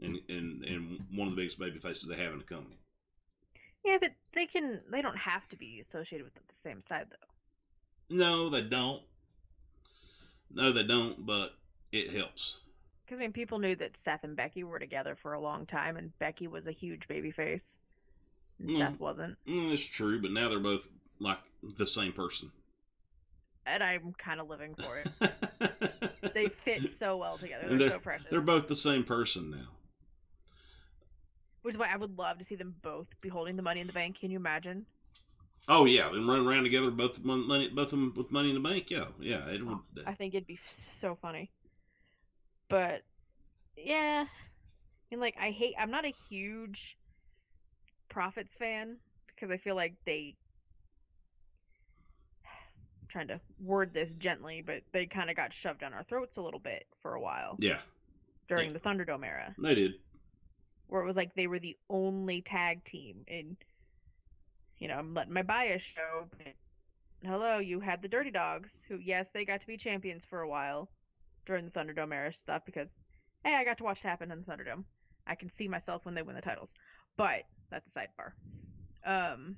and 0.00 0.20
and 0.28 0.62
and 0.64 1.06
one 1.10 1.28
of 1.28 1.34
the 1.34 1.40
biggest 1.40 1.58
baby 1.58 1.78
faces 1.78 2.08
they 2.08 2.22
have 2.22 2.32
in 2.32 2.38
the 2.38 2.44
company. 2.44 2.76
Yeah, 3.86 3.98
but 4.00 4.10
they 4.34 4.46
can. 4.46 4.80
They 4.90 5.00
don't 5.00 5.16
have 5.16 5.48
to 5.50 5.56
be 5.56 5.80
associated 5.88 6.24
with 6.24 6.34
the 6.34 6.40
same 6.60 6.82
side 6.82 7.06
though. 7.08 8.16
No, 8.16 8.50
they 8.50 8.62
don't. 8.62 9.00
No, 10.50 10.72
they 10.72 10.82
don't. 10.82 11.24
But 11.24 11.54
it 11.92 12.10
helps. 12.10 12.60
Because 13.04 13.18
I 13.18 13.20
mean, 13.20 13.32
people 13.32 13.60
knew 13.60 13.76
that 13.76 13.96
Seth 13.96 14.24
and 14.24 14.36
Becky 14.36 14.64
were 14.64 14.80
together 14.80 15.16
for 15.20 15.32
a 15.34 15.40
long 15.40 15.66
time, 15.66 15.96
and 15.96 16.18
Becky 16.18 16.48
was 16.48 16.66
a 16.66 16.72
huge 16.72 17.06
babyface, 17.08 17.76
and 18.58 18.70
Mm. 18.70 18.78
Seth 18.78 18.98
wasn't. 18.98 19.36
Mm, 19.46 19.72
it's 19.72 19.86
true, 19.86 20.20
but 20.20 20.32
now 20.32 20.48
they're 20.48 20.58
both 20.58 20.88
like 21.20 21.38
the 21.62 21.86
same 21.86 22.10
person. 22.12 22.50
And 23.64 23.82
I'm 23.82 24.14
kind 24.18 24.40
of 24.40 24.48
living 24.48 24.74
for 24.74 24.98
it. 24.98 26.32
they 26.34 26.48
fit 26.48 26.98
so 26.98 27.16
well 27.16 27.36
together. 27.38 27.68
They're, 27.68 27.78
they're, 27.78 27.90
so 27.90 27.98
precious. 27.98 28.26
they're 28.30 28.40
both 28.40 28.66
the 28.68 28.76
same 28.76 29.04
person 29.04 29.50
now. 29.50 29.68
Which 31.66 31.74
is 31.74 31.80
why 31.80 31.92
I 31.92 31.96
would 31.96 32.16
love 32.16 32.38
to 32.38 32.44
see 32.44 32.54
them 32.54 32.76
both 32.80 33.08
be 33.20 33.28
holding 33.28 33.56
the 33.56 33.62
money 33.62 33.80
in 33.80 33.88
the 33.88 33.92
bank. 33.92 34.20
Can 34.20 34.30
you 34.30 34.36
imagine? 34.36 34.86
Oh 35.68 35.84
yeah, 35.84 36.08
and 36.12 36.28
run 36.28 36.46
around 36.46 36.62
together, 36.62 36.92
both 36.92 37.24
money, 37.24 37.68
both 37.70 37.86
of 37.86 37.98
them 37.98 38.14
with 38.16 38.30
money 38.30 38.50
in 38.50 38.54
the 38.54 38.68
bank. 38.68 38.88
Yeah, 38.88 39.06
yeah, 39.18 39.48
it 39.48 39.66
would. 39.66 39.74
Oh, 39.74 40.02
I 40.06 40.14
think 40.14 40.32
it'd 40.32 40.46
be 40.46 40.60
so 41.00 41.18
funny. 41.20 41.50
But 42.70 43.02
yeah, 43.76 44.26
I 44.26 45.04
mean, 45.10 45.18
like 45.18 45.34
I 45.40 45.50
hate. 45.50 45.74
I'm 45.76 45.90
not 45.90 46.04
a 46.04 46.12
huge 46.30 46.96
Profits 48.08 48.54
fan 48.54 48.98
because 49.26 49.50
I 49.50 49.56
feel 49.56 49.74
like 49.74 49.94
they. 50.06 50.36
I'm 52.44 53.08
trying 53.08 53.26
to 53.26 53.40
word 53.60 53.92
this 53.92 54.10
gently, 54.20 54.62
but 54.64 54.82
they 54.92 55.06
kind 55.06 55.30
of 55.30 55.34
got 55.34 55.50
shoved 55.64 55.80
down 55.80 55.94
our 55.94 56.04
throats 56.04 56.36
a 56.36 56.40
little 56.40 56.60
bit 56.60 56.86
for 57.02 57.14
a 57.14 57.20
while 57.20 57.56
Yeah, 57.58 57.80
during 58.48 58.72
the 58.72 58.78
Thunderdome 58.78 59.26
era, 59.26 59.52
they 59.58 59.74
did. 59.74 59.94
Where 60.88 61.02
it 61.02 61.06
was 61.06 61.16
like 61.16 61.34
they 61.34 61.46
were 61.46 61.58
the 61.58 61.76
only 61.90 62.42
tag 62.42 62.84
team. 62.84 63.24
And 63.28 63.56
you 64.78 64.88
know, 64.88 64.94
I'm 64.94 65.14
letting 65.14 65.32
my 65.32 65.42
bias 65.42 65.82
show. 65.82 66.26
But 66.30 66.54
hello, 67.24 67.58
you 67.58 67.80
had 67.80 68.02
the 68.02 68.08
Dirty 68.08 68.30
Dogs, 68.30 68.70
who 68.88 68.98
yes, 68.98 69.26
they 69.32 69.44
got 69.44 69.60
to 69.60 69.66
be 69.66 69.76
champions 69.76 70.22
for 70.28 70.40
a 70.40 70.48
while 70.48 70.88
during 71.46 71.64
the 71.64 71.70
Thunderdome 71.70 72.12
era 72.12 72.32
stuff 72.32 72.62
because 72.66 72.90
hey, 73.44 73.54
I 73.54 73.64
got 73.64 73.78
to 73.78 73.84
watch 73.84 73.98
it 74.02 74.08
happen 74.08 74.30
in 74.30 74.40
the 74.40 74.44
Thunderdome. 74.44 74.84
I 75.26 75.34
can 75.34 75.50
see 75.50 75.68
myself 75.68 76.04
when 76.04 76.14
they 76.14 76.22
win 76.22 76.36
the 76.36 76.42
titles, 76.42 76.72
but 77.16 77.42
that's 77.70 77.86
a 77.86 77.98
sidebar. 77.98 78.32
Um, 79.04 79.56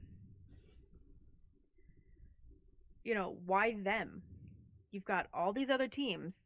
you 3.04 3.14
know, 3.14 3.36
why 3.46 3.76
them? 3.82 4.22
You've 4.90 5.04
got 5.04 5.26
all 5.32 5.52
these 5.52 5.70
other 5.70 5.88
teams 5.88 6.36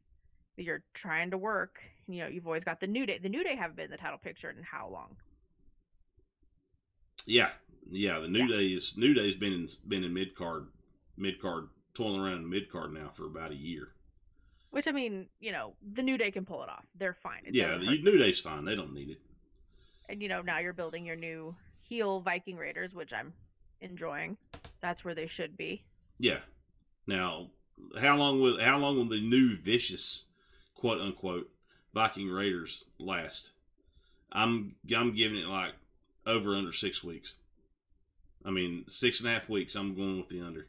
that 0.55 0.63
you're 0.63 0.83
trying 0.93 1.31
to 1.31 1.37
work. 1.37 1.79
You 2.07 2.19
know, 2.21 2.27
you've 2.27 2.45
always 2.45 2.63
got 2.63 2.79
the 2.79 2.87
New 2.87 3.05
Day. 3.05 3.19
The 3.21 3.29
New 3.29 3.43
Day 3.43 3.55
haven't 3.55 3.75
been 3.75 3.85
in 3.85 3.91
the 3.91 3.97
title 3.97 4.17
picture 4.17 4.49
in 4.49 4.57
how 4.63 4.89
long? 4.91 5.15
Yeah, 7.25 7.49
yeah. 7.89 8.19
The 8.19 8.27
New 8.27 8.47
Day 8.47 8.67
is 8.67 8.97
New 8.97 9.13
Day's 9.13 9.35
been 9.35 9.53
in 9.53 9.67
been 9.87 10.03
in 10.03 10.13
mid 10.13 10.35
card, 10.35 10.67
mid 11.17 11.39
card, 11.41 11.69
toiling 11.93 12.21
around 12.21 12.49
mid 12.49 12.69
card 12.69 12.93
now 12.93 13.07
for 13.07 13.25
about 13.25 13.51
a 13.51 13.55
year. 13.55 13.93
Which 14.71 14.87
I 14.87 14.91
mean, 14.91 15.27
you 15.39 15.51
know, 15.51 15.75
the 15.93 16.01
New 16.01 16.17
Day 16.17 16.31
can 16.31 16.45
pull 16.45 16.63
it 16.63 16.69
off. 16.69 16.85
They're 16.97 17.15
fine. 17.23 17.43
It 17.45 17.55
yeah, 17.55 17.77
the. 17.77 17.85
New 17.85 18.17
Day's 18.17 18.39
fine. 18.39 18.65
They 18.65 18.75
don't 18.75 18.93
need 18.93 19.09
it. 19.11 19.21
and 20.09 20.21
you 20.21 20.27
know 20.27 20.41
now 20.41 20.59
you're 20.59 20.73
building 20.73 21.05
your 21.05 21.15
new 21.15 21.55
heel 21.83 22.19
Viking 22.19 22.57
Raiders, 22.57 22.93
which 22.93 23.13
I'm 23.13 23.33
enjoying. 23.81 24.35
That's 24.81 25.03
where 25.05 25.15
they 25.15 25.27
should 25.27 25.55
be. 25.55 25.83
Yeah. 26.19 26.39
Now, 27.07 27.51
how 27.99 28.17
long 28.17 28.41
will 28.41 28.59
how 28.59 28.77
long 28.79 28.97
will 28.97 29.05
the 29.05 29.21
new 29.21 29.55
vicious, 29.55 30.25
quote 30.75 30.99
unquote, 30.99 31.49
Viking 31.93 32.29
Raiders 32.29 32.85
last? 32.99 33.51
I'm 34.31 34.75
I'm 34.95 35.13
giving 35.15 35.37
it 35.37 35.47
like 35.47 35.73
over 36.25 36.55
under 36.55 36.71
six 36.71 37.03
weeks. 37.03 37.35
I 38.45 38.51
mean, 38.51 38.85
six 38.89 39.19
and 39.19 39.29
a 39.29 39.33
half 39.33 39.47
weeks. 39.47 39.75
I'm 39.75 39.95
going 39.95 40.17
with 40.17 40.29
the 40.29 40.41
under 40.41 40.67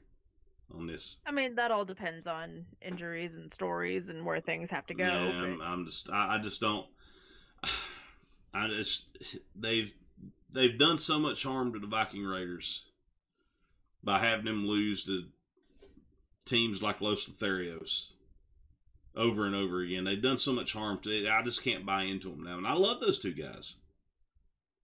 on 0.75 0.87
this. 0.87 1.19
I 1.27 1.33
mean, 1.33 1.57
that 1.57 1.71
all 1.71 1.85
depends 1.85 2.27
on 2.27 2.67
injuries 2.81 3.33
and 3.35 3.53
stories 3.55 4.09
and 4.09 4.25
where 4.25 4.41
things 4.41 4.71
have 4.71 4.87
to 4.87 4.95
go. 4.95 5.05
Yeah, 5.05 5.43
I'm, 5.43 5.61
I'm 5.61 5.85
just 5.87 6.11
I, 6.11 6.37
I 6.37 6.39
just 6.39 6.61
don't. 6.61 6.87
I 8.55 8.69
just 8.69 9.17
they've 9.57 9.93
they've 10.53 10.79
done 10.79 10.99
so 10.99 11.19
much 11.19 11.43
harm 11.43 11.73
to 11.73 11.79
the 11.79 11.87
Viking 11.87 12.25
Raiders 12.25 12.91
by 14.03 14.19
having 14.19 14.45
them 14.45 14.67
lose 14.67 15.05
to 15.05 15.25
teams 16.45 16.83
like 16.83 17.01
Los 17.01 17.29
Lotharios 17.29 18.13
over 19.16 19.46
and 19.46 19.55
over 19.55 19.81
again. 19.81 20.05
They've 20.05 20.20
done 20.20 20.38
so 20.38 20.53
much 20.53 20.72
harm 20.72 20.98
to. 21.00 21.11
It. 21.11 21.29
I 21.29 21.42
just 21.42 21.62
can't 21.62 21.87
buy 21.87 22.03
into 22.03 22.31
them 22.31 22.44
now, 22.44 22.57
and 22.59 22.66
I 22.66 22.74
love 22.74 23.00
those 23.00 23.18
two 23.18 23.33
guys, 23.33 23.77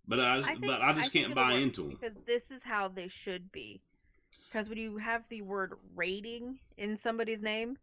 but 0.06 0.20
I, 0.20 0.42
think- 0.42 0.66
but 0.66 0.82
I 0.82 0.92
just 0.92 1.12
think 1.12 1.24
can't 1.26 1.34
buy 1.34 1.54
into 1.54 1.82
them. 1.82 1.98
because 2.00 2.16
this 2.26 2.50
is 2.50 2.62
how 2.64 2.88
they 2.88 3.08
should 3.24 3.50
be. 3.52 3.80
Because 4.52 4.68
when 4.68 4.78
you 4.78 4.96
have 4.98 5.22
the 5.28 5.42
word 5.42 5.74
rating 5.94 6.58
in 6.76 6.96
somebody's 6.98 7.40
name, 7.42 7.76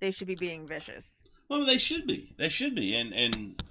they 0.00 0.10
should 0.10 0.26
be 0.26 0.34
being 0.34 0.66
vicious. 0.66 1.06
Well, 1.48 1.64
they 1.64 1.78
should 1.78 2.06
be. 2.06 2.34
They 2.38 2.48
should 2.48 2.74
be, 2.74 2.94
and 2.96 3.12
and. 3.12 3.34
And 3.34 3.62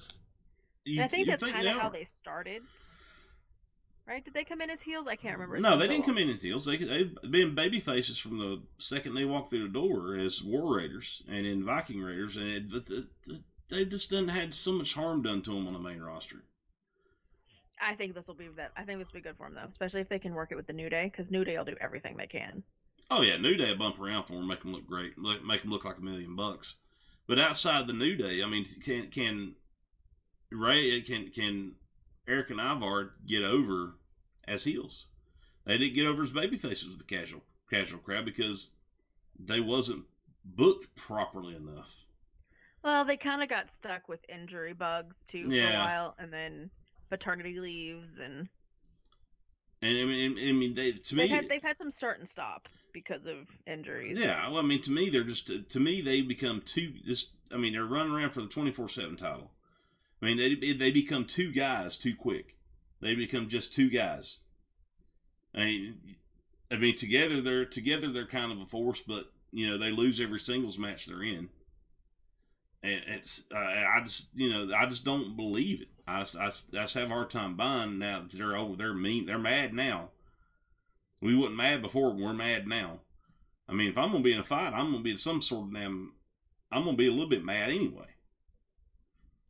You, 0.96 1.04
I 1.04 1.08
think 1.08 1.28
that's 1.28 1.44
kind 1.44 1.68
of 1.68 1.74
how 1.78 1.90
they 1.90 2.08
started. 2.20 2.64
Right? 4.12 4.26
Did 4.26 4.34
they 4.34 4.44
come 4.44 4.60
in 4.60 4.70
as 4.70 4.82
heels? 4.82 5.08
I 5.08 5.16
can't 5.16 5.36
remember. 5.36 5.56
It's 5.56 5.64
No, 5.64 5.78
they 5.78 5.88
didn't 5.88 6.04
come 6.04 6.18
in 6.18 6.28
as 6.28 6.44
heels. 6.44 6.66
They 6.66 6.76
they've 6.76 7.16
been 7.30 7.56
baby 7.56 7.80
faces 7.80 8.18
from 8.18 8.40
the 8.40 8.62
second 8.78 9.14
they 9.14 9.24
walked 9.24 9.50
through 9.50 9.64
the 9.64 9.74
door 9.74 10.18
as 10.18 10.44
War 10.44 10.76
Raiders 10.76 11.24
and 11.30 11.46
in 11.46 11.64
Viking 11.64 12.02
Raiders, 12.02 12.36
and 12.36 12.46
it, 12.46 12.70
but 12.70 12.88
the, 12.88 13.08
the, 13.24 13.40
they 13.70 13.86
just 13.86 14.10
done 14.10 14.28
had 14.28 14.54
so 14.54 14.74
much 14.74 14.96
harm 14.96 15.22
done 15.22 15.42
to 15.44 15.54
them 15.54 15.66
on 15.66 15.72
the 15.72 15.80
main 15.80 16.02
roster. 16.02 16.44
I 17.82 17.96
think 17.96 18.14
this 18.14 18.28
will 18.28 18.36
be 18.36 18.50
that. 18.58 18.72
I 18.76 18.84
think 18.84 19.00
this 19.00 19.08
will 19.08 19.22
be 19.22 19.24
good 19.24 19.38
for 19.38 19.48
them 19.48 19.56
though, 19.56 19.72
especially 19.72 20.02
if 20.02 20.10
they 20.10 20.20
can 20.20 20.34
work 20.34 20.52
it 20.52 20.58
with 20.58 20.68
the 20.68 20.74
New 20.74 20.90
Day, 20.90 21.10
because 21.10 21.32
New 21.32 21.46
Day 21.46 21.58
will 21.58 21.64
do 21.64 21.78
everything 21.80 22.18
they 22.18 22.28
can. 22.28 22.64
Oh 23.10 23.22
yeah, 23.22 23.38
New 23.38 23.56
Day 23.56 23.72
will 23.72 23.78
bump 23.78 23.98
around 23.98 24.26
for 24.26 24.34
them, 24.34 24.46
make 24.46 24.62
them 24.62 24.74
look 24.74 24.86
great, 24.86 25.18
make 25.18 25.62
them 25.62 25.72
look 25.72 25.86
like 25.86 26.00
a 26.00 26.02
million 26.02 26.36
bucks. 26.36 26.76
But 27.28 27.40
outside 27.40 27.88
the 27.88 27.94
New 27.94 28.18
Day, 28.18 28.44
I 28.44 28.50
mean, 28.50 28.66
can 28.84 29.08
can 29.08 29.56
Ray 30.52 31.00
can 31.00 31.30
can 31.30 31.76
Eric 32.28 32.50
and 32.50 32.60
Ivar 32.60 33.14
get 33.26 33.44
over 33.44 33.96
as 34.48 34.64
heels? 34.64 35.08
They 35.66 35.78
didn't 35.78 35.96
get 35.96 36.08
over 36.08 36.24
as 36.24 36.32
baby 36.32 36.58
faces 36.58 36.88
with 36.90 36.98
the 36.98 37.04
casual 37.16 37.44
casual 37.70 38.00
crowd 38.00 38.26
because 38.26 38.72
they 39.40 39.60
wasn't 39.60 40.06
booked 40.44 40.94
properly 40.96 41.56
enough. 41.56 42.06
Well, 42.84 43.06
they 43.06 43.16
kind 43.18 43.44
of 43.44 43.50
got 43.50 43.70
stuck 43.72 44.10
with 44.10 44.20
injury 44.28 44.74
bugs 44.74 45.24
too 45.28 45.44
for 45.44 45.54
Yeah. 45.54 45.82
a 45.82 45.86
while, 45.86 46.16
and 46.18 46.34
then 46.34 46.72
paternity 47.10 47.60
leaves, 47.60 48.18
and 48.18 48.50
And 49.84 49.98
I 49.98 50.06
mean, 50.06 50.38
I 50.38 50.52
mean, 50.52 50.74
they 50.76 50.92
to 50.94 51.16
me, 51.16 51.24
they've 51.24 51.30
had 51.32 51.50
they've 51.50 51.62
had 51.62 51.78
some 51.78 51.92
start 51.92 52.20
and 52.20 52.28
stop 52.30 52.68
because 52.94 53.26
of 53.26 53.48
injuries. 53.66 54.20
yeah. 54.20 54.48
Well, 54.50 54.60
I 54.60 54.64
mean, 54.64 54.82
to 54.82 54.92
me, 54.92 55.10
they're 55.10 55.24
just 55.24 55.70
to 55.70 55.80
me 55.80 56.02
they 56.02 56.22
become 56.22 56.62
two. 56.62 56.94
Just 57.06 57.32
I 57.54 57.58
mean, 57.58 57.74
they're 57.74 57.86
running 57.86 58.14
around 58.14 58.32
for 58.32 58.42
the 58.42 58.48
twenty 58.48 58.72
four 58.72 58.90
seven 58.90 59.16
title. 59.16 59.52
I 60.22 60.26
mean, 60.26 60.38
they 60.38 60.74
they 60.74 60.92
become 60.92 61.26
two 61.26 61.52
guys 61.52 61.98
too 61.98 62.16
quick. 62.16 62.58
They 63.02 63.16
become 63.16 63.48
just 63.48 63.74
two 63.74 63.90
guys. 63.90 64.42
I 65.56 65.60
mean, 65.60 65.98
I 66.72 66.78
mean, 66.78 66.96
together 66.96 67.42
they're 67.42 67.66
together 67.66 68.12
they're 68.12 68.26
kind 68.26 68.52
of 68.52 68.60
a 68.60 68.66
force, 68.66 69.02
but 69.02 69.32
you 69.52 69.70
know 69.70 69.78
they 69.78 69.92
lose 69.92 70.20
every 70.20 70.40
singles 70.40 70.80
match 70.80 71.06
they're 71.06 71.24
in. 71.24 71.50
And 72.84 73.02
it's 73.08 73.44
uh, 73.54 73.58
I 73.58 74.02
just 74.04 74.30
you 74.36 74.50
know 74.50 74.74
I 74.76 74.86
just 74.86 75.04
don't 75.04 75.36
believe 75.36 75.82
it. 75.82 75.90
I 76.08 76.22
I, 76.22 76.46
I 76.46 76.50
just 76.50 76.96
have 76.96 77.12
a 77.12 77.14
hard 77.14 77.30
time 77.30 77.56
buying 77.56 78.00
now 78.00 78.22
that 78.22 78.32
they're 78.32 78.56
over. 78.56 78.76
They're 78.76 78.94
mean. 78.94 79.26
They're 79.26 79.40
mad 79.40 79.74
now. 79.74 80.12
We 81.22 81.36
wasn't 81.36 81.58
mad 81.58 81.82
before. 81.82 82.12
We're 82.12 82.34
mad 82.34 82.68
now. 82.68 83.02
I 83.68 83.74
mean, 83.74 83.90
if 83.90 83.98
I'm 83.98 84.12
gonna 84.12 84.24
be 84.24 84.34
in 84.34 84.40
a 84.40 84.44
fight, 84.44 84.74
I'm 84.74 84.92
gonna 84.92 85.04
be 85.04 85.12
in 85.12 85.18
some 85.18 85.42
sort 85.42 85.68
of 85.68 85.74
damn. 85.74 86.14
I'm 86.72 86.86
gonna 86.86 86.98
be 86.98 87.08
a 87.08 87.12
little 87.12 87.30
bit 87.30 87.44
mad 87.44 87.70
anyway. 87.70 88.08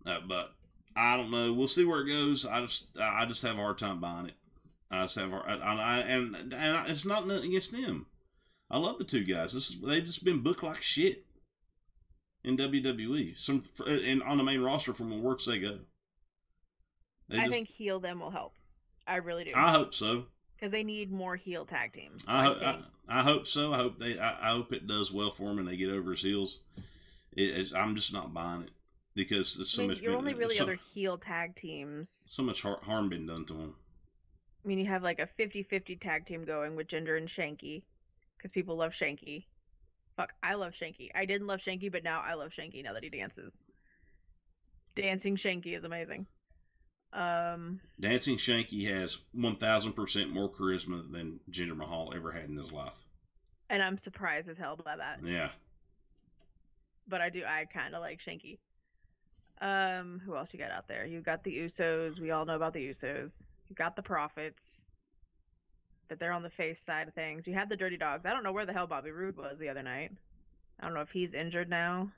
Uh, 0.05 0.19
but 0.27 0.53
I 0.95 1.17
don't 1.17 1.31
know. 1.31 1.53
We'll 1.53 1.67
see 1.67 1.85
where 1.85 2.01
it 2.01 2.07
goes. 2.07 2.45
I 2.45 2.61
just 2.61 2.87
I 2.99 3.25
just 3.25 3.41
have 3.43 3.57
a 3.57 3.61
hard 3.61 3.77
time 3.77 3.99
buying 3.99 4.27
it. 4.27 4.33
I 4.89 5.03
just 5.03 5.17
have 5.17 5.31
a- 5.31 5.37
I, 5.37 5.55
I, 5.55 5.97
and 5.99 6.35
and 6.35 6.53
I, 6.53 6.85
it's 6.87 7.05
not 7.05 7.25
nothing 7.27 7.49
against 7.49 7.71
them. 7.71 8.07
I 8.69 8.77
love 8.77 8.97
the 8.97 9.03
two 9.05 9.23
guys. 9.23 9.53
This 9.53 9.69
is, 9.69 9.79
they've 9.81 10.03
just 10.03 10.23
been 10.25 10.41
booked 10.41 10.63
like 10.63 10.81
shit 10.81 11.25
in 12.43 12.57
WWE. 12.57 13.37
Some 13.37 13.63
and 13.87 14.21
on 14.23 14.37
the 14.37 14.43
main 14.43 14.61
roster 14.61 14.93
from 14.93 15.21
where 15.23 15.35
they 15.45 15.59
go. 15.59 15.79
They 17.29 17.37
I 17.37 17.41
just- 17.41 17.51
think 17.51 17.69
heel 17.69 17.99
them 17.99 18.19
will 18.19 18.31
help. 18.31 18.53
I 19.07 19.15
really 19.15 19.43
do 19.45 19.51
I 19.55 19.71
hope 19.71 19.93
so. 19.93 20.25
because 20.55 20.71
they 20.71 20.83
need 20.83 21.11
more 21.11 21.35
heel 21.35 21.65
tag 21.65 21.93
teams. 21.93 22.23
I, 22.27 22.43
hope 22.45 22.57
I. 22.61 22.79
I 23.09 23.21
hope 23.23 23.47
so. 23.47 23.73
I 23.73 23.77
hope 23.77 23.97
they. 23.97 24.17
I, 24.19 24.49
I 24.49 24.51
hope 24.53 24.71
it 24.73 24.87
does 24.87 25.11
well 25.11 25.31
for 25.31 25.43
them 25.49 25.59
and 25.59 25.67
they 25.67 25.75
get 25.75 25.89
over 25.89 26.11
his 26.11 26.21
heels. 26.21 26.59
It, 27.33 27.43
it's, 27.57 27.73
I'm 27.73 27.95
just 27.95 28.13
not 28.13 28.33
buying 28.33 28.63
it 28.63 28.71
because 29.15 29.55
there's 29.55 29.69
so 29.69 29.81
I 29.83 29.83
mean, 29.83 29.89
much. 29.95 30.01
your 30.01 30.11
been- 30.11 30.17
only 30.19 30.33
really 30.33 30.55
so, 30.55 30.63
other 30.63 30.79
heel 30.93 31.17
tag 31.17 31.55
teams. 31.55 32.09
so 32.25 32.43
much 32.43 32.61
har- 32.61 32.79
harm 32.83 33.09
been 33.09 33.25
done 33.27 33.45
to 33.45 33.53
them. 33.53 33.75
I 34.63 34.67
mean, 34.67 34.77
you 34.79 34.85
have 34.87 35.03
like 35.03 35.19
a 35.19 35.27
50-50 35.41 35.99
tag 36.01 36.27
team 36.27 36.45
going 36.45 36.75
with 36.75 36.87
Jinder 36.87 37.17
and 37.17 37.29
Shanky, 37.29 37.83
because 38.37 38.51
people 38.53 38.77
love 38.77 38.91
Shanky. 38.99 39.45
Fuck, 40.17 40.33
I 40.43 40.53
love 40.55 40.73
Shanky. 40.79 41.09
I 41.15 41.25
didn't 41.25 41.47
love 41.47 41.61
Shanky, 41.65 41.91
but 41.91 42.03
now 42.03 42.21
I 42.21 42.35
love 42.35 42.51
Shanky 42.57 42.83
now 42.83 42.93
that 42.93 43.03
he 43.03 43.09
dances. 43.09 43.51
Dancing 44.95 45.37
Shanky 45.37 45.75
is 45.75 45.83
amazing. 45.83 46.27
Um, 47.13 47.79
Dancing 47.99 48.37
Shanky 48.37 48.87
has 48.89 49.19
1,000% 49.35 50.29
more 50.29 50.49
charisma 50.49 51.11
than 51.11 51.39
Jinder 51.49 51.75
Mahal 51.75 52.13
ever 52.15 52.31
had 52.31 52.49
in 52.49 52.55
his 52.57 52.71
life. 52.71 53.05
and 53.69 53.81
I'm 53.81 53.97
surprised 53.97 54.47
as 54.49 54.57
hell 54.57 54.75
by 54.75 54.95
that. 54.97 55.19
Yeah. 55.23 55.49
But 57.07 57.21
I 57.21 57.29
do, 57.29 57.43
I 57.45 57.65
kind 57.65 57.95
of 57.95 58.01
like 58.01 58.19
Shanky. 58.25 58.59
Um, 59.61 60.19
who 60.25 60.35
else 60.35 60.49
you 60.51 60.59
got 60.59 60.71
out 60.71 60.87
there? 60.87 61.05
You 61.05 61.21
got 61.21 61.43
the 61.43 61.55
Usos. 61.55 62.19
We 62.19 62.31
all 62.31 62.45
know 62.45 62.55
about 62.55 62.73
the 62.73 62.79
Usos. 62.79 63.43
You 63.69 63.75
got 63.75 63.95
the 63.95 64.01
Profits. 64.01 64.81
But 66.09 66.19
they're 66.19 66.33
on 66.33 66.43
the 66.43 66.49
face 66.49 66.83
side 66.83 67.07
of 67.07 67.13
things. 67.13 67.45
You 67.45 67.53
have 67.53 67.69
the 67.69 67.75
Dirty 67.75 67.95
Dogs. 67.95 68.25
I 68.25 68.31
don't 68.31 68.43
know 68.43 68.51
where 68.51 68.65
the 68.65 68.73
hell 68.73 68.87
Bobby 68.87 69.11
Roode 69.11 69.37
was 69.37 69.59
the 69.59 69.69
other 69.69 69.83
night. 69.83 70.11
I 70.79 70.85
don't 70.85 70.95
know 70.95 71.01
if 71.01 71.11
he's 71.11 71.33
injured 71.33 71.69
now. 71.69 72.11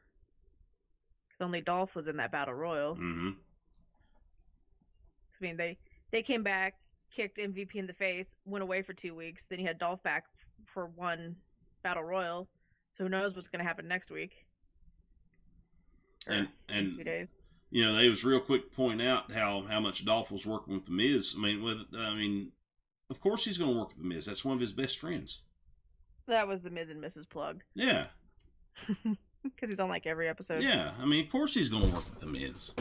Because 1.28 1.46
only 1.46 1.62
Dolph 1.62 1.96
was 1.96 2.08
in 2.08 2.18
that 2.18 2.32
battle 2.32 2.54
royal. 2.54 2.96
Mm-hmm. 2.96 3.30
I 3.30 5.46
mean, 5.46 5.58
they 5.58 5.78
they 6.12 6.24
came 6.24 6.44
back, 6.44 6.76
kicked 7.14 7.38
MVP 7.38 7.76
in 7.76 7.88
the 7.88 7.94
face, 7.94 8.28
went 8.46 8.64
away 8.64 8.82
for 8.82 8.94
two 8.94 9.14
weeks. 9.14 9.44
Then 9.50 9.60
you 9.60 9.68
had 9.68 9.80
Dolph 9.80 10.02
back 10.04 10.24
for 10.74 10.86
one 10.96 11.36
battle 11.84 12.04
royal. 12.04 12.48
So 12.98 13.04
who 13.04 13.10
knows 13.10 13.36
what's 13.36 13.50
going 13.50 13.60
to 13.60 13.68
happen 13.68 13.88
next 13.88 14.10
week? 14.10 14.43
Or 16.30 16.34
And 16.34 16.48
two 16.68 16.74
and 16.98 17.06
days. 17.06 17.36
you 17.70 17.84
know 17.84 17.96
they 17.96 18.10
was 18.10 18.24
real 18.24 18.40
quick 18.40 18.70
to 18.70 18.76
point 18.76 19.02
out 19.02 19.32
how 19.32 19.64
how 19.64 19.80
much 19.80 20.06
Dolph 20.06 20.32
was 20.32 20.46
working 20.46 20.74
with 20.76 20.86
the 20.86 20.92
Miz. 20.92 21.36
I 21.38 21.42
mean, 21.42 21.64
with 21.64 21.80
I 21.98 22.16
mean, 22.16 22.52
of 23.10 23.20
course 23.22 23.46
he's 23.46 23.58
going 23.58 23.72
to 23.74 23.80
work 23.80 23.90
with 23.90 23.98
the 24.00 24.04
Miz. 24.08 24.26
That's 24.26 24.46
one 24.46 24.56
of 24.56 24.62
his 24.62 24.74
best 24.74 25.00
friends. 25.00 25.42
That 26.28 26.48
was 26.48 26.62
the 26.62 26.70
Miz 26.70 26.90
and 26.90 27.04
Mrs. 27.04 27.30
Plug. 27.30 27.62
Yeah, 27.76 28.08
Because 29.44 29.70
he's 29.70 29.80
on 29.80 29.90
like 29.90 30.08
every 30.08 30.28
episode. 30.30 30.62
yeah. 30.64 30.94
I 31.02 31.06
mean, 31.06 31.26
of 31.26 31.32
course 31.32 31.54
he's 31.54 31.70
going 31.70 31.84
to 31.90 31.94
work 31.94 32.10
with 32.10 32.20
the 32.22 32.28
Miz. 32.28 32.74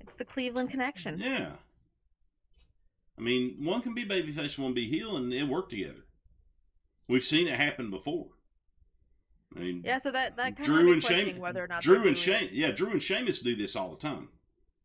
It's 0.00 0.14
the 0.18 0.24
Cleveland 0.26 0.70
connection. 0.70 1.18
Yeah. 1.18 1.52
I 3.18 3.22
mean, 3.22 3.56
one 3.64 3.80
can 3.82 3.94
be 3.94 4.04
babyface, 4.04 4.58
one 4.58 4.74
be 4.74 4.88
heel, 4.88 5.16
and 5.16 5.32
it 5.32 5.48
work 5.48 5.68
together. 5.70 6.04
We've 7.08 7.22
seen 7.22 7.46
it 7.48 7.56
happen 7.56 7.90
before. 7.90 8.28
I 9.56 9.60
mean, 9.60 9.82
Yeah, 9.84 9.98
so 9.98 10.10
that 10.12 10.36
that 10.36 10.56
kind 10.56 10.64
Drew 10.64 10.88
of 10.90 10.92
and 10.94 11.02
questioning 11.04 11.40
whether 11.40 11.62
or 11.62 11.66
not 11.66 11.82
Drew 11.82 12.06
and 12.06 12.16
Shane, 12.16 12.48
yeah, 12.52 12.70
Drew 12.72 12.90
and 12.90 13.02
Sheamus 13.02 13.40
do 13.40 13.54
this 13.56 13.76
all 13.76 13.90
the 13.90 13.96
time. 13.96 14.28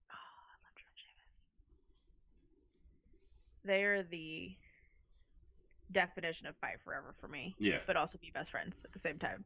Oh, 0.09 0.13
I 0.13 0.55
love 0.63 0.75
Drew 0.75 0.85
and 0.89 0.97
Sheamus. 0.97 1.41
They're 3.63 4.03
the 4.03 4.55
definition 5.91 6.47
of 6.47 6.55
fight 6.57 6.77
forever 6.83 7.15
for 7.19 7.27
me, 7.27 7.55
Yeah, 7.59 7.79
but 7.87 7.95
also 7.95 8.17
be 8.17 8.31
best 8.33 8.51
friends 8.51 8.81
at 8.83 8.91
the 8.93 8.99
same 8.99 9.19
time, 9.19 9.45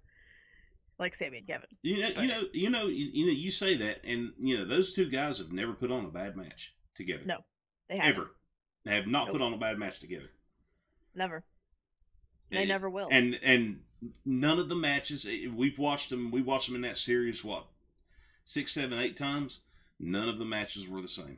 like 0.99 1.15
Sami 1.15 1.37
and 1.39 1.47
Kevin. 1.47 1.67
you 1.83 2.01
know, 2.01 2.09
you 2.21 2.27
know, 2.27 2.41
you 2.53 2.69
know, 2.69 2.87
you, 2.87 3.09
you 3.13 3.25
know, 3.27 3.31
you 3.33 3.51
say 3.51 3.75
that, 3.77 4.01
and 4.03 4.31
you 4.37 4.57
know, 4.57 4.65
those 4.65 4.93
two 4.93 5.09
guys 5.09 5.37
have 5.37 5.51
never 5.51 5.73
put 5.73 5.91
on 5.91 6.05
a 6.05 6.09
bad 6.09 6.35
match 6.35 6.73
together. 6.95 7.23
No, 7.25 7.37
They 7.89 7.97
have 7.97 8.15
ever. 8.17 8.31
They 8.85 8.95
have 8.95 9.05
not 9.07 9.29
put 9.29 9.41
on 9.41 9.53
a 9.53 9.57
bad 9.57 9.77
match 9.77 9.99
together. 9.99 10.31
never. 11.13 11.43
They 12.49 12.57
And- 12.61 12.67
never 12.69 12.89
will. 12.89 13.07
And 13.09 13.39
and 13.43 13.83
none 14.25 14.59
of 14.59 14.69
the 14.69 14.75
matches 14.75 15.27
eh, 15.29 15.47
we've 15.53 15.79
watched 15.79 16.09
them. 16.09 16.31
We 16.31 16.41
watched 16.41 16.67
them 16.67 16.75
in 16.75 16.81
that 16.81 16.97
series 16.97 17.43
what 17.43 17.65
six, 18.43 18.71
seven, 18.71 18.99
eight 18.99 19.17
times. 19.17 19.61
None 19.99 20.29
of 20.29 20.39
the 20.39 20.45
matches 20.45 20.87
were 20.87 21.01
the 21.01 21.07
same, 21.07 21.37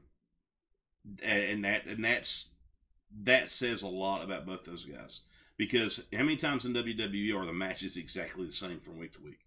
and 1.23 1.43
and 1.43 1.65
that 1.65 1.85
and 1.85 2.03
that's 2.03 2.49
that 3.23 3.49
says 3.49 3.83
a 3.83 3.89
lot 3.89 4.23
about 4.23 4.45
both 4.45 4.65
those 4.65 4.85
guys. 4.85 5.21
Because 5.57 6.05
how 6.11 6.23
many 6.23 6.35
times 6.35 6.65
in 6.65 6.73
WWE 6.73 7.39
are 7.39 7.45
the 7.45 7.53
matches 7.53 7.95
exactly 7.95 8.45
the 8.45 8.51
same 8.51 8.79
from 8.79 8.97
week 8.97 9.13
to 9.13 9.21
week? 9.21 9.39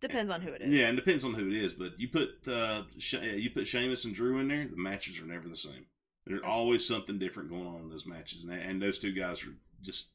Depends 0.00 0.32
on 0.32 0.40
who 0.40 0.52
it 0.52 0.62
is. 0.62 0.68
Yeah, 0.68 0.86
and 0.88 0.96
depends 0.96 1.24
on 1.24 1.34
who 1.34 1.48
it 1.48 1.54
is. 1.54 1.74
But 1.74 1.98
you 1.98 2.08
put 2.08 2.46
uh, 2.48 2.82
you 2.96 3.50
put 3.50 3.66
Sheamus 3.66 4.04
and 4.04 4.14
Drew 4.14 4.38
in 4.38 4.48
there, 4.48 4.66
the 4.66 4.76
matches 4.76 5.20
are 5.20 5.26
never 5.26 5.48
the 5.48 5.56
same. 5.56 5.86
There's 6.26 6.42
always 6.42 6.86
something 6.86 7.18
different 7.18 7.50
going 7.50 7.66
on 7.66 7.82
in 7.82 7.90
those 7.90 8.06
matches, 8.06 8.44
and, 8.44 8.52
and 8.52 8.80
those 8.80 8.98
two 8.98 9.12
guys 9.12 9.44
are 9.44 9.54
just. 9.82 10.10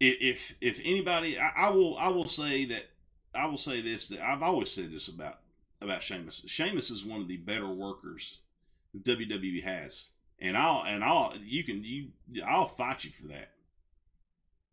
If 0.00 0.54
if 0.60 0.80
anybody, 0.84 1.38
I, 1.38 1.50
I 1.56 1.70
will 1.70 1.96
I 1.98 2.08
will 2.08 2.26
say 2.26 2.64
that 2.66 2.86
I 3.34 3.46
will 3.46 3.58
say 3.58 3.80
this 3.80 4.08
that 4.08 4.20
I've 4.20 4.42
always 4.42 4.70
said 4.70 4.90
this 4.90 5.08
about 5.08 5.40
about 5.80 6.02
Sheamus. 6.02 6.42
Sheamus 6.46 6.90
is 6.90 7.04
one 7.04 7.20
of 7.20 7.28
the 7.28 7.36
better 7.36 7.68
workers 7.68 8.40
WWE 8.98 9.62
has, 9.62 10.10
and 10.38 10.56
I'll 10.56 10.84
and 10.86 11.04
I'll 11.04 11.34
you 11.42 11.64
can 11.64 11.84
you 11.84 12.08
I'll 12.46 12.66
fight 12.66 13.04
you 13.04 13.10
for 13.10 13.28
that. 13.28 13.52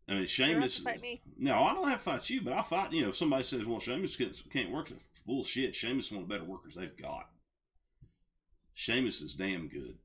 I 0.08 0.14
mean, 0.14 0.26
Sheamus. 0.26 0.82
me. 1.02 1.20
No, 1.36 1.62
I 1.62 1.74
don't 1.74 1.88
have 1.88 2.02
to 2.02 2.10
fight 2.10 2.30
you, 2.30 2.40
but 2.40 2.54
I'll 2.54 2.62
fight. 2.62 2.92
You 2.92 3.02
know, 3.02 3.08
if 3.10 3.16
somebody 3.16 3.44
says, 3.44 3.66
"Well, 3.66 3.78
Sheamus 3.78 4.16
can't, 4.16 4.42
can't 4.50 4.70
work," 4.70 4.90
bullshit. 5.26 5.74
Sheamus 5.74 6.06
is 6.06 6.12
one 6.12 6.22
of 6.22 6.28
the 6.28 6.34
better 6.34 6.50
workers 6.50 6.74
they've 6.74 6.96
got. 6.96 7.28
Sheamus 8.72 9.20
is 9.20 9.34
damn 9.34 9.68
good. 9.68 9.98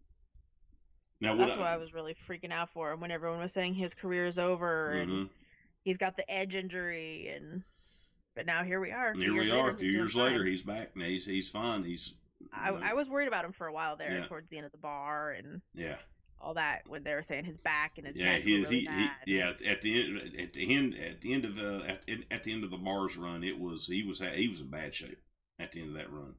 Now, 1.24 1.36
what 1.38 1.48
That's 1.48 1.58
what 1.58 1.68
I 1.68 1.78
was 1.78 1.94
really 1.94 2.16
freaking 2.28 2.52
out 2.52 2.70
for 2.74 2.94
when 2.98 3.10
everyone 3.10 3.40
was 3.40 3.54
saying 3.54 3.76
his 3.76 3.94
career 3.94 4.28
is 4.28 4.38
over 4.38 4.90
and 4.92 5.10
Mhm. 5.10 5.30
he's 5.86 5.96
got 5.96 6.18
the 6.18 6.30
edge 6.30 6.54
injury 6.54 7.30
and 7.30 7.64
but 8.36 8.46
now 8.46 8.64
here 8.64 8.82
we 8.82 8.92
are. 8.92 9.14
Here 9.14 9.34
we 9.34 9.50
are. 9.52 9.70
A 9.70 9.78
few 9.78 9.92
years 9.92 10.16
later, 10.16 10.44
he's 10.44 10.64
back. 10.64 10.96
Now 10.98 11.06
he's 11.06 11.26
he's 11.26 11.50
fine. 11.50 11.84
He's 11.84 12.16
I, 12.52 12.72
you 12.72 12.80
know, 12.80 12.86
I 12.86 12.94
was 12.94 13.08
worried 13.08 13.30
about 13.30 13.46
him 13.46 13.54
for 13.54 13.68
a 13.68 13.72
while 13.74 13.96
there 13.96 14.12
Yeah. 14.20 14.26
towards 14.28 14.50
the 14.50 14.58
end 14.58 14.66
of 14.66 14.74
the 14.74 14.78
bar 14.80 15.32
and 15.32 15.62
yeah 15.74 15.96
all 16.42 16.56
that 16.56 16.82
when 16.90 17.04
they 17.04 17.14
were 17.14 17.24
saying 17.26 17.46
his 17.46 17.58
back 17.58 17.98
and 17.98 18.06
his 18.06 18.18
yeah 18.18 18.38
he, 18.38 18.58
really 18.64 18.80
he, 18.82 18.88
he 19.26 19.38
yeah 19.38 19.54
at 19.66 19.80
the 19.82 20.04
end 20.04 20.38
at 20.38 20.52
the 20.52 20.76
end 20.76 20.94
at 20.96 21.22
the 21.22 21.34
end 21.34 21.46
of 21.46 21.58
uh, 21.58 21.86
at, 21.88 22.06
at 22.30 22.44
the 22.44 22.52
end 22.52 22.66
of 22.66 22.70
the 22.72 22.78
Mars 22.78 23.16
run, 23.16 23.46
it 23.46 23.58
was 23.58 23.88
he 23.88 24.04
was 24.04 24.20
he 24.20 24.50
was 24.50 24.60
in 24.60 24.68
bad 24.70 24.94
shape 24.94 25.20
at 25.58 25.72
the 25.72 25.80
end 25.80 25.92
of 25.92 25.96
that 25.96 26.12
run, 26.12 26.36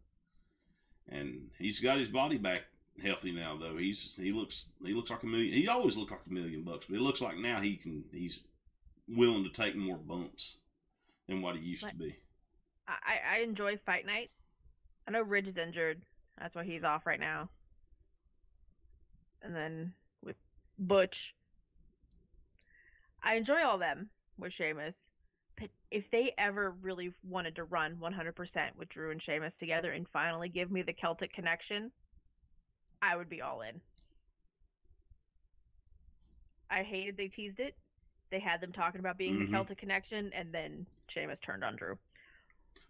and 1.09 1.53
he's 1.59 1.81
got 1.81 1.97
his 1.99 2.11
body 2.11 2.37
back 2.37 2.65
healthy 3.03 3.33
now 3.33 3.57
though. 3.57 3.77
He's 3.77 4.15
he 4.17 4.33
looks 4.33 4.71
he 4.85 4.93
looks 4.93 5.11
like 5.11 5.23
a 5.23 5.27
million. 5.27 5.53
He 5.53 5.69
always 5.69 5.97
looked 5.97 6.11
like 6.11 6.27
a 6.29 6.33
million 6.33 6.63
bucks, 6.63 6.87
but 6.87 6.97
it 6.97 7.03
looks 7.03 7.21
like 7.21 7.39
now 7.39 7.61
he 7.61 7.77
can 7.77 8.05
he's 8.13 8.45
willing 9.09 9.45
to 9.45 9.51
take 9.51 9.77
more 9.77 9.97
bumps 9.99 10.59
than 11.29 11.43
what 11.43 11.57
he 11.57 11.63
used 11.63 11.89
to 11.89 11.95
be. 11.95 12.17
I, 12.87 13.37
I 13.37 13.43
enjoy 13.43 13.79
Fight 13.85 14.07
Night. 14.07 14.31
I 15.09 15.11
know 15.11 15.23
Ridge 15.23 15.49
is 15.49 15.57
injured. 15.57 16.03
That's 16.39 16.55
why 16.55 16.65
he's 16.65 16.85
off 16.85 17.07
right 17.07 17.21
now. 17.21 17.49
And 19.43 19.55
then 19.55 19.93
with 20.23 20.37
Butch, 20.79 21.35
I 23.23 23.37
enjoy 23.37 23.63
all 23.65 23.79
them. 23.79 24.11
with 24.39 24.53
Sheamus. 24.53 24.97
But 25.59 25.71
if 25.91 26.11
they 26.11 26.35
ever 26.37 26.75
really 26.83 27.13
wanted 27.23 27.57
to 27.57 27.65
run 27.65 27.97
100% 27.97 28.77
with 28.77 28.89
Drew 28.89 29.13
and 29.13 29.23
Sheamus 29.23 29.57
together 29.57 29.93
and 29.93 30.07
finally 30.13 30.49
give 30.49 30.71
me 30.71 30.83
the 30.83 30.93
Celtic 30.93 31.33
connection, 31.33 31.93
I 33.05 33.17
would 33.17 33.29
be 33.29 33.43
all 33.43 33.61
in. 33.61 33.81
I 36.71 36.83
hated 36.83 37.17
they 37.17 37.29
teased 37.29 37.61
it. 37.61 37.77
They 38.31 38.41
had 38.41 38.61
them 38.61 38.73
talking 38.73 38.99
about 39.01 39.19
being 39.19 39.35
Mhm. 39.37 39.47
the 39.47 39.53
Celtic 39.53 39.79
connection, 39.79 40.33
and 40.33 40.53
then 40.53 40.87
Sheamus 41.09 41.39
turned 41.41 41.63
on 41.63 41.77
Drew. 41.77 41.99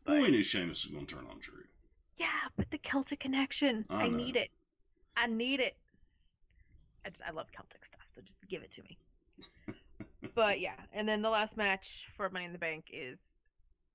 Well, 0.07 0.23
we 0.23 0.31
knew 0.31 0.43
Sheamus 0.45 0.85
was 0.87 0.93
going 0.95 1.07
to 1.07 1.15
turn 1.17 1.27
on 1.27 1.41
Drew. 1.41 1.65
Yeah, 2.17 2.49
but 2.57 2.71
the 2.71 2.79
Celtic 2.79 3.21
connection. 3.21 3.85
I 3.91 4.05
I, 4.05 4.09
need 4.09 4.37
it. 4.37 4.51
I 5.17 5.27
need 5.27 5.61
it. 5.61 5.77
I, 7.05 7.11
just, 7.11 7.23
I 7.25 7.33
love 7.33 7.51
Celtic 7.53 7.85
stuff, 7.85 8.07
so 8.15 8.21
just 8.23 8.39
give 8.49 8.63
it 8.63 8.71
to 8.73 8.83
me. 8.85 8.99
but 10.35 10.61
yeah, 10.61 10.87
and 10.93 11.09
then 11.09 11.23
the 11.23 11.31
last 11.31 11.57
match 11.57 12.07
for 12.17 12.31
Money 12.31 12.45
in 12.47 12.53
the 12.53 12.59
Bank 12.59 12.87
is 12.93 13.19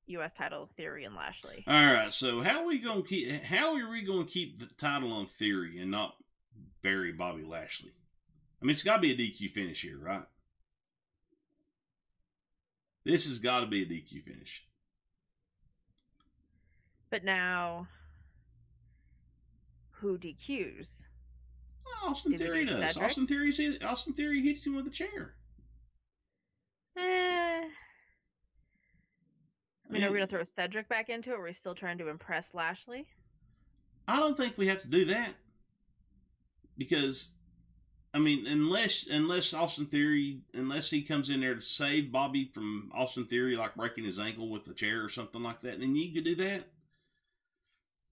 U.S. 0.09 0.33
title 0.33 0.69
Theory 0.75 1.05
and 1.05 1.15
Lashley. 1.15 1.63
All 1.67 1.93
right, 1.93 2.11
so 2.11 2.41
how 2.41 2.61
are 2.61 2.65
we 2.65 2.79
going 2.79 3.03
to 3.03 3.07
keep? 3.07 3.43
How 3.45 3.75
are 3.75 3.89
we 3.91 4.05
to 4.05 4.25
keep 4.25 4.59
the 4.59 4.67
title 4.77 5.11
on 5.11 5.25
Theory 5.25 5.79
and 5.79 5.91
not 5.91 6.15
bury 6.81 7.11
Bobby 7.11 7.43
Lashley? 7.43 7.93
I 8.61 8.65
mean, 8.65 8.71
it's 8.71 8.83
got 8.83 8.97
to 8.97 9.01
be 9.01 9.11
a 9.11 9.17
DQ 9.17 9.49
finish 9.51 9.81
here, 9.81 9.97
right? 9.97 10.23
This 13.05 13.25
has 13.25 13.39
got 13.39 13.61
to 13.61 13.67
be 13.67 13.83
a 13.83 13.85
DQ 13.85 14.23
finish. 14.23 14.65
But 17.09 17.23
now, 17.23 17.87
who 19.91 20.17
DQs? 20.17 21.03
Austin 22.03 22.33
Do 22.33 22.37
we 22.37 22.43
Theory 22.45 22.65
does. 22.65 22.97
Austin 22.97 23.27
Theory. 23.27 23.51
Austin 23.83 24.13
Theory 24.13 24.41
hits 24.41 24.65
him 24.65 24.75
with 24.75 24.87
a 24.87 24.91
chair. 24.91 25.35
Eh. 26.97 27.38
I 29.89 29.93
mean, 29.93 30.03
are 30.03 30.11
we 30.11 30.19
gonna 30.19 30.27
throw 30.27 30.43
Cedric 30.43 30.87
back 30.87 31.09
into 31.09 31.31
it? 31.31 31.33
Or 31.33 31.41
are 31.41 31.43
we 31.45 31.53
still 31.53 31.75
trying 31.75 31.97
to 31.97 32.09
impress 32.09 32.53
Lashley? 32.53 33.07
I 34.07 34.17
don't 34.17 34.37
think 34.37 34.57
we 34.57 34.67
have 34.67 34.81
to 34.81 34.87
do 34.87 35.05
that 35.05 35.29
because, 36.77 37.35
I 38.13 38.19
mean, 38.19 38.45
unless 38.47 39.07
unless 39.07 39.53
Austin 39.53 39.85
Theory, 39.87 40.41
unless 40.53 40.89
he 40.89 41.01
comes 41.01 41.29
in 41.29 41.41
there 41.41 41.55
to 41.55 41.61
save 41.61 42.11
Bobby 42.11 42.49
from 42.53 42.91
Austin 42.93 43.25
Theory, 43.25 43.55
like 43.55 43.75
breaking 43.75 44.03
his 44.05 44.19
ankle 44.19 44.49
with 44.49 44.63
the 44.63 44.73
chair 44.73 45.03
or 45.03 45.09
something 45.09 45.41
like 45.41 45.61
that, 45.61 45.79
then 45.79 45.95
you 45.95 46.13
could 46.13 46.23
do 46.23 46.35
that. 46.35 46.65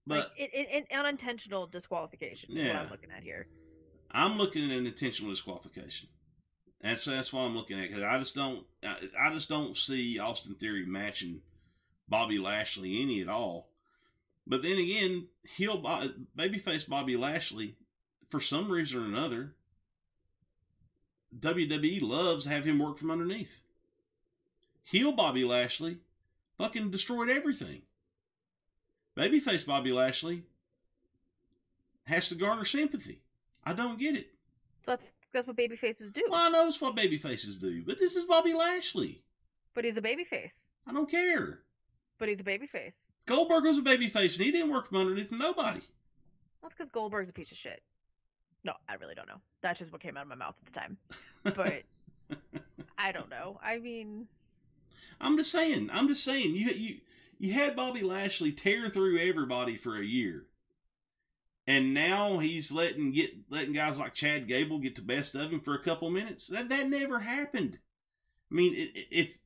But 0.06 0.18
like, 0.18 0.26
it, 0.36 0.50
it, 0.54 0.86
it, 0.90 0.96
unintentional 0.96 1.66
disqualification 1.66 2.50
is 2.50 2.56
what 2.56 2.64
Yeah. 2.64 2.80
I'm 2.80 2.90
looking 2.90 3.10
at 3.16 3.22
here. 3.22 3.46
I'm 4.10 4.38
looking 4.38 4.70
at 4.70 4.78
an 4.78 4.86
intentional 4.86 5.30
disqualification. 5.30 6.08
That's 6.80 7.04
that's 7.04 7.32
what 7.32 7.42
I'm 7.42 7.56
looking 7.56 7.78
at 7.78 7.88
because 7.88 8.04
I 8.04 8.18
just 8.18 8.34
don't 8.34 8.64
I, 8.82 8.96
I 9.18 9.30
just 9.30 9.48
don't 9.48 9.76
see 9.76 10.18
Austin 10.18 10.54
Theory 10.54 10.86
matching 10.86 11.42
Bobby 12.08 12.38
Lashley 12.38 13.02
any 13.02 13.20
at 13.20 13.28
all. 13.28 13.68
But 14.46 14.62
then 14.62 14.78
again, 14.78 15.28
heel 15.44 15.80
babyface 16.36 16.88
Bobby 16.88 17.16
Lashley, 17.16 17.76
for 18.28 18.40
some 18.40 18.70
reason 18.70 19.02
or 19.02 19.04
another, 19.04 19.54
WWE 21.38 22.00
loves 22.02 22.44
to 22.44 22.50
have 22.50 22.64
him 22.64 22.78
work 22.78 22.96
from 22.96 23.10
underneath. 23.10 23.62
Heel 24.82 25.12
Bobby 25.12 25.44
Lashley 25.44 25.98
fucking 26.56 26.90
destroyed 26.90 27.28
everything. 27.28 27.82
Babyface 29.16 29.66
Bobby 29.66 29.92
Lashley 29.92 30.44
has 32.06 32.30
to 32.30 32.34
garner 32.34 32.64
sympathy. 32.64 33.20
I 33.64 33.74
don't 33.74 33.98
get 33.98 34.16
it. 34.16 34.30
That's 34.86 35.10
that's 35.32 35.46
what 35.46 35.56
baby 35.56 35.76
faces 35.76 36.10
do. 36.10 36.22
Well, 36.30 36.40
I 36.40 36.50
know 36.50 36.66
it's 36.68 36.80
what 36.80 36.94
baby 36.94 37.18
faces 37.18 37.58
do, 37.58 37.82
but 37.84 37.98
this 37.98 38.16
is 38.16 38.24
Bobby 38.24 38.54
Lashley. 38.54 39.22
But 39.74 39.84
he's 39.84 39.98
a 39.98 40.02
baby 40.02 40.24
face. 40.24 40.62
I 40.86 40.92
don't 40.92 41.10
care. 41.10 41.60
But 42.18 42.28
he's 42.28 42.40
a 42.40 42.44
baby 42.44 42.66
face. 42.66 42.96
Goldberg 43.26 43.64
was 43.64 43.78
a 43.78 43.82
baby 43.82 44.08
face, 44.08 44.36
and 44.36 44.44
he 44.44 44.50
didn't 44.50 44.72
work 44.72 44.88
from 44.88 44.98
underneath 44.98 45.30
nobody. 45.30 45.80
That's 46.62 46.74
because 46.76 46.90
Goldberg's 46.90 47.30
a 47.30 47.32
piece 47.32 47.50
of 47.52 47.58
shit. 47.58 47.82
No, 48.64 48.72
I 48.88 48.94
really 48.94 49.14
don't 49.14 49.28
know. 49.28 49.40
That's 49.62 49.78
just 49.78 49.92
what 49.92 50.02
came 50.02 50.16
out 50.16 50.22
of 50.22 50.28
my 50.28 50.34
mouth 50.34 50.54
at 50.60 50.72
the 50.72 50.80
time. 50.80 50.96
But 51.44 51.82
I 52.98 53.12
don't 53.12 53.30
know. 53.30 53.60
I 53.62 53.78
mean, 53.78 54.26
I'm 55.20 55.36
just 55.36 55.52
saying. 55.52 55.90
I'm 55.92 56.08
just 56.08 56.24
saying. 56.24 56.54
You 56.54 56.70
you 56.70 56.96
you 57.38 57.52
had 57.52 57.76
Bobby 57.76 58.02
Lashley 58.02 58.52
tear 58.52 58.88
through 58.88 59.18
everybody 59.18 59.76
for 59.76 59.96
a 59.96 60.04
year, 60.04 60.46
and 61.66 61.94
now 61.94 62.38
he's 62.38 62.72
letting 62.72 63.12
get 63.12 63.30
letting 63.48 63.72
guys 63.72 63.98
like 63.98 64.14
Chad 64.14 64.48
Gable 64.48 64.78
get 64.78 64.96
the 64.96 65.02
best 65.02 65.34
of 65.34 65.52
him 65.52 65.60
for 65.60 65.74
a 65.74 65.82
couple 65.82 66.10
minutes. 66.10 66.48
That 66.48 66.68
that 66.68 66.88
never 66.88 67.20
happened. 67.20 67.78
I 68.50 68.54
mean, 68.54 68.74
if 69.10 69.38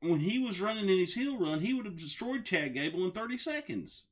when 0.00 0.20
he 0.20 0.38
was 0.38 0.60
running 0.60 0.88
in 0.88 0.98
his 0.98 1.14
heel 1.14 1.38
run, 1.38 1.60
he 1.60 1.74
would 1.74 1.86
have 1.86 1.96
destroyed 1.96 2.44
Chad 2.44 2.74
Gable 2.74 3.04
in 3.04 3.12
30 3.12 3.36
seconds. 3.36 4.06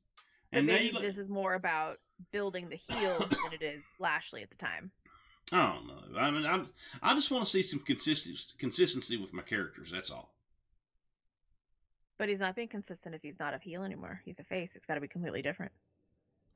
but 0.51 0.59
And 0.59 0.67
now 0.67 0.73
maybe 0.73 0.93
look, 0.93 1.01
this 1.01 1.17
is 1.17 1.29
more 1.29 1.55
about 1.55 1.95
building 2.31 2.69
the 2.69 2.79
heel 2.93 3.17
than 3.19 3.53
it 3.53 3.63
is 3.63 3.81
Lashley 3.99 4.43
at 4.43 4.49
the 4.49 4.55
time. 4.55 4.91
I 5.51 5.73
don't 5.73 5.87
know. 5.87 6.19
I 6.19 6.29
mean, 6.29 6.45
I'm, 6.45 6.67
I 7.01 7.15
just 7.15 7.31
want 7.31 7.43
to 7.45 7.49
see 7.49 7.63
some 7.63 7.79
consistency, 7.79 8.53
consistency 8.59 9.17
with 9.17 9.33
my 9.33 9.41
characters. 9.41 9.89
That's 9.91 10.11
all. 10.11 10.33
But 12.19 12.29
he's 12.29 12.39
not 12.39 12.55
being 12.55 12.67
consistent 12.67 13.15
if 13.15 13.21
he's 13.21 13.39
not 13.39 13.53
a 13.53 13.59
heel 13.59 13.83
anymore. 13.83 14.21
He's 14.25 14.37
a 14.39 14.43
face. 14.43 14.69
It's 14.75 14.85
got 14.85 14.95
to 14.95 15.01
be 15.01 15.07
completely 15.07 15.41
different. 15.41 15.71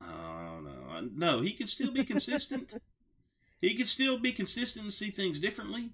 Oh 0.02 0.60
no, 0.62 1.08
no, 1.14 1.40
he 1.40 1.52
can 1.52 1.66
still 1.66 1.90
be 1.90 2.04
consistent. 2.04 2.76
he 3.60 3.74
can 3.74 3.86
still 3.86 4.18
be 4.18 4.32
consistent 4.32 4.84
and 4.84 4.92
see 4.92 5.10
things 5.10 5.40
differently. 5.40 5.90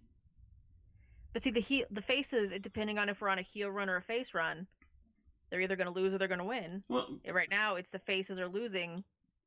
But 1.32 1.42
see, 1.42 1.50
the 1.50 1.60
heel, 1.60 1.86
the 1.90 2.02
faces, 2.02 2.50
it, 2.52 2.62
depending 2.62 2.98
on 2.98 3.08
if 3.08 3.20
we're 3.20 3.28
on 3.28 3.38
a 3.38 3.42
heel 3.42 3.68
run 3.70 3.88
or 3.88 3.96
a 3.96 4.02
face 4.02 4.28
run, 4.34 4.66
they're 5.50 5.60
either 5.60 5.76
going 5.76 5.86
to 5.86 5.92
lose 5.92 6.12
or 6.12 6.18
they're 6.18 6.28
going 6.28 6.38
to 6.38 6.44
win. 6.44 6.82
Well, 6.88 7.06
Right 7.32 7.50
now, 7.50 7.76
it's 7.76 7.90
the 7.90 7.98
faces 8.00 8.38
are 8.38 8.48
losing 8.48 9.02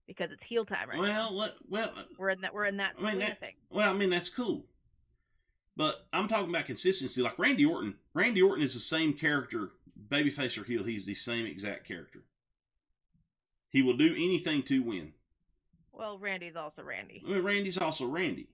because 0.07 0.31
it's 0.31 0.43
heel 0.43 0.65
time 0.65 0.89
right 0.89 0.97
now. 0.97 1.29
well, 1.29 1.33
let, 1.35 1.53
well, 1.69 1.91
We're 2.17 2.29
in 2.29 2.41
that. 2.41 2.53
We're 2.53 2.65
in 2.65 2.77
that 2.77 2.93
I 2.99 3.09
mean, 3.11 3.19
that- 3.19 3.39
thing. 3.39 3.53
well. 3.71 3.93
I 3.93 3.97
mean, 3.97 4.09
that's 4.09 4.29
cool. 4.29 4.65
But 5.75 6.05
I'm 6.13 6.27
talking 6.27 6.49
about 6.49 6.65
consistency. 6.67 7.21
Like 7.21 7.39
Randy 7.39 7.65
Orton. 7.65 7.95
Randy 8.13 8.41
Orton 8.41 8.63
is 8.63 8.73
the 8.75 8.79
same 8.79 9.13
character, 9.13 9.71
babyface 10.09 10.61
or 10.61 10.65
heel. 10.65 10.83
He's 10.83 11.05
the 11.05 11.15
same 11.15 11.45
exact 11.47 11.87
character. 11.87 12.23
He 13.71 13.81
will 13.81 13.97
do 13.97 14.11
anything 14.13 14.61
to 14.63 14.83
win. 14.83 15.13
Well, 15.91 16.19
Randy's 16.19 16.55
also 16.55 16.83
Randy. 16.83 17.23
I 17.25 17.31
mean, 17.31 17.43
Randy's 17.43 17.77
also 17.79 18.05
Randy. 18.05 18.49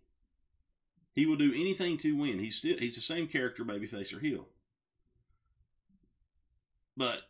He 1.14 1.26
will 1.26 1.36
do 1.36 1.52
anything 1.54 1.98
to 1.98 2.16
win. 2.16 2.40
He's 2.40 2.58
still 2.58 2.78
he's 2.78 2.96
the 2.96 3.02
same 3.02 3.28
character, 3.28 3.64
babyface 3.66 4.16
or 4.16 4.20
heel. 4.20 4.48
But 6.96 7.22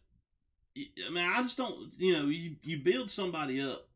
I 0.77 1.09
mean, 1.11 1.25
I 1.25 1.41
just 1.41 1.57
don't. 1.57 1.93
You 1.97 2.13
know, 2.13 2.25
you 2.25 2.55
you 2.63 2.79
build 2.79 3.09
somebody 3.09 3.61
up, 3.61 3.87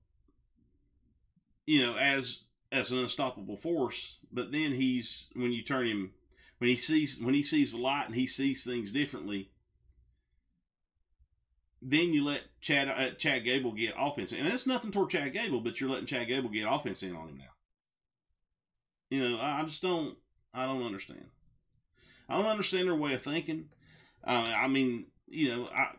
you 1.66 1.86
know, 1.86 1.96
as 1.98 2.44
as 2.72 2.92
an 2.92 3.00
unstoppable 3.00 3.56
force, 3.56 4.20
but 4.32 4.52
then 4.52 4.72
he's 4.72 5.30
when 5.36 5.52
you 5.52 5.62
turn 5.62 5.86
him 5.86 6.12
when 6.58 6.70
he 6.70 6.76
sees 6.76 7.22
when 7.22 7.34
he 7.34 7.44
sees 7.44 7.74
the 7.74 7.80
light 7.80 8.08
and 8.08 8.16
he 8.16 8.28
sees 8.28 8.64
things 8.64 8.92
differently. 8.92 9.52
Then 11.82 12.14
you 12.14 12.24
let 12.24 12.44
Chad 12.62 12.88
uh, 12.88 13.12
Chad 13.16 13.44
Gable 13.44 13.74
get 13.74 13.94
offense, 13.98 14.32
and 14.32 14.48
that's 14.48 14.66
nothing 14.66 14.92
toward 14.92 15.10
Chad 15.10 15.34
Gable, 15.34 15.60
but 15.60 15.80
you're 15.80 15.90
letting 15.90 16.06
Chad 16.06 16.28
Gable 16.28 16.50
get 16.50 16.68
offense 16.70 17.04
in 17.04 17.16
on 17.16 17.30
him 17.30 17.38
now. 17.38 17.53
You 19.10 19.30
know, 19.30 19.40
I, 19.40 19.62
just 19.64 19.82
don't. 19.82 20.18
I 20.54 20.66
don't 20.66 20.84
understand. 20.84 21.26
I 22.28 22.38
don't 22.38 22.48
understand 22.48 22.88
their 22.88 22.96
way 22.96 23.14
of 23.14 23.22
thinking. 23.22 23.70
Uh, 24.24 24.54
I 24.56 24.68
mean, 24.68 25.08
you 25.28 25.50
know, 25.50 25.70
I 25.76 25.90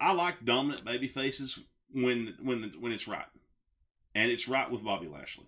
I 0.00 0.12
like 0.12 0.44
dominant 0.44 0.84
baby 0.84 1.06
faces 1.06 1.58
when 1.94 2.34
when 2.42 2.60
the, 2.62 2.68
when 2.78 2.92
it's 2.92 3.08
right, 3.08 3.26
and 4.14 4.30
it's 4.30 4.48
right 4.48 4.70
with 4.70 4.84
Bobby 4.84 5.08
Lashley. 5.08 5.46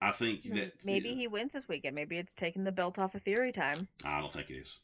I 0.00 0.12
think 0.12 0.46
Hmm, 0.46 0.56
that 0.56 0.84
Maybe 0.84 1.08
you 1.08 1.14
know, 1.14 1.20
he 1.20 1.28
wins 1.28 1.52
this 1.52 1.68
weekend. 1.68 1.94
Maybe 1.94 2.18
it's 2.18 2.32
taking 2.34 2.64
the 2.64 2.72
belt 2.72 2.98
off 2.98 3.14
of 3.14 3.22
Theory 3.22 3.52
time. 3.52 3.88
I 4.04 4.20
don't 4.20 4.32
think 4.32 4.50
it 4.50 4.54
is. 4.54 4.80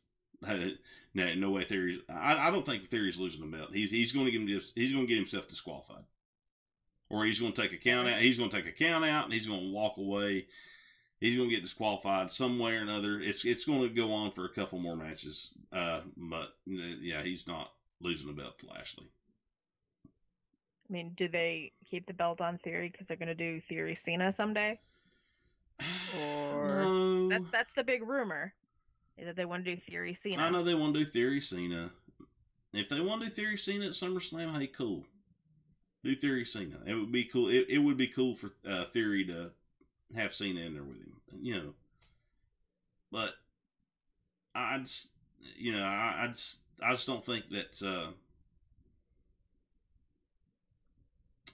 No, 1.15 1.35
no 1.35 1.51
way. 1.51 1.65
Theory's. 1.65 2.01
I, 2.09 2.49
I 2.49 2.51
don't 2.51 2.67
think 2.67 2.87
Theory's 2.87 3.21
losing 3.21 3.49
the 3.49 3.57
belt. 3.57 3.71
He's 3.73 3.91
he's 3.91 4.13
going 4.13 4.27
to 4.27 4.33
give 4.33 4.41
him. 4.41 4.49
He's 4.49 4.93
going 4.93 5.05
to 5.05 5.09
get 5.09 5.19
himself 5.19 5.47
disqualified, 5.49 6.05
or 7.13 7.27
he's 7.27 7.39
going 7.39 7.53
to 7.53 7.63
take 7.63 7.75
a 7.75 7.77
count 7.77 8.09
out. 8.09 8.21
He's 8.21 8.39
going 8.39 8.51
to 8.51 8.57
take 8.57 8.67
a 8.67 8.73
count 8.73 9.05
out, 9.05 9.25
and 9.25 9.35
he's 9.35 9.47
going 9.47 9.61
to 9.61 9.73
walk 9.73 9.99
away. 9.99 10.47
He's 11.21 11.37
going 11.37 11.49
to 11.51 11.55
get 11.55 11.63
disqualified 11.63 12.31
some 12.31 12.59
way 12.59 12.73
or 12.73 12.81
another. 12.81 13.21
It's 13.21 13.45
it's 13.45 13.65
going 13.65 13.83
to 13.83 13.95
go 13.95 14.13
on 14.13 14.33
for 14.33 14.47
a 14.47 14.49
couple 14.49 14.81
more 14.81 14.97
matches. 14.97 15.51
Uh, 15.71 16.01
but 16.17 16.55
yeah, 16.67 17.23
he's 17.23 17.47
not 17.47 17.71
losing 18.01 18.27
the 18.27 18.33
belt 18.33 18.59
to 18.61 18.67
Lashley. 18.67 19.07
I 20.89 20.93
mean, 20.93 21.13
do 21.17 21.29
they 21.29 21.73
keep 21.89 22.07
the 22.07 22.15
belt 22.15 22.41
on 22.41 22.59
Theory 22.59 22.89
because 22.89 23.07
they're 23.07 23.17
going 23.17 23.29
to 23.29 23.35
do 23.35 23.61
Theory 23.69 23.95
Cena 23.95 24.33
someday? 24.33 24.81
Or- 26.19 26.85
no, 26.85 27.29
That's 27.29 27.47
that's 27.53 27.75
the 27.75 27.85
big 27.85 28.07
rumor. 28.07 28.53
Is 29.17 29.27
that 29.27 29.37
they 29.37 29.45
want 29.45 29.65
to 29.65 29.75
do 29.75 29.81
Theory 29.81 30.15
Cena? 30.15 30.43
I 30.43 30.51
know 30.51 30.63
they 30.63 30.75
want 30.75 30.95
to 30.95 31.01
do 31.01 31.05
Theory 31.05 31.41
Cena. 31.41 31.91
If 32.73 32.89
they 32.89 33.01
want 33.01 33.23
to 33.23 33.29
do 33.29 33.35
Theory 33.35 33.57
Cena 33.57 33.87
at 33.87 33.93
SummerSlam, 33.93 34.59
hey, 34.59 34.67
cool. 34.67 35.05
Do 36.05 36.15
Theory 36.15 36.45
Cena. 36.45 36.81
It 36.87 36.95
would 36.95 37.13
be 37.13 37.25
cool. 37.25 37.49
It, 37.49 37.67
it 37.69 37.79
would 37.79 37.97
be 37.97 38.09
cool 38.09 38.35
for 38.35 38.51
uh, 38.69 38.85
Theory 38.85 39.25
to 39.27 39.51
have 40.17 40.35
Cena 40.35 40.61
in 40.61 40.75
there 40.75 40.83
with 40.83 40.99
him. 40.99 41.21
You 41.41 41.55
know, 41.55 41.75
but 43.11 43.35
I 44.55 44.79
just, 44.79 45.13
you 45.57 45.73
know, 45.73 45.85
I, 45.85 46.25
I 46.25 46.27
just, 46.29 46.61
I 46.85 46.93
just 46.93 47.07
don't 47.07 47.25
think 47.25 47.49
that. 47.51 47.83
Uh, 47.85 48.13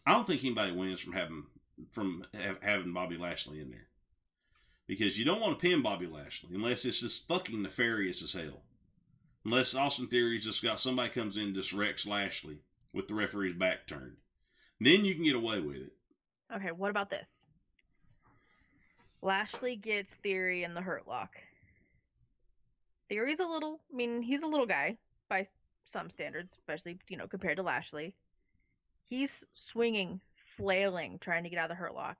I 0.07 0.15
don't 0.15 0.27
think 0.27 0.43
anybody 0.43 0.73
wins 0.73 1.01
from 1.01 1.13
having 1.13 1.45
from 1.91 2.25
have, 2.33 2.63
having 2.63 2.95
Bobby 2.95 3.19
Lashley 3.19 3.61
in 3.61 3.71
there 3.71 3.89
because 4.87 5.19
you 5.19 5.25
don't 5.25 5.41
want 5.41 5.59
to 5.59 5.69
pin 5.69 5.83
Bobby 5.83 6.07
Lashley 6.07 6.55
unless 6.55 6.85
it's 6.85 7.03
just 7.03 7.29
fucking 7.29 7.63
nefarious 7.63 8.23
as 8.23 8.33
hell. 8.33 8.63
Unless 9.45 9.75
Austin 9.75 10.07
Theory's 10.07 10.45
just 10.45 10.63
got 10.63 10.81
somebody 10.81 11.11
comes 11.11 11.37
in 11.37 11.45
and 11.45 11.55
just 11.55 11.73
wrecks 11.73 12.07
Lashley 12.07 12.59
with 12.93 13.07
the 13.07 13.15
referee's 13.15 13.53
back 13.53 13.87
turned, 13.87 14.17
then 14.81 15.05
you 15.05 15.15
can 15.15 15.25
get 15.25 15.35
away 15.35 15.61
with 15.61 15.77
it. 15.77 15.93
Okay, 16.55 16.73
what 16.73 16.91
about 16.91 17.11
this? 17.11 17.43
Lashley 19.21 19.77
gets 19.77 20.13
Theory 20.15 20.65
in 20.65 20.75
the 20.75 20.81
Hurt 20.81 21.07
Lock. 21.09 21.31
Theory's 23.09 23.41
a 23.41 23.47
little, 23.47 23.81
I 23.93 23.97
mean, 23.97 24.23
he's 24.23 24.43
a 24.43 24.47
little 24.47 24.67
guy 24.67 24.97
by 25.29 25.47
some 25.93 26.11
standards, 26.11 26.53
especially 26.59 26.99
you 27.09 27.17
know 27.17 27.27
compared 27.27 27.57
to 27.57 27.63
Lashley. 27.63 28.15
He's 29.05 29.45
swinging, 29.55 30.21
flailing, 30.57 31.19
trying 31.21 31.45
to 31.45 31.51
get 31.51 31.59
out 31.59 31.71
of 31.71 31.77
the 31.77 31.83
Hurt 31.83 31.95
Lock. 31.95 32.17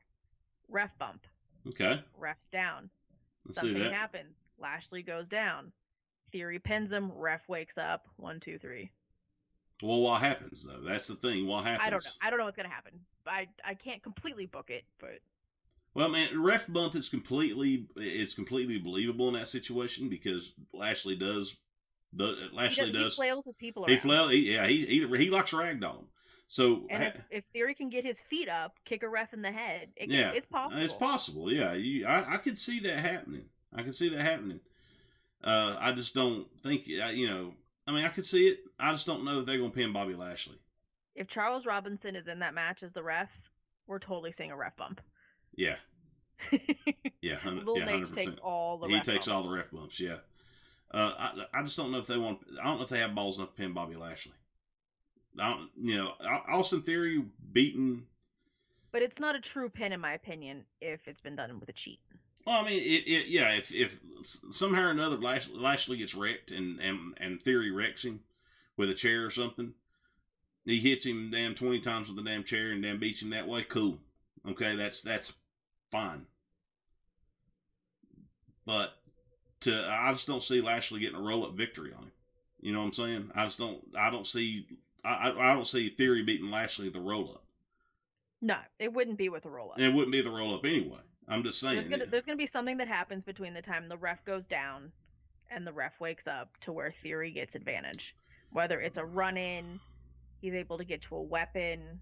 Ref 0.69 0.97
bump. 0.99 1.21
Okay, 1.67 2.03
Ref's 2.17 2.49
down. 2.49 2.91
let's 3.47 3.61
see 3.61 3.73
Something 3.75 3.93
happens. 3.93 4.45
Lashley 4.59 5.03
goes 5.03 5.29
down. 5.29 5.73
Theory 6.33 6.59
pins 6.59 6.93
him. 6.93 7.13
Ref 7.15 7.49
wakes 7.49 7.79
up. 7.79 8.07
One, 8.17 8.41
two, 8.41 8.59
three. 8.59 8.91
Well, 9.83 10.01
what 10.01 10.21
happens 10.21 10.65
though? 10.67 10.81
That's 10.81 11.07
the 11.07 11.15
thing. 11.15 11.47
What 11.47 11.65
happens? 11.65 11.87
I 11.87 11.91
don't 11.91 12.05
know. 12.05 12.11
I 12.23 12.31
don't 12.31 12.39
know 12.39 12.45
what's 12.47 12.57
gonna 12.57 12.69
happen. 12.69 13.01
I 13.27 13.47
I 13.65 13.75
can't 13.75 14.03
completely 14.03 14.47
book 14.47 14.71
it, 14.71 14.85
but 14.99 15.21
Well, 15.95 16.09
man, 16.09 16.41
ref 16.43 16.67
bump 16.73 16.95
is 16.95 17.09
completely 17.09 17.87
is 17.97 18.35
completely 18.35 18.79
believable 18.79 19.29
in 19.29 19.35
that 19.35 19.49
situation 19.49 20.09
because 20.09 20.53
Lashley 20.73 21.17
does 21.17 21.57
the 22.13 22.51
he, 22.51 22.57
Lashley 22.57 22.91
does, 22.93 23.15
he 23.15 23.23
flails 23.23 23.45
his 23.45 23.55
people 23.57 23.85
around. 23.85 23.91
he 23.91 23.97
flails. 23.97 24.33
he, 24.33 24.55
yeah 24.55 24.67
he, 24.67 24.87
he 24.87 25.07
he 25.17 25.31
likes 25.31 25.53
ragdoll 25.53 25.99
him. 26.01 26.07
So 26.47 26.87
And 26.89 27.03
if, 27.03 27.15
if 27.31 27.45
Theory 27.53 27.75
can 27.75 27.91
get 27.91 28.05
his 28.07 28.17
feet 28.31 28.49
up, 28.49 28.73
kick 28.87 29.03
a 29.03 29.09
ref 29.09 29.35
in 29.35 29.43
the 29.43 29.53
head, 29.53 29.91
it, 29.97 30.09
Yeah, 30.09 30.33
it's 30.33 30.47
possible. 30.47 30.83
it's 30.83 30.95
possible. 30.95 31.53
Yeah, 31.53 31.75
you, 31.75 32.07
I 32.07 32.35
I 32.35 32.37
could 32.39 32.57
see 32.57 32.81
that 32.81 32.99
happening. 32.99 33.51
I 33.75 33.83
could 33.83 33.95
see 33.95 34.09
that 34.09 34.23
happening. 34.23 34.61
Uh, 35.45 35.77
I 35.79 35.93
just 35.93 36.15
don't 36.15 36.49
think 36.63 36.87
you 36.87 37.29
know. 37.29 37.55
I 37.89 37.93
mean, 37.93 38.05
I 38.05 38.09
could 38.09 38.27
see 38.27 38.49
it. 38.49 38.61
I 38.79 38.91
just 38.93 39.07
don't 39.07 39.25
know 39.25 39.41
if 39.41 39.47
they're 39.47 39.59
gonna 39.59 39.71
pin 39.71 39.95
Bobby 39.95 40.15
Lashley. 40.15 40.59
If 41.15 41.27
Charles 41.27 41.65
Robinson 41.65 42.15
is 42.15 42.29
in 42.29 42.41
that 42.41 42.55
match 42.55 42.83
as 42.83 42.93
the 42.93 43.03
ref, 43.03 43.31
we're 43.87 43.99
totally 43.99 44.33
seeing 44.37 44.53
a 44.53 44.57
ref 44.57 44.77
bump. 44.77 45.01
Yeah, 45.57 45.77
yeah, 46.53 46.59
yeah, 47.23 47.37
hundred 47.37 47.65
percent. 47.67 48.19
He 48.89 49.01
takes 49.01 49.27
bumps. 49.27 49.29
all 49.29 49.43
the 49.43 49.51
ref 49.51 49.71
bumps. 49.71 49.99
Yeah. 49.99 50.19
Uh, 50.91 51.13
I, 51.19 51.61
I 51.61 51.63
just 51.63 51.77
don't 51.77 51.91
know 51.91 51.99
if 51.99 52.07
they 52.07 52.19
want. 52.19 52.41
I 52.61 52.65
don't 52.65 52.77
know 52.77 52.85
if 52.85 52.91
they 52.91 53.01
have 53.01 53.15
balls 53.15 53.39
enough 53.39 53.55
to 53.55 53.63
pin 53.63 53.73
Bobby 53.73 53.97
Lashley. 53.97 54.33
I 55.39 55.51
don't, 55.51 55.71
you 55.77 55.97
know, 55.97 56.13
Au- 56.21 56.59
Austin 56.59 56.83
Theory 56.83 57.25
beaten. 57.53 58.07
But 58.93 59.03
it's 59.03 59.21
not 59.21 59.35
a 59.35 59.41
true 59.41 59.69
pin, 59.69 59.93
in 59.93 60.01
my 60.01 60.15
opinion, 60.15 60.65
if 60.81 61.07
it's 61.07 61.21
been 61.21 61.37
done 61.37 61.61
with 61.61 61.69
a 61.69 61.73
cheat. 61.73 62.01
Well, 62.49 62.65
I 62.65 62.67
mean, 62.67 62.81
it, 62.81 63.07
it 63.07 63.27
yeah. 63.27 63.53
If 63.53 63.75
if 63.75 64.01
somehow 64.23 64.87
or 64.87 64.91
another 64.91 65.19
Lash, 65.19 65.51
Lashley 65.51 65.99
gets 65.99 66.15
wrecked 66.15 66.51
and 66.51 66.81
and 66.81 67.13
and 67.19 67.43
Theory 67.43 67.71
wrecks 67.71 68.07
him 68.07 68.21
with 68.75 68.89
a 68.89 68.95
chair 68.95 69.27
or 69.27 69.31
something, 69.31 69.75
he 70.65 70.79
hits 70.79 71.05
him 71.05 71.31
damn 71.31 71.55
twenty 71.55 71.79
times 71.79 72.09
with 72.09 72.17
the 72.17 72.23
damn 72.23 72.45
chair 72.45 72.71
and 72.73 72.83
then 72.83 72.99
beats 72.99 73.21
him 73.21 73.29
that 73.31 73.47
way. 73.47 73.65
Cool, 73.65 73.99
okay, 74.49 74.77
that's 74.77 75.03
that's 75.03 75.35
fine. 75.93 76.25
But 78.65 78.95
to 79.61 79.87
I 79.87 80.11
just 80.13 80.27
don't 80.27 80.43
see 80.43 80.63
Lashley 80.63 81.01
getting 81.01 81.19
a 81.19 81.23
roll 81.23 81.45
up 81.45 81.53
victory 81.53 81.93
on 81.93 82.05
him. 82.05 82.13
You 82.63 82.73
know 82.73 82.79
what 82.79 82.87
I'm 82.87 82.93
saying? 82.95 83.31
I 83.35 83.45
just 83.45 83.59
don't. 83.59 83.85
I 83.95 84.09
don't 84.09 84.27
see. 84.27 84.67
I 85.05 85.35
I, 85.39 85.53
don't 85.53 85.67
see 85.67 85.91
Theory 85.91 86.23
beating 86.23 86.51
Lashley 86.51 86.87
with 86.87 86.95
the 86.95 87.01
roll 87.01 87.29
up. 87.29 87.45
No, 88.41 88.57
it 88.79 88.95
wouldn't 88.95 89.19
be 89.19 89.29
with 89.29 89.45
a 89.45 89.51
roll 89.51 89.73
up. 89.73 89.77
And 89.77 89.85
it 89.85 89.93
wouldn't 89.93 90.13
be 90.13 90.23
the 90.23 90.31
roll 90.31 90.55
up 90.55 90.65
anyway. 90.65 91.01
I'm 91.29 91.43
just 91.43 91.61
saying. 91.61 91.77
There's 91.77 91.89
gonna, 91.89 92.07
there's 92.07 92.25
gonna 92.25 92.37
be 92.37 92.47
something 92.47 92.79
that 92.79 92.89
happens 92.89 93.25
between 93.25 93.55
the 93.55 93.63
time 93.63 93.89
the 93.89 93.97
ref 93.97 94.25
goes 94.25 94.45
down 94.47 94.93
and 95.51 95.67
the 95.67 95.73
ref 95.73 96.01
wakes 96.01 96.27
up 96.27 96.49
to 96.63 96.73
where 96.73 96.95
Theory 97.03 97.31
gets 97.31 97.55
advantage. 97.55 98.15
Whether 98.51 98.81
it's 98.81 98.97
a 98.97 99.05
run 99.05 99.37
in, 99.37 99.81
he's 100.41 100.55
able 100.55 100.79
to 100.79 100.85
get 100.85 101.03
to 101.03 101.17
a 101.17 101.23
weapon, 101.23 102.01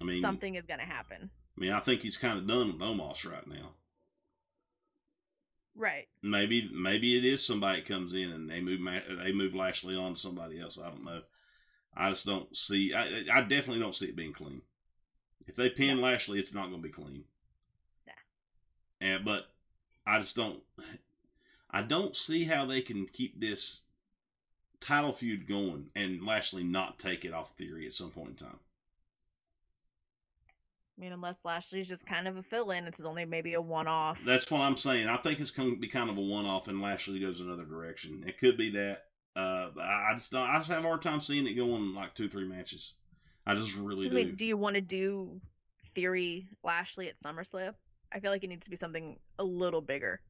I 0.00 0.04
mean, 0.04 0.20
something 0.20 0.54
is 0.54 0.64
gonna 0.66 0.84
happen. 0.84 1.30
I 1.56 1.60
mean, 1.60 1.72
I 1.72 1.80
think 1.80 2.02
he's 2.02 2.18
kind 2.18 2.38
of 2.38 2.46
done 2.46 2.68
with 2.68 2.80
Omos 2.80 3.30
right 3.30 3.46
now. 3.46 3.70
Right. 5.74 6.08
Maybe, 6.22 6.70
maybe 6.72 7.18
it 7.18 7.24
is 7.24 7.44
somebody 7.44 7.82
comes 7.82 8.14
in 8.14 8.30
and 8.30 8.50
they 8.50 8.60
move 8.60 8.80
they 9.22 9.32
move 9.32 9.54
Lashley 9.54 9.94
on 9.94 10.14
to 10.14 10.20
somebody 10.20 10.60
else. 10.60 10.78
I 10.78 10.88
don't 10.88 11.04
know. 11.04 11.20
I 11.94 12.10
just 12.10 12.26
don't 12.26 12.54
see. 12.56 12.92
I, 12.94 13.24
I 13.32 13.40
definitely 13.42 13.80
don't 13.80 13.94
see 13.94 14.06
it 14.06 14.16
being 14.16 14.32
clean. 14.32 14.62
If 15.46 15.56
they 15.56 15.70
pin 15.70 16.00
Lashley, 16.00 16.38
it's 16.38 16.52
not 16.52 16.68
going 16.68 16.82
to 16.82 16.88
be 16.88 16.92
clean. 16.92 17.24
And 19.06 19.24
but 19.24 19.46
I 20.04 20.18
just 20.18 20.34
don't. 20.36 20.60
I 21.70 21.82
don't 21.82 22.16
see 22.16 22.44
how 22.44 22.64
they 22.64 22.80
can 22.80 23.06
keep 23.06 23.38
this 23.40 23.82
title 24.80 25.12
feud 25.12 25.46
going 25.46 25.86
and 25.94 26.24
Lashley 26.24 26.62
not 26.62 26.98
take 26.98 27.24
it 27.24 27.32
off 27.32 27.52
Theory 27.52 27.86
at 27.86 27.94
some 27.94 28.10
point 28.10 28.30
in 28.30 28.34
time. 28.46 28.58
I 30.96 31.02
mean, 31.02 31.12
unless 31.12 31.44
Lashley's 31.44 31.88
just 31.88 32.06
kind 32.06 32.26
of 32.26 32.36
a 32.36 32.42
fill 32.42 32.70
in, 32.70 32.86
it's 32.86 33.00
only 33.00 33.26
maybe 33.26 33.52
a 33.54 33.60
one 33.60 33.86
off. 33.86 34.18
That's 34.24 34.50
what 34.50 34.62
I'm 34.62 34.78
saying. 34.78 35.08
I 35.08 35.16
think 35.18 35.40
it's 35.40 35.50
going 35.50 35.74
to 35.74 35.80
be 35.80 35.88
kind 35.88 36.08
of 36.08 36.16
a 36.16 36.22
one 36.22 36.46
off, 36.46 36.68
and 36.68 36.80
Lashley 36.80 37.20
goes 37.20 37.40
another 37.40 37.66
direction. 37.66 38.24
It 38.26 38.38
could 38.38 38.56
be 38.56 38.70
that. 38.70 39.04
Uh, 39.34 39.68
I 39.78 40.14
just 40.14 40.32
don't, 40.32 40.48
I 40.48 40.56
just 40.56 40.70
have 40.70 40.84
a 40.84 40.88
hard 40.88 41.02
time 41.02 41.20
seeing 41.20 41.46
it 41.46 41.52
going 41.52 41.94
like 41.94 42.14
two 42.14 42.28
three 42.28 42.48
matches. 42.48 42.94
I 43.46 43.54
just 43.54 43.76
really 43.76 44.06
I 44.06 44.08
do. 44.08 44.14
mean, 44.14 44.34
do 44.36 44.46
you 44.46 44.56
want 44.56 44.76
to 44.76 44.80
do 44.80 45.38
Theory 45.94 46.48
Lashley 46.64 47.08
at 47.08 47.20
SummerSlam? 47.20 47.74
I 48.12 48.20
feel 48.20 48.30
like 48.30 48.44
it 48.44 48.48
needs 48.48 48.64
to 48.64 48.70
be 48.70 48.76
something 48.76 49.18
a 49.38 49.44
little 49.44 49.80
bigger. 49.80 50.20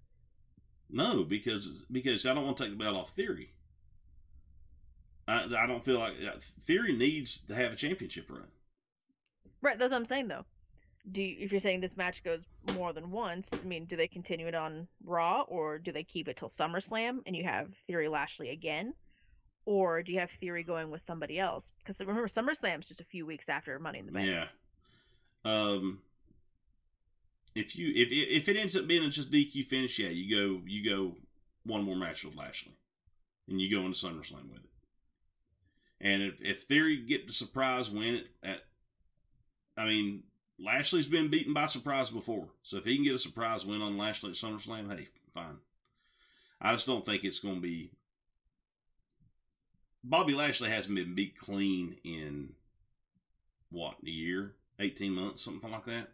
No, 0.89 1.25
because 1.25 1.85
because 1.91 2.27
I 2.27 2.35
don't 2.35 2.45
want 2.45 2.57
to 2.59 2.65
take 2.65 2.73
the 2.73 2.83
belt 2.83 2.97
off 2.97 3.11
Theory. 3.11 3.53
I 5.29 5.45
I 5.59 5.67
don't 5.67 5.85
feel 5.85 5.99
like 5.99 6.15
Theory 6.41 6.97
needs 6.97 7.39
to 7.47 7.55
have 7.55 7.73
a 7.73 7.77
championship 7.77 8.31
run. 8.31 8.49
Right, 9.63 9.79
that's 9.79 9.91
what 9.91 9.97
I'm 9.97 10.07
saying 10.07 10.29
though. 10.29 10.45
Do 11.11 11.23
you, 11.23 11.37
if 11.39 11.53
you're 11.53 11.61
saying 11.61 11.81
this 11.81 11.97
match 11.97 12.25
goes 12.25 12.43
more 12.75 12.93
than 12.93 13.13
once, 13.13 13.49
I 13.53 13.65
mean, 13.65 13.85
do 13.85 13.97
they 13.97 14.09
continue 14.09 14.49
it 14.49 14.57
on 14.57 14.89
Raw 15.05 15.43
or 15.43 15.79
do 15.79 15.93
they 15.93 16.03
keep 16.03 16.27
it 16.27 16.37
till 16.37 16.49
SummerSlam 16.49 17.21
and 17.27 17.37
you 17.37 17.45
have 17.45 17.69
Theory 17.87 18.09
Lashley 18.09 18.51
again? 18.51 18.93
Or 19.67 20.03
do 20.03 20.13
you 20.13 20.21
have 20.21 20.31
Theory 20.41 20.63
going 20.63 20.91
with 20.91 21.03
somebody 21.03 21.39
else? 21.39 21.73
Because 21.79 21.99
remember, 22.01 22.29
SummerSlam's 22.29 22.87
just 22.87 23.01
a 23.01 23.05
few 23.05 23.27
weeks 23.27 23.49
after 23.49 23.79
Money 23.79 24.01
in 24.01 24.07
the 24.07 24.13
Bank. 24.13 24.29
Yeah. 24.29 24.47
Um. 25.45 26.01
If 27.57 27.75
you 27.75 27.91
if 27.95 28.13
if 28.13 28.51
it 28.51 28.57
ends 28.59 28.77
up 28.77 28.87
being 28.87 29.03
a 29.03 29.09
just 29.09 29.33
DQ 29.33 29.65
finish, 29.65 29.99
yeah, 29.99 30.11
you 30.11 30.37
go 30.37 30.63
you 30.67 30.89
go 30.89 31.17
one 31.65 31.85
more 31.85 31.97
match 31.97 32.23
with 32.23 32.37
Lashley, 32.37 32.77
and 33.49 33.59
you 33.59 33.75
go 33.75 33.87
into 33.87 33.97
SummerSlam 33.97 34.51
with 34.51 34.59
it. 34.59 34.71
And 35.99 36.23
if 36.23 36.43
if 36.43 36.63
Theory 36.65 36.99
get 36.99 37.27
the 37.27 37.33
surprise 37.33 37.91
win 37.91 38.25
at, 38.43 38.61
I 39.75 39.87
mean 39.87 40.25
Lashley's 40.59 41.09
been 41.09 41.29
beaten 41.29 41.55
by 41.55 41.65
surprise 41.65 42.11
before, 42.11 42.49
so 42.63 42.77
if 42.77 42.85
he 42.85 42.97
can 42.97 43.05
get 43.05 43.15
a 43.15 43.19
surprise 43.19 43.65
win 43.65 43.81
on 43.81 43.97
Lashley 43.97 44.31
at 44.31 44.37
SummerSlam, 44.37 44.95
hey, 44.95 45.07
fine. 45.33 45.57
I 46.61 46.73
just 46.73 46.87
don't 46.87 47.07
think 47.07 47.25
it's 47.25 47.41
going 47.41 47.57
to 47.57 47.61
be. 47.63 47.91
Bobby 50.05 50.35
Lashley 50.35 50.69
hasn't 50.69 50.95
been 50.95 51.15
beat 51.15 51.39
clean 51.39 51.97
in 52.05 52.55
what 53.71 53.97
a 54.05 54.11
year, 54.11 54.53
eighteen 54.79 55.15
months, 55.15 55.41
something 55.41 55.71
like 55.71 55.87
that. 55.87 56.09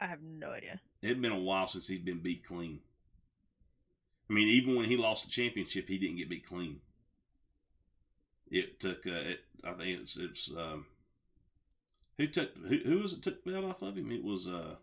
I 0.00 0.06
have 0.06 0.22
no 0.22 0.50
idea. 0.52 0.80
It'd 1.02 1.20
been 1.20 1.32
a 1.32 1.40
while 1.40 1.66
since 1.66 1.88
he'd 1.88 2.04
been 2.04 2.20
beat 2.20 2.44
clean. 2.44 2.80
I 4.30 4.34
mean, 4.34 4.48
even 4.48 4.76
when 4.76 4.86
he 4.86 4.96
lost 4.96 5.24
the 5.24 5.30
championship, 5.30 5.88
he 5.88 5.98
didn't 5.98 6.16
get 6.16 6.28
beat 6.28 6.46
clean. 6.46 6.80
It 8.50 8.78
took, 8.78 9.06
uh, 9.06 9.10
it, 9.10 9.40
I 9.64 9.72
think 9.72 10.00
it's, 10.00 10.16
it's, 10.16 10.52
um, 10.56 10.86
who 12.16 12.26
took, 12.26 12.56
who, 12.56 12.78
who 12.78 12.98
was 12.98 13.14
it 13.14 13.22
took 13.22 13.42
the 13.44 13.52
belt 13.52 13.64
off 13.64 13.82
of 13.82 13.96
him? 13.96 14.12
It 14.12 14.24
was, 14.24 14.46
uh, 14.46 14.76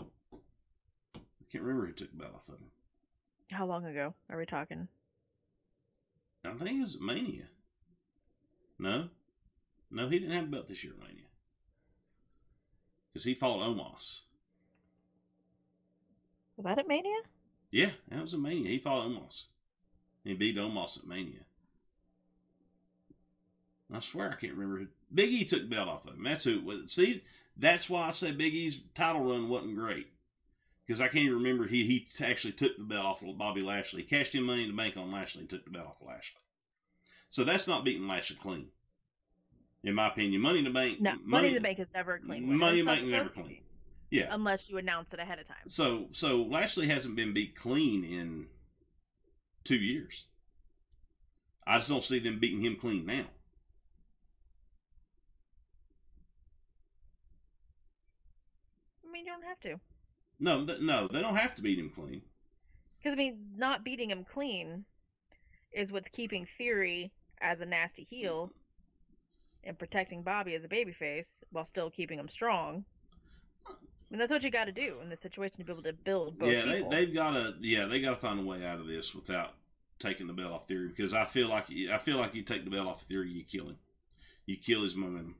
I 0.00 1.44
can't 1.50 1.64
remember 1.64 1.86
who 1.86 1.92
took 1.92 2.10
the 2.10 2.18
belt 2.18 2.34
off 2.34 2.48
of 2.48 2.60
him. 2.60 2.70
How 3.50 3.66
long 3.66 3.86
ago 3.86 4.14
are 4.30 4.38
we 4.38 4.46
talking? 4.46 4.88
I 6.44 6.50
think 6.50 6.78
it 6.78 6.82
was 6.82 7.00
Mania. 7.00 7.48
No, 8.78 9.08
no, 9.90 10.08
he 10.08 10.18
didn't 10.18 10.34
have 10.34 10.44
a 10.44 10.48
belt 10.48 10.68
this 10.68 10.84
year 10.84 10.92
Mania 10.98 11.27
because 13.12 13.24
he 13.24 13.34
fought 13.34 13.60
Omos. 13.60 14.22
Was 16.56 16.64
that 16.64 16.78
at 16.78 16.88
Mania? 16.88 17.18
Yeah, 17.70 17.90
that 18.08 18.20
was 18.20 18.34
a 18.34 18.38
Mania. 18.38 18.68
He 18.70 18.78
fought 18.78 19.06
Omos. 19.06 19.46
He 20.24 20.34
beat 20.34 20.56
Omos 20.56 20.98
at 20.98 21.06
Mania. 21.06 21.40
I 23.92 24.00
swear 24.00 24.30
I 24.30 24.34
can't 24.34 24.54
remember 24.54 24.78
who. 24.80 24.86
Big 25.12 25.30
E 25.30 25.44
took 25.44 25.62
the 25.62 25.66
belt 25.74 25.88
off 25.88 26.06
of 26.06 26.14
him. 26.14 26.24
That's 26.24 26.44
who 26.44 26.58
it 26.58 26.64
was. 26.64 26.92
See, 26.92 27.22
that's 27.56 27.88
why 27.88 28.08
I 28.08 28.10
say 28.10 28.32
Big 28.32 28.54
E's 28.54 28.80
title 28.94 29.24
run 29.24 29.48
wasn't 29.48 29.76
great. 29.76 30.08
because 30.86 31.00
I 31.00 31.08
can't 31.08 31.24
even 31.24 31.38
remember 31.38 31.66
he 31.66 31.84
he 31.84 32.06
actually 32.24 32.52
took 32.52 32.76
the 32.76 32.84
belt 32.84 33.04
off 33.06 33.22
of 33.22 33.38
Bobby 33.38 33.62
Lashley. 33.62 34.02
He 34.02 34.08
cashed 34.08 34.34
in 34.34 34.42
Money 34.44 34.64
in 34.64 34.70
the 34.70 34.76
Bank 34.76 34.96
on 34.96 35.10
Lashley 35.12 35.40
and 35.42 35.48
took 35.50 35.64
the 35.64 35.70
belt 35.70 35.86
off 35.88 36.00
of 36.02 36.08
Lashley. 36.08 36.40
So 37.30 37.44
that's 37.44 37.68
not 37.68 37.84
beating 37.84 38.08
Lashley 38.08 38.36
clean, 38.36 38.70
in 39.84 39.94
my 39.94 40.08
opinion. 40.08 40.40
Money 40.42 40.58
in 40.58 40.64
the 40.64 40.70
Bank, 40.70 41.00
No, 41.00 41.14
Money 41.24 41.48
in 41.48 41.54
the 41.54 41.60
Bank 41.60 41.78
is 41.78 41.86
never 41.94 42.14
a 42.14 42.20
clean. 42.20 42.48
win. 42.48 42.58
Money 42.58 42.80
in 42.80 42.86
the 42.86 42.90
Bank 42.92 43.02
is 43.04 43.10
never 43.10 43.28
clean. 43.28 43.62
Yeah. 44.10 44.28
unless 44.30 44.62
you 44.68 44.78
announce 44.78 45.12
it 45.12 45.20
ahead 45.20 45.38
of 45.38 45.46
time. 45.46 45.68
So 45.68 46.08
so 46.12 46.42
Lashley 46.42 46.88
hasn't 46.88 47.14
been 47.14 47.34
beat 47.34 47.54
clean 47.54 48.04
in 48.04 48.48
two 49.64 49.76
years. 49.76 50.26
I 51.66 51.76
just 51.76 51.90
don't 51.90 52.02
see 52.02 52.18
them 52.18 52.38
beating 52.38 52.60
him 52.62 52.76
clean 52.76 53.04
now. 53.04 53.26
I 59.06 59.10
mean, 59.12 59.24
you 59.26 59.32
don't 59.32 59.44
have 59.44 59.60
to. 59.60 59.80
No, 60.40 60.64
th- 60.64 60.80
no, 60.80 61.08
they 61.08 61.20
don't 61.20 61.36
have 61.36 61.54
to 61.56 61.62
beat 61.62 61.78
him 61.78 61.90
clean. 61.90 62.22
Because 62.98 63.12
I 63.12 63.16
mean, 63.16 63.38
not 63.56 63.84
beating 63.84 64.10
him 64.10 64.24
clean 64.32 64.84
is 65.72 65.90
what's 65.90 66.08
keeping 66.08 66.46
Theory 66.56 67.12
as 67.40 67.60
a 67.60 67.66
nasty 67.66 68.06
heel 68.08 68.50
and 69.68 69.78
protecting 69.78 70.22
Bobby 70.22 70.54
as 70.54 70.64
a 70.64 70.68
babyface 70.68 71.42
while 71.52 71.66
still 71.66 71.90
keeping 71.90 72.18
him 72.18 72.28
strong. 72.28 72.84
Mean, 74.10 74.18
that's 74.18 74.32
what 74.32 74.42
you 74.42 74.50
got 74.50 74.64
to 74.64 74.72
do 74.72 74.96
in 75.02 75.10
this 75.10 75.20
situation 75.20 75.58
to 75.58 75.64
be 75.64 75.72
able 75.72 75.82
to 75.82 75.92
build 75.92 76.38
both 76.38 76.50
yeah, 76.50 76.64
they, 76.64 76.82
they've 76.82 77.14
got 77.14 77.32
to. 77.32 77.54
Yeah, 77.60 77.84
they 77.84 78.00
got 78.00 78.14
to 78.14 78.16
find 78.16 78.40
a 78.40 78.42
way 78.42 78.64
out 78.64 78.80
of 78.80 78.86
this 78.86 79.14
without 79.14 79.54
taking 79.98 80.26
the 80.26 80.32
belt 80.32 80.52
off 80.52 80.66
Theory 80.66 80.88
because 80.88 81.12
I 81.12 81.26
feel 81.26 81.48
like 81.48 81.66
I 81.92 81.98
feel 81.98 82.16
like 82.16 82.34
you 82.34 82.42
take 82.42 82.64
the 82.64 82.70
belt 82.70 82.86
off 82.86 83.02
Theory, 83.02 83.30
you 83.30 83.44
kill 83.44 83.68
him. 83.68 83.78
You 84.46 84.56
kill 84.56 84.82
his 84.82 84.96
momentum. 84.96 85.36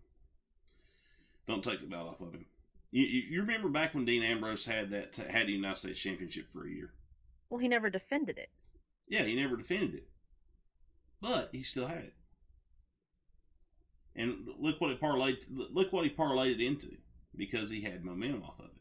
Don't 1.46 1.64
take 1.64 1.80
the 1.80 1.86
belt 1.86 2.08
off 2.08 2.20
of 2.20 2.34
him. 2.34 2.44
You, 2.90 3.04
you, 3.04 3.22
you 3.30 3.40
remember 3.40 3.70
back 3.70 3.94
when 3.94 4.04
Dean 4.04 4.22
Ambrose 4.22 4.66
had 4.66 4.90
that 4.90 5.16
had 5.16 5.46
the 5.46 5.52
United 5.52 5.78
States 5.78 6.00
Championship 6.00 6.46
for 6.46 6.66
a 6.66 6.70
year? 6.70 6.92
Well, 7.48 7.60
he 7.60 7.68
never 7.68 7.88
defended 7.88 8.36
it. 8.36 8.50
Yeah, 9.08 9.22
he 9.22 9.34
never 9.34 9.56
defended 9.56 9.94
it, 9.94 10.08
but 11.22 11.48
he 11.52 11.62
still 11.62 11.86
had 11.86 11.98
it. 11.98 12.14
And 14.18 14.48
look 14.58 14.80
what 14.80 14.90
it 14.90 15.00
parlayed. 15.00 15.46
Look 15.48 15.92
what 15.92 16.04
he 16.04 16.10
parlayed 16.10 16.56
it 16.56 16.60
into 16.60 16.88
because 17.36 17.70
he 17.70 17.82
had 17.82 18.04
momentum 18.04 18.42
off 18.42 18.58
of 18.58 18.66
it. 18.66 18.72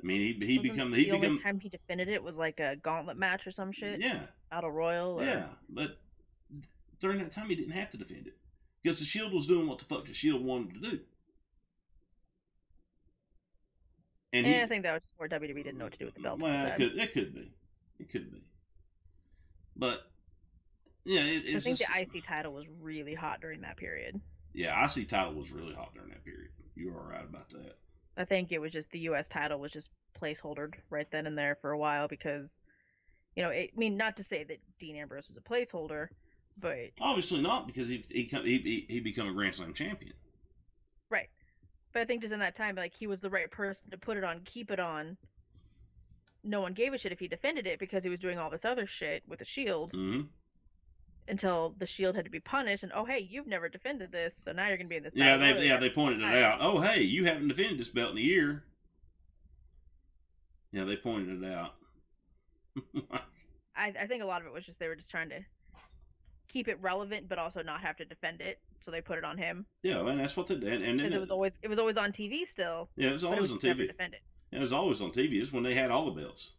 I 0.00 0.06
mean, 0.06 0.20
he 0.20 0.46
he 0.46 0.58
Wasn't 0.58 0.74
become 0.74 0.90
the 0.92 0.96
he 0.98 1.10
only 1.10 1.38
time 1.40 1.58
he 1.60 1.68
defended 1.68 2.08
it 2.08 2.22
was 2.22 2.36
like 2.36 2.60
a 2.60 2.76
gauntlet 2.76 3.16
match 3.16 3.46
or 3.46 3.52
some 3.52 3.72
shit. 3.72 4.00
yeah 4.00 4.26
Battle 4.50 4.70
Royal. 4.70 5.20
Or... 5.20 5.24
yeah, 5.24 5.46
but 5.68 5.98
during 7.00 7.18
that 7.18 7.32
time 7.32 7.46
he 7.46 7.56
didn't 7.56 7.72
have 7.72 7.90
to 7.90 7.96
defend 7.96 8.28
it 8.28 8.36
because 8.80 9.00
the 9.00 9.04
Shield 9.04 9.32
was 9.32 9.48
doing 9.48 9.66
what 9.66 9.78
the 9.78 9.84
fuck 9.84 10.04
the 10.04 10.14
Shield 10.14 10.44
wanted 10.44 10.74
to 10.74 10.90
do. 10.90 11.00
And 14.32 14.44
And 14.44 14.46
he, 14.46 14.54
eh, 14.54 14.62
I 14.62 14.66
think 14.66 14.84
that 14.84 14.92
was 14.92 15.02
where 15.16 15.28
WWE 15.28 15.64
didn't 15.64 15.78
know 15.78 15.86
what 15.86 15.92
to 15.92 15.98
do 15.98 16.06
with 16.06 16.14
the 16.14 16.20
belt. 16.20 16.38
Well, 16.40 16.66
it 16.66 16.76
could 16.76 16.96
it 16.96 17.12
could 17.12 17.34
be, 17.34 17.52
it 17.98 18.08
could 18.08 18.32
be, 18.32 18.44
but 19.76 20.11
yeah, 21.04 21.20
it, 21.20 21.56
I 21.56 21.60
think 21.60 21.78
just, 21.78 21.90
the 21.92 22.18
IC 22.18 22.26
title 22.26 22.52
was 22.52 22.66
really 22.80 23.14
hot 23.14 23.40
during 23.40 23.62
that 23.62 23.76
period. 23.76 24.20
yeah. 24.54 24.84
IC 24.84 25.08
title 25.08 25.34
was 25.34 25.50
really 25.52 25.74
hot 25.74 25.92
during 25.94 26.10
that 26.10 26.24
period. 26.24 26.50
You 26.74 26.90
are 26.90 27.10
right 27.10 27.24
about 27.24 27.50
that. 27.50 27.76
I 28.16 28.24
think 28.24 28.52
it 28.52 28.58
was 28.58 28.72
just 28.72 28.90
the 28.90 29.00
U.S. 29.00 29.28
title 29.28 29.58
was 29.58 29.72
just 29.72 29.88
placeholdered 30.20 30.74
right 30.90 31.06
then 31.10 31.26
and 31.26 31.36
there 31.36 31.56
for 31.60 31.70
a 31.70 31.78
while 31.78 32.08
because, 32.08 32.58
you 33.36 33.42
know, 33.42 33.50
it, 33.50 33.70
I 33.74 33.78
mean, 33.78 33.96
not 33.96 34.16
to 34.18 34.24
say 34.24 34.44
that 34.44 34.58
Dean 34.78 34.96
Ambrose 34.96 35.28
was 35.28 35.36
a 35.36 35.40
placeholder, 35.40 36.08
but 36.58 36.76
Obviously 37.00 37.40
not 37.40 37.66
because 37.66 37.88
he 37.88 38.04
he 38.10 38.24
he 38.24 38.86
he, 38.88 39.00
become 39.00 39.28
a 39.28 39.32
Grand 39.32 39.54
Slam 39.54 39.72
champion. 39.72 40.12
right. 41.10 41.28
But 41.92 42.02
I 42.02 42.04
think 42.04 42.22
just 42.22 42.32
in 42.32 42.40
that 42.40 42.56
time, 42.56 42.76
like 42.76 42.92
he 42.98 43.06
was 43.06 43.20
the 43.20 43.30
right 43.30 43.50
person 43.50 43.90
to 43.90 43.98
put 43.98 44.16
it 44.16 44.24
on, 44.24 44.40
keep 44.44 44.70
it 44.70 44.80
on. 44.80 45.16
No 46.44 46.60
one 46.60 46.74
gave 46.74 46.92
a 46.92 46.98
shit 46.98 47.12
if 47.12 47.18
he 47.18 47.28
defended 47.28 47.66
it 47.66 47.78
because 47.78 48.02
he 48.02 48.08
was 48.08 48.18
doing 48.18 48.38
all 48.38 48.50
this 48.50 48.64
other 48.64 48.86
shit 48.86 49.22
with 49.28 49.38
the 49.38 49.44
Shield 49.44 49.92
hmm 49.92 50.22
until 51.28 51.74
the 51.78 51.86
Shield 51.86 52.16
had 52.16 52.24
to 52.24 52.30
be 52.30 52.40
punished. 52.40 52.82
And 52.82 52.92
oh 52.94 53.04
hey, 53.04 53.26
you've 53.28 53.46
never 53.46 53.68
defended 53.68 54.12
this, 54.12 54.40
so 54.44 54.52
now 54.52 54.68
you're 54.68 54.76
gonna 54.76 54.88
be 54.88 54.96
in 54.96 55.02
this. 55.02 55.12
Yeah, 55.14 55.36
they 55.36 55.52
royal. 55.52 55.64
yeah 55.64 55.76
they 55.78 55.90
pointed 55.90 56.20
it 56.22 56.34
out. 56.42 56.58
Oh 56.60 56.80
hey, 56.80 57.02
you 57.02 57.24
haven't 57.24 57.48
defended 57.48 57.78
this 57.78 57.90
belt 57.90 58.12
in 58.12 58.18
a 58.18 58.22
year. 58.22 58.64
Yeah, 60.72 60.84
they 60.84 60.96
pointed 60.96 61.42
it 61.42 61.52
out. 61.52 61.74
I, 63.76 63.92
I 64.00 64.06
think 64.06 64.22
a 64.22 64.26
lot 64.26 64.40
of 64.40 64.46
it 64.46 64.52
was 64.52 64.64
just 64.64 64.78
they 64.78 64.88
were 64.88 64.96
just 64.96 65.10
trying 65.10 65.28
to 65.30 65.40
keep 66.52 66.68
it 66.68 66.78
relevant, 66.80 67.28
but 67.28 67.38
also 67.38 67.62
not 67.62 67.80
have 67.82 67.96
to 67.96 68.04
defend 68.04 68.40
it. 68.40 68.58
So 68.84 68.90
they 68.90 69.00
put 69.00 69.16
it 69.16 69.24
on 69.24 69.38
him 69.38 69.66
yeah, 69.84 70.00
and 70.00 70.18
that's 70.18 70.36
what 70.36 70.48
they 70.48 70.56
did. 70.56 70.72
And, 70.72 70.82
and 70.82 70.98
then 70.98 71.12
it 71.12 71.20
was 71.20 71.30
always 71.30 71.52
it 71.62 71.68
was 71.68 71.78
always 71.78 71.96
on 71.96 72.10
TV 72.12 72.48
still. 72.48 72.88
yeah, 72.96 73.10
it 73.10 73.12
was 73.12 73.22
but 73.22 73.28
it 73.28 73.34
always 73.34 73.52
was 73.52 73.64
on 73.64 73.70
TV. 73.70 73.86
defended. 73.86 74.20
It 74.50 74.60
was 74.60 74.72
always 74.72 75.00
on 75.00 75.10
TV. 75.12 75.40
It's 75.40 75.52
when 75.52 75.62
they 75.62 75.74
had 75.74 75.90
all 75.92 76.06
the 76.06 76.20
belts. 76.20 76.54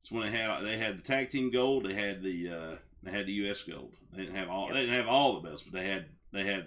It's 0.00 0.12
when 0.12 0.30
they 0.30 0.38
had 0.38 0.60
they 0.64 0.78
had 0.78 0.96
the 0.96 1.02
tag 1.02 1.30
team 1.30 1.50
gold. 1.50 1.84
They 1.84 1.94
had 1.94 2.22
the 2.22 2.48
uh, 2.48 2.76
they 3.02 3.10
had 3.10 3.26
the 3.26 3.32
U.S. 3.32 3.62
gold. 3.64 3.92
They 4.12 4.22
didn't 4.22 4.36
have 4.36 4.48
all. 4.48 4.66
Yep. 4.66 4.74
They 4.74 4.80
didn't 4.80 4.96
have 4.96 5.08
all 5.08 5.34
the 5.34 5.48
belts, 5.48 5.62
but 5.62 5.72
they 5.72 5.86
had 5.86 6.06
they 6.32 6.44
had 6.44 6.66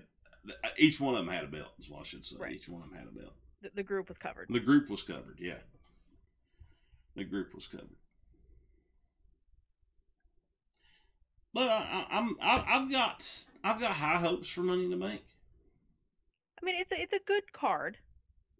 each 0.77 0.99
one 0.99 1.15
of 1.15 1.25
them 1.25 1.33
had 1.33 1.45
a 1.45 1.47
belt. 1.47 1.73
Is 1.79 1.89
what 1.89 2.01
I 2.01 2.03
should 2.03 2.25
say. 2.25 2.37
Right. 2.39 2.53
Each 2.53 2.69
one 2.69 2.81
of 2.81 2.89
them 2.89 2.97
had 2.97 3.07
a 3.07 3.11
belt. 3.11 3.33
The, 3.61 3.71
the 3.75 3.83
group 3.83 4.09
was 4.09 4.17
covered. 4.17 4.47
The 4.49 4.59
group 4.59 4.89
was 4.89 5.01
covered. 5.01 5.37
Yeah, 5.39 5.59
the 7.15 7.23
group 7.23 7.53
was 7.53 7.67
covered. 7.67 7.95
But 11.53 11.69
I, 11.69 12.05
I'm 12.11 12.35
I, 12.41 12.65
I've 12.67 12.91
got 12.91 13.47
I've 13.63 13.79
got 13.79 13.91
high 13.91 14.17
hopes 14.17 14.49
for 14.49 14.61
Money 14.61 14.83
in 14.83 14.89
the 14.89 14.97
Bank. 14.97 15.21
I 16.61 16.65
mean, 16.65 16.75
it's 16.77 16.91
a 16.91 17.01
it's 17.01 17.13
a 17.13 17.19
good 17.25 17.53
card. 17.53 17.97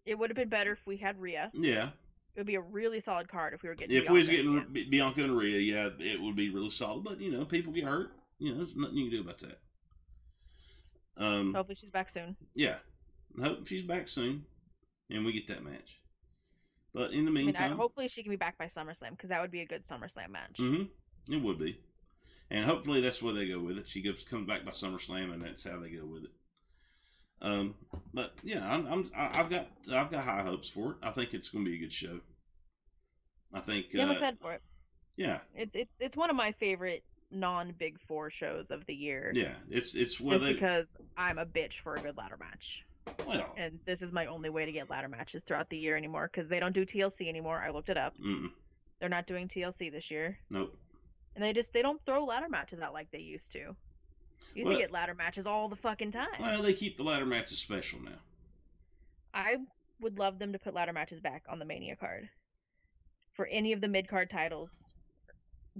It 0.05 0.17
would 0.17 0.30
have 0.30 0.38
been 0.38 0.49
better 0.49 0.71
if 0.71 0.86
we 0.86 0.97
had 0.97 1.19
Rhea. 1.19 1.51
Yeah, 1.53 1.89
It 2.36 2.39
would 2.39 2.47
be 2.47 2.55
a 2.55 2.61
really 2.61 2.99
solid 2.99 3.29
card 3.29 3.53
if 3.53 3.63
we 3.63 3.69
were 3.69 3.75
getting. 3.75 3.95
if 3.95 4.09
we 4.09 4.19
was 4.19 4.27
getting. 4.27 4.65
Bianca 4.89 5.23
and 5.23 5.38
Rhea, 5.38 5.59
yeah, 5.59 5.89
it 5.99 6.21
would 6.21 6.36
be 6.36 6.49
really 6.49 6.69
solid. 6.69 7.05
But 7.05 7.21
you 7.21 7.31
know, 7.31 7.45
people 7.45 7.71
get 7.71 7.86
hurt. 7.86 8.11
You 8.39 8.51
know, 8.51 8.57
there's 8.57 8.75
nothing 8.75 8.97
you 8.97 9.09
can 9.09 9.11
do 9.11 9.21
about 9.21 9.39
that. 9.39 9.59
Um, 11.17 11.53
Hopefully 11.53 11.77
she's 11.79 11.91
back 11.91 12.09
soon. 12.13 12.36
yeah, 12.53 12.79
I 13.41 13.45
hope 13.45 13.65
she's 13.67 13.83
back 13.83 14.09
soon, 14.09 14.43
and 15.09 15.25
we 15.25 15.31
get 15.31 15.47
that 15.47 15.63
match. 15.63 16.01
But 16.93 17.11
in 17.11 17.23
the 17.23 17.31
I 17.31 17.33
mean, 17.33 17.43
I, 17.43 17.45
meantime, 17.45 17.77
hopefully 17.77 18.09
she 18.09 18.21
can 18.21 18.31
be 18.31 18.36
back 18.36 18.57
by 18.57 18.65
SummerSlam 18.65 19.11
because 19.11 19.29
that 19.29 19.41
would 19.41 19.51
be 19.51 19.61
a 19.61 19.65
good 19.65 19.88
SummerSlam 19.88 20.29
match. 20.29 20.57
Mm-hmm. 20.59 21.33
It 21.33 21.41
would 21.41 21.57
be, 21.57 21.79
and 22.51 22.65
hopefully 22.65 22.99
that's 22.99 23.23
where 23.23 23.33
they 23.33 23.47
go 23.47 23.59
with 23.59 23.77
it. 23.77 23.88
She 23.88 24.01
goes 24.01 24.25
comes 24.25 24.45
back 24.45 24.65
by 24.65 24.71
SummerSlam, 24.71 25.31
and 25.31 25.41
that's 25.41 25.65
how 25.65 25.79
they 25.79 25.89
go 25.89 26.05
with 26.05 26.25
it. 26.25 26.31
Um, 27.41 27.75
but 28.13 28.33
yeah, 28.43 28.67
I'm, 28.71 28.88
I'm 28.88 29.11
I've 29.15 29.49
got 29.49 29.67
I've 29.91 30.09
got 30.11 30.23
high 30.23 30.41
hopes 30.43 30.69
for 30.69 30.91
it. 30.91 30.97
I 31.03 31.11
think 31.11 31.33
it's 31.33 31.49
going 31.49 31.65
to 31.65 31.69
be 31.71 31.77
a 31.77 31.79
good 31.79 31.93
show. 31.93 32.19
I 33.53 33.59
think, 33.59 33.88
Yeah, 33.93 34.05
I'm 34.09 34.11
uh, 34.23 34.31
for 34.39 34.53
it. 34.53 34.61
yeah, 35.15 35.39
It's 35.53 35.75
it's 35.75 35.95
it's 35.99 36.17
one 36.17 36.29
of 36.29 36.36
my 36.36 36.51
favorite 36.53 37.03
non 37.31 37.73
Big 37.77 37.99
Four 38.07 38.29
shows 38.31 38.71
of 38.71 38.86
the 38.86 38.93
year. 38.93 39.31
yeah, 39.33 39.53
it's 39.69 39.95
it's 39.95 40.19
where 40.19 40.39
they 40.39 40.53
because 40.53 40.95
I'm 41.17 41.38
a 41.38 41.45
bitch 41.45 41.73
for 41.83 41.95
a 41.95 42.01
good 42.01 42.17
ladder 42.17 42.38
match. 42.39 42.83
well, 43.27 43.53
and 43.57 43.79
this 43.86 44.01
is 44.01 44.11
my 44.11 44.25
only 44.25 44.49
way 44.49 44.65
to 44.65 44.71
get 44.71 44.89
ladder 44.89 45.07
matches 45.07 45.43
throughout 45.45 45.69
the 45.69 45.77
year 45.77 45.95
anymore 45.95 46.29
because 46.31 46.49
they 46.49 46.59
don't 46.59 46.73
do 46.73 46.86
TLC 46.86 47.27
anymore. 47.29 47.61
I 47.65 47.69
looked 47.69 47.89
it 47.89 47.97
up; 47.97 48.13
mm, 48.17 48.47
they're 48.99 49.09
not 49.09 49.27
doing 49.27 49.47
TLC 49.47 49.91
this 49.91 50.09
year, 50.09 50.38
nope. 50.49 50.75
and 51.36 51.43
they 51.43 51.53
just 51.53 51.71
they 51.73 51.81
don't 51.81 52.01
throw 52.05 52.25
ladder 52.25 52.49
matches 52.49 52.79
out 52.81 52.93
like 52.93 53.11
they 53.11 53.19
used 53.19 53.51
to. 53.53 53.75
You 54.53 54.65
Well- 54.65 54.77
get 54.77 54.91
ladder 54.91 55.13
matches 55.13 55.45
all 55.45 55.67
the 55.69 55.75
fucking 55.75 56.11
time. 56.11 56.27
Well, 56.39 56.61
they 56.61 56.73
keep 56.73 56.95
the 56.97 57.03
ladder 57.03 57.25
matches 57.25 57.59
special 57.59 57.99
now. 58.01 58.19
I 59.33 59.57
would 59.99 60.17
love 60.17 60.39
them 60.39 60.53
to 60.53 60.59
put 60.59 60.73
ladder 60.73 60.93
matches 60.93 61.19
back 61.19 61.43
on 61.49 61.59
the 61.59 61.65
Mania 61.65 61.95
card 61.95 62.29
for 63.33 63.45
any 63.47 63.73
of 63.73 63.81
the 63.81 63.88
mid 63.88 64.07
card 64.07 64.29
titles. 64.29 64.69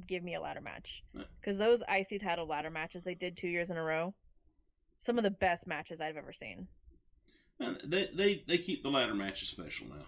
Give 0.08 0.24
me 0.24 0.36
a 0.36 0.42
ladder 0.42 0.60
match 0.60 1.04
because 1.40 1.58
those 1.58 1.82
IC 1.88 2.20
title 2.20 2.46
ladder 2.46 2.70
matches 2.70 3.06
they 3.06 3.14
did 3.16 3.38
two 3.38 3.48
years 3.48 3.70
in 3.70 3.78
a 3.78 3.82
row, 3.84 4.14
some 5.06 5.18
of 5.18 5.24
the 5.24 5.30
best 5.30 5.66
matches 5.68 6.02
I've 6.02 6.18
ever 6.18 6.34
seen. 6.34 6.68
They 7.60 8.10
they 8.14 8.44
they 8.46 8.58
keep 8.58 8.84
the 8.84 8.90
ladder 8.90 9.16
matches 9.16 9.48
special 9.48 9.88
now. 9.88 10.06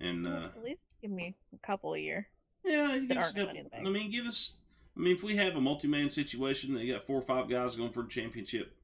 And 0.00 0.26
uh, 0.26 0.48
At 0.56 0.64
least 0.64 0.82
give 1.02 1.10
me 1.10 1.34
a 1.54 1.66
couple 1.66 1.92
a 1.92 1.98
year. 1.98 2.26
Yeah, 2.64 2.96
give 2.98 3.18
us 3.18 3.30
a 3.30 3.34
couple, 3.34 3.46
Money 3.48 3.58
in 3.58 3.64
the 3.64 3.70
Bank. 3.70 3.86
I 3.86 3.90
mean, 3.90 4.10
give 4.10 4.24
us. 4.24 4.56
I 4.96 5.00
mean, 5.00 5.14
if 5.14 5.22
we 5.22 5.36
have 5.36 5.56
a 5.56 5.60
multi-man 5.60 6.10
situation, 6.10 6.74
they 6.74 6.86
got 6.86 7.02
four 7.02 7.18
or 7.18 7.22
five 7.22 7.48
guys 7.48 7.76
going 7.76 7.90
for 7.90 8.04
a 8.04 8.08
championship. 8.08 8.76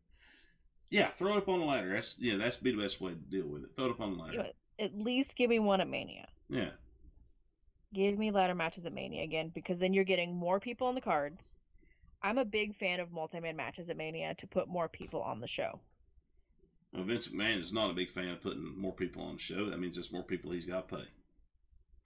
Yeah, 0.91 1.07
throw 1.07 1.35
it 1.35 1.39
up 1.39 1.49
on 1.49 1.61
the 1.61 1.67
ladder. 1.67 1.93
That's 1.93 2.19
yeah, 2.19 2.37
that's 2.37 2.57
be 2.57 2.73
the 2.73 2.83
best 2.83 3.01
way 3.01 3.13
to 3.13 3.17
deal 3.17 3.47
with 3.47 3.63
it. 3.63 3.71
Throw 3.77 3.87
it 3.87 3.91
up 3.93 4.01
on 4.01 4.17
the 4.17 4.23
ladder. 4.23 4.47
At 4.79 4.99
least 4.99 5.37
give 5.37 5.51
me 5.51 5.59
one 5.61 5.81
at 5.81 5.89
Mania. 5.89 6.27
Yeah, 6.49 6.71
Give 7.93 8.17
me 8.17 8.31
ladder 8.31 8.55
matches 8.55 8.87
at 8.87 8.93
Mania 8.93 9.25
again 9.25 9.51
because 9.53 9.79
then 9.81 9.93
you're 9.93 10.05
getting 10.05 10.35
more 10.35 10.61
people 10.61 10.87
on 10.87 10.95
the 10.95 11.01
cards. 11.01 11.41
I'm 12.23 12.39
a 12.39 12.45
big 12.45 12.77
fan 12.77 13.01
of 13.01 13.11
multi-man 13.11 13.57
matches 13.57 13.89
at 13.89 13.97
Mania 13.97 14.35
to 14.39 14.47
put 14.47 14.69
more 14.69 14.89
people 14.89 15.23
on 15.23 15.41
the 15.41 15.49
show. 15.49 15.81
well, 16.93 17.03
Vince 17.03 17.29
McMahon 17.29 17.59
is 17.59 17.73
not 17.73 17.91
a 17.91 17.95
big 17.95 18.11
fan 18.11 18.29
of 18.29 18.41
putting 18.41 18.79
more 18.79 18.93
people 18.93 19.23
on 19.23 19.35
the 19.35 19.41
show. 19.41 19.69
That 19.71 19.81
means 19.81 19.99
it's 19.99 20.13
more 20.13 20.23
people 20.23 20.53
he's 20.53 20.67
got 20.67 20.89
to 20.89 20.97
pay. 20.97 21.05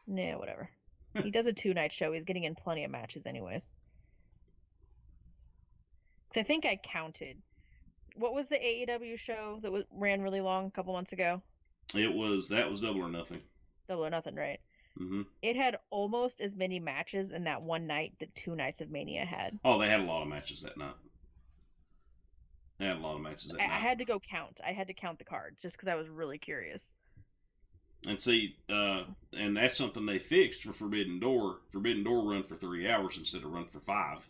Nah, 0.07 0.39
whatever. 0.39 0.71
he 1.23 1.31
does 1.31 1.47
a 1.47 1.53
two-night 1.53 1.93
show. 1.93 2.13
He's 2.13 2.25
getting 2.25 2.45
in 2.45 2.55
plenty 2.55 2.85
of 2.85 2.91
matches 2.91 3.25
anyways. 3.27 3.63
I 6.37 6.43
think 6.43 6.65
I 6.65 6.79
counted. 6.93 7.37
What 8.17 8.35
was 8.35 8.49
the 8.49 8.57
AEW 8.57 9.19
show 9.19 9.59
that 9.63 9.73
was 9.73 9.85
ran 9.91 10.23
really 10.23 10.41
long 10.41 10.67
a 10.67 10.71
couple 10.71 10.93
months 10.93 11.13
ago? 11.13 11.43
It 11.95 12.13
was 12.13 12.49
that 12.49 12.71
was 12.71 12.81
double 12.81 13.03
or 13.03 13.09
nothing. 13.09 13.43
Double 13.89 14.07
or 14.07 14.11
Nothing, 14.11 14.35
right? 14.35 14.61
Mm-hmm. 14.99 15.23
It 15.43 15.57
had 15.57 15.77
almost 15.91 16.41
as 16.41 16.55
many 16.55 16.79
matches 16.79 17.33
in 17.33 17.45
that 17.45 17.63
one 17.63 17.87
night 17.87 18.13
that 18.21 18.35
two 18.35 18.55
nights 18.55 18.81
of 18.81 18.91
Mania 18.91 19.25
had. 19.25 19.59
Oh, 19.65 19.79
they 19.79 19.89
had 19.89 20.01
a 20.01 20.05
lot 20.05 20.23
of 20.23 20.29
matches 20.29 20.63
that 20.63 20.77
night. 20.77 20.95
They 22.79 22.87
had 22.87 22.97
a 22.97 23.01
lot 23.01 23.17
of 23.17 23.21
matches 23.21 23.51
that 23.51 23.61
I, 23.61 23.65
I 23.65 23.81
had 23.81 23.99
to 23.99 24.05
go 24.05 24.21
count. 24.21 24.59
I 24.67 24.73
had 24.73 24.87
to 24.89 24.95
count 24.95 25.19
the 25.19 25.25
cards 25.25 25.59
just 25.61 25.77
because 25.77 25.89
I 25.89 25.95
was 25.97 26.09
really 26.09 26.39
curious. 26.39 26.93
And 28.07 28.21
see, 28.21 28.57
uh, 28.69 29.05
and 29.33 29.57
that's 29.57 29.77
something 29.77 30.07
they 30.07 30.19
fixed 30.19 30.63
for 30.63 30.73
Forbidden 30.73 31.19
Door. 31.19 31.61
Forbidden 31.71 32.05
Door 32.05 32.31
run 32.31 32.43
for 32.43 32.55
three 32.55 32.89
hours 32.89 33.17
instead 33.17 33.43
of 33.43 33.51
run 33.51 33.67
for 33.67 33.81
five. 33.81 34.29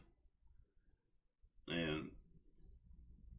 And 1.69 2.11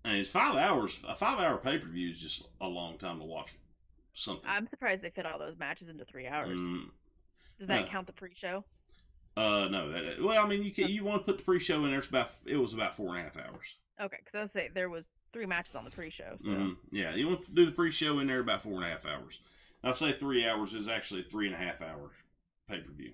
and 0.03 0.17
it's 0.17 0.29
five 0.29 0.55
hours. 0.55 1.03
A 1.07 1.15
five 1.15 1.39
hour 1.39 1.57
pay 1.57 1.77
per 1.77 1.87
view 1.87 2.11
is 2.11 2.19
just 2.19 2.47
a 2.61 2.67
long 2.67 2.97
time 2.97 3.19
to 3.19 3.25
watch 3.25 3.53
something. 4.13 4.49
I'm 4.49 4.67
surprised 4.69 5.01
they 5.01 5.09
fit 5.09 5.25
all 5.25 5.39
those 5.39 5.57
matches 5.57 5.89
into 5.89 6.05
three 6.05 6.27
hours. 6.27 6.57
Mm, 6.57 6.89
Does 7.59 7.67
that 7.67 7.85
no. 7.85 7.91
count 7.91 8.07
the 8.07 8.13
pre-show? 8.13 8.63
uh, 9.37 9.67
no, 9.69 9.91
that 9.91 10.21
well, 10.21 10.43
I 10.43 10.47
mean, 10.47 10.63
you 10.63 10.71
can 10.71 10.87
you 10.87 11.03
want 11.03 11.21
to 11.21 11.25
put 11.25 11.37
the 11.39 11.43
pre 11.43 11.59
show 11.59 11.83
in 11.83 11.89
there. 11.89 11.99
It's 11.99 12.09
about 12.09 12.31
it 12.45 12.57
was 12.57 12.73
about 12.73 12.95
four 12.95 13.09
and 13.15 13.19
a 13.19 13.23
half 13.23 13.37
hours. 13.37 13.75
Okay, 14.01 14.17
because 14.23 14.37
I 14.37 14.41
was 14.41 14.51
say 14.51 14.69
there 14.73 14.89
was 14.89 15.05
three 15.33 15.45
matches 15.45 15.75
on 15.75 15.83
the 15.85 15.91
pre-show. 15.91 16.37
So. 16.43 16.49
hmm 16.51 16.69
Yeah, 16.91 17.13
you 17.15 17.27
want 17.27 17.45
to 17.45 17.51
do 17.51 17.65
the 17.65 17.71
pre 17.71 17.91
show 17.91 18.19
in 18.19 18.27
there 18.27 18.39
about 18.39 18.61
four 18.61 18.75
and 18.75 18.85
a 18.85 18.89
half 18.89 19.05
hours. 19.05 19.39
I'd 19.83 19.95
say 19.95 20.11
three 20.11 20.47
hours 20.47 20.73
is 20.73 20.87
actually 20.87 21.23
three 21.23 21.47
and 21.47 21.55
a 21.55 21.59
half 21.59 21.81
hour 21.81 22.11
pay 22.69 22.79
per 22.79 22.91
view. 22.91 23.13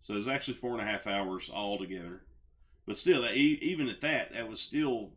So 0.00 0.14
it's 0.14 0.28
actually 0.28 0.54
four 0.54 0.72
and 0.72 0.80
a 0.80 0.90
half 0.90 1.06
hours 1.06 1.50
all 1.50 1.76
together. 1.78 2.22
But 2.88 2.96
still, 2.96 3.20
that, 3.20 3.34
even 3.36 3.88
at 3.90 4.00
that, 4.00 4.32
that 4.32 4.48
was 4.48 4.60
still 4.60 5.10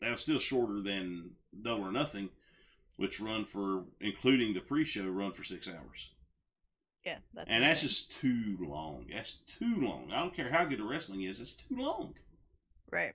that 0.00 0.10
was 0.10 0.20
still 0.22 0.40
shorter 0.40 0.82
than 0.82 1.30
Double 1.62 1.84
or 1.84 1.92
Nothing, 1.92 2.30
which 2.96 3.20
run 3.20 3.44
for 3.44 3.84
including 4.00 4.52
the 4.52 4.60
pre 4.60 4.84
show 4.84 5.06
run 5.06 5.30
for 5.30 5.44
six 5.44 5.68
hours. 5.68 6.10
Yeah, 7.06 7.18
that's 7.32 7.48
And 7.48 7.62
that's 7.62 7.82
just 7.82 8.10
too 8.20 8.56
long. 8.60 9.06
That's 9.12 9.34
too 9.34 9.76
long. 9.78 10.10
I 10.12 10.20
don't 10.20 10.34
care 10.34 10.50
how 10.50 10.64
good 10.64 10.80
the 10.80 10.84
wrestling 10.84 11.22
is, 11.22 11.40
it's 11.40 11.52
too 11.54 11.76
long. 11.76 12.14
right. 12.90 13.12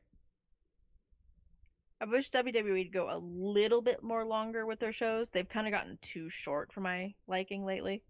I 2.01 2.05
wish 2.05 2.31
WWE 2.31 2.71
would 2.71 2.93
go 2.93 3.09
a 3.09 3.19
little 3.19 3.81
bit 3.81 4.01
more 4.01 4.23
longer 4.23 4.65
with 4.65 4.79
their 4.79 4.93
shows. 4.93 5.27
They've 5.33 5.49
kind 5.49 5.67
of 5.67 5.73
gotten 5.73 5.97
too 6.01 6.29
short 6.29 6.71
for 6.71 6.79
my 6.79 7.13
liking 7.27 7.65
lately. 7.65 8.03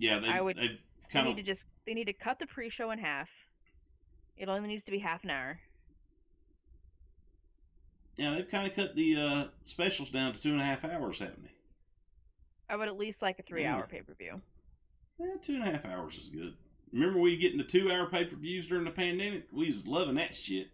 Yeah, 0.00 0.18
they, 0.18 0.28
I 0.28 0.40
would- 0.40 0.56
they've 0.56 0.70
They 0.70 1.12
kind 1.12 1.26
need 1.26 1.38
of 1.38 1.46
to 1.46 1.52
just 1.52 1.62
they 1.86 1.94
need 1.94 2.06
to 2.06 2.12
cut 2.12 2.40
the 2.40 2.46
pre-show 2.46 2.90
in 2.90 2.98
half. 2.98 3.28
It 4.36 4.48
only 4.48 4.68
needs 4.68 4.84
to 4.84 4.90
be 4.90 4.98
half 4.98 5.24
an 5.24 5.30
hour. 5.30 5.58
yeah 8.16 8.34
they've 8.34 8.50
kind 8.50 8.66
of 8.68 8.74
cut 8.74 8.96
the 8.96 9.16
uh, 9.16 9.44
specials 9.64 10.10
down 10.10 10.32
to 10.32 10.40
two 10.42 10.52
and 10.52 10.60
a 10.60 10.64
half 10.64 10.84
hours, 10.84 11.18
haven't 11.18 11.42
they? 11.44 11.50
I 12.68 12.76
would 12.76 12.88
at 12.88 12.96
least 12.98 13.22
like 13.22 13.38
a 13.38 13.42
three-hour 13.42 13.80
Yeah. 13.80 13.86
pay-per-view. 13.86 14.40
Eh, 15.20 15.36
two 15.42 15.54
and 15.54 15.62
a 15.62 15.70
half 15.70 15.84
hours 15.84 16.16
is 16.18 16.30
good. 16.30 16.54
Remember 16.92 17.20
we 17.20 17.36
getting 17.36 17.58
the 17.58 17.64
two 17.64 17.90
hour 17.90 18.06
pay 18.06 18.24
per 18.24 18.36
views 18.36 18.66
during 18.66 18.84
the 18.84 18.90
pandemic? 18.90 19.46
We 19.52 19.72
was 19.72 19.86
loving 19.86 20.14
that 20.16 20.34
shit. 20.36 20.68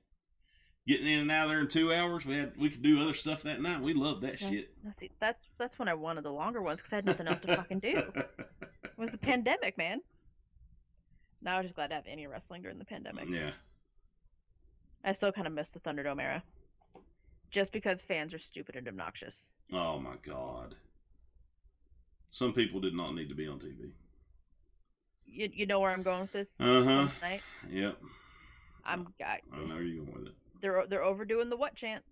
Getting 0.87 1.07
in 1.07 1.21
and 1.21 1.31
out 1.31 1.45
of 1.45 1.51
there 1.51 1.61
in 1.61 1.69
two 1.69 1.93
hours. 1.93 2.27
We 2.27 2.37
had 2.37 2.57
we 2.57 2.69
could 2.71 2.83
do 2.83 3.01
other 3.01 3.13
stuff 3.13 3.43
that 3.45 3.61
night. 3.61 3.81
We 3.81 3.95
loved 3.95 4.23
that 4.23 4.41
Yeah. 4.41 4.49
shit. 4.51 4.71
Now, 4.85 4.93
see, 4.99 5.11
that's 5.21 5.45
that's 5.59 5.79
when 5.79 5.89
I 5.89 5.95
wanted 5.95 6.25
the 6.25 6.33
longer 6.33 6.61
ones 6.61 6.79
because 6.81 6.93
I 6.93 6.97
had 6.97 7.05
nothing 7.07 7.27
else 7.29 7.41
to 7.41 7.57
fucking 7.57 7.81
do. 7.81 8.03
It 8.85 8.99
was 8.99 9.11
the 9.11 9.19
pandemic, 9.19 9.79
man. 9.79 10.01
Now 11.43 11.57
I'm 11.59 11.65
just 11.65 11.75
glad 11.75 11.89
to 11.89 11.95
have 11.95 12.05
any 12.07 12.27
wrestling 12.27 12.63
during 12.63 12.79
the 12.79 12.85
pandemic. 12.85 13.29
yeah. 13.29 13.51
I 15.05 15.13
still 15.13 15.33
kind 15.33 15.47
of 15.49 15.53
miss 15.53 15.71
the 15.71 15.81
Thunderdome 15.81 16.21
era, 16.23 16.43
just 17.51 17.73
because 17.73 18.01
fans 18.01 18.33
are 18.33 18.39
stupid 18.39 18.77
and 18.77 18.87
obnoxious. 18.87 19.35
Oh 19.73 19.99
my 19.99 20.15
god. 20.27 20.77
Some 22.31 22.53
people 22.53 22.81
did 22.81 22.95
not 22.95 23.15
need 23.15 23.29
to 23.29 23.35
be 23.35 23.49
on 23.49 23.59
TV. 23.59 23.91
You 25.27 25.51
you 25.53 25.67
know 25.67 25.81
where 25.81 25.91
I'm 25.91 26.03
going 26.03 26.21
with 26.21 26.33
this 26.33 26.49
Uh 26.61 26.85
huh. 26.85 27.09
tonight? 27.19 27.43
Yep. 27.71 27.99
I'm 28.85 29.09
I, 29.21 29.39
I 29.53 29.59
know 29.65 29.75
where 29.75 29.83
you're 29.83 30.05
going 30.05 30.17
with 30.19 30.29
it. 30.29 30.35
they're 30.61 30.85
they're 30.89 31.03
overdoing 31.05 31.51
the 31.51 31.57
what 31.57 31.75
chant. 31.75 32.05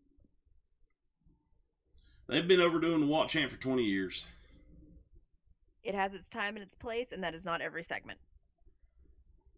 They've 2.29 2.47
been 2.47 2.61
overdoing 2.61 3.01
the 3.01 3.07
Walk 3.09 3.27
Chant 3.29 3.51
for 3.51 3.59
20 3.59 3.83
years. 3.83 4.29
It 5.83 5.97
has 5.97 6.15
its 6.15 6.29
time 6.29 6.55
and 6.55 6.63
its 6.63 6.75
place, 6.77 7.09
and 7.11 7.25
that 7.25 7.35
is 7.35 7.45
not 7.45 7.61
every 7.61 7.83
segment 7.83 8.21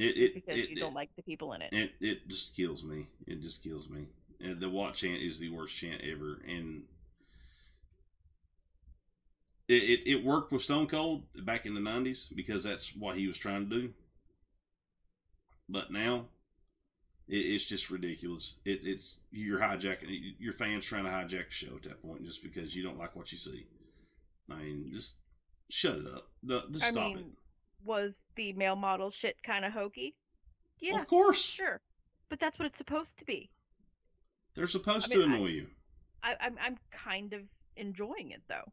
It 0.03 0.17
it 0.17 0.35
because 0.35 0.59
it, 0.59 0.71
you 0.71 0.77
don't 0.77 0.95
like 0.95 1.15
the 1.15 1.23
people 1.23 1.53
in 1.53 1.63
it. 1.63 1.73
it 1.73 1.93
it 2.01 2.29
just 2.29 2.57
kills 2.57 2.83
me. 2.83 3.07
It 3.27 3.41
just 3.41 3.63
kills 3.63 3.89
me. 3.89 4.09
And 4.41 4.61
the 4.61 4.69
Walk 4.69 4.95
Chant 4.95 5.23
is 5.23 5.39
the 5.39 5.51
worst 5.51 5.77
chant 5.77 6.01
ever, 6.03 6.43
and 6.47 6.83
it, 9.69 9.75
it 9.75 10.11
it 10.11 10.25
worked 10.25 10.51
with 10.51 10.63
Stone 10.63 10.89
Cold 10.89 11.25
back 11.45 11.67
in 11.67 11.75
the 11.75 11.81
90s 11.81 12.35
because 12.35 12.65
that's 12.65 12.97
what 12.97 13.17
he 13.17 13.29
was 13.29 13.39
trying 13.39 13.69
to 13.69 13.81
do. 13.81 13.93
But 15.69 15.93
now, 15.93 16.27
it, 17.29 17.37
it's 17.37 17.67
just 17.67 17.89
ridiculous. 17.89 18.59
It, 18.65 18.81
it's 18.83 19.21
you're 19.31 19.61
hijacking 19.61 20.35
your 20.41 20.53
fans 20.53 20.85
trying 20.85 21.05
to 21.05 21.11
hijack 21.11 21.49
the 21.49 21.55
show 21.55 21.77
at 21.77 21.83
that 21.85 22.03
point 22.03 22.25
just 22.25 22.43
because 22.43 22.75
you 22.75 22.83
don't 22.83 22.99
like 22.99 23.15
what 23.15 23.31
you 23.31 23.39
see. 23.39 23.67
I 24.51 24.57
mean, 24.57 24.91
just 24.93 25.19
shut 25.71 25.99
it 25.99 26.07
up. 26.07 26.29
Just 26.73 26.85
I 26.87 26.91
stop 26.91 27.15
mean, 27.15 27.37
was 27.85 28.21
the 28.37 28.53
male 28.53 28.77
model 28.77 29.11
shit 29.11 29.43
kind 29.43 29.65
of 29.65 29.73
hokey? 29.73 30.15
Yeah, 30.81 30.97
Of 31.01 31.07
course, 31.09 31.41
sure, 31.43 31.81
but 32.29 32.41
that's 32.41 32.59
what 32.59 32.67
it's 32.67 32.79
supposed 32.79 33.17
to 33.19 33.25
be. 33.25 33.51
they're 34.55 34.67
supposed 34.67 35.13
I 35.13 35.17
mean, 35.17 35.29
to 35.29 35.33
I- 35.35 35.37
annoy 35.37 35.49
you. 35.49 35.67
I, 36.25 36.37
I'm 36.41 36.57
I'm 36.61 36.77
kind 36.93 37.33
of 37.33 37.43
enjoying 37.77 38.31
it 38.31 38.43
though. 38.49 38.71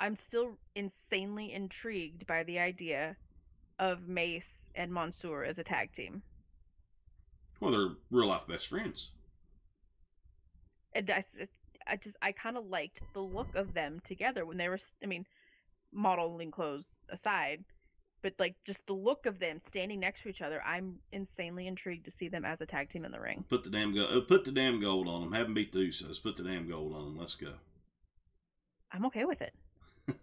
I'm 0.00 0.16
still 0.16 0.58
insanely 0.74 1.52
intrigued 1.52 2.26
by 2.26 2.42
the 2.42 2.58
idea 2.58 3.16
of 3.78 4.08
Mace 4.08 4.64
and 4.74 4.92
Mansoor 4.92 5.44
as 5.44 5.58
a 5.58 5.64
tag 5.64 5.92
team. 5.92 6.22
Well, 7.60 7.70
they're 7.70 7.96
real 8.10 8.28
life 8.28 8.46
best 8.46 8.68
friends. 8.68 9.12
And 10.94 11.10
I, 11.10 11.24
I 11.86 11.96
just 11.96 12.16
I 12.22 12.32
kind 12.32 12.56
of 12.56 12.66
liked 12.66 13.00
the 13.14 13.20
look 13.20 13.54
of 13.54 13.74
them 13.74 14.00
together 14.06 14.44
when 14.46 14.56
they 14.56 14.68
were. 14.68 14.80
I 15.02 15.06
mean, 15.06 15.26
modeling 15.96 16.50
clothes 16.50 16.84
aside, 17.08 17.64
but 18.22 18.34
like 18.38 18.54
just 18.64 18.78
the 18.86 18.92
look 18.92 19.26
of 19.26 19.38
them 19.38 19.58
standing 19.60 20.00
next 20.00 20.22
to 20.22 20.28
each 20.28 20.42
other. 20.42 20.62
I'm 20.62 20.96
insanely 21.12 21.66
intrigued 21.66 22.04
to 22.04 22.10
see 22.10 22.28
them 22.28 22.44
as 22.44 22.60
a 22.60 22.66
tag 22.66 22.90
team 22.90 23.04
in 23.04 23.12
the 23.12 23.20
ring. 23.20 23.44
Put 23.48 23.64
the 23.64 23.70
damn 23.70 23.94
gold. 23.94 24.10
Uh, 24.12 24.20
put 24.20 24.44
the 24.44 24.52
damn 24.52 24.80
gold 24.80 25.08
on 25.08 25.22
them. 25.22 25.32
Have 25.32 25.46
them 25.46 25.54
beat 25.54 25.72
the 25.72 25.80
Usos. 25.80 26.22
Put 26.22 26.36
the 26.36 26.44
damn 26.44 26.68
gold 26.68 26.94
on 26.94 27.04
them. 27.04 27.18
Let's 27.18 27.34
go. 27.34 27.54
I'm 28.92 29.06
okay 29.06 29.24
with 29.24 29.42
it. 29.42 29.54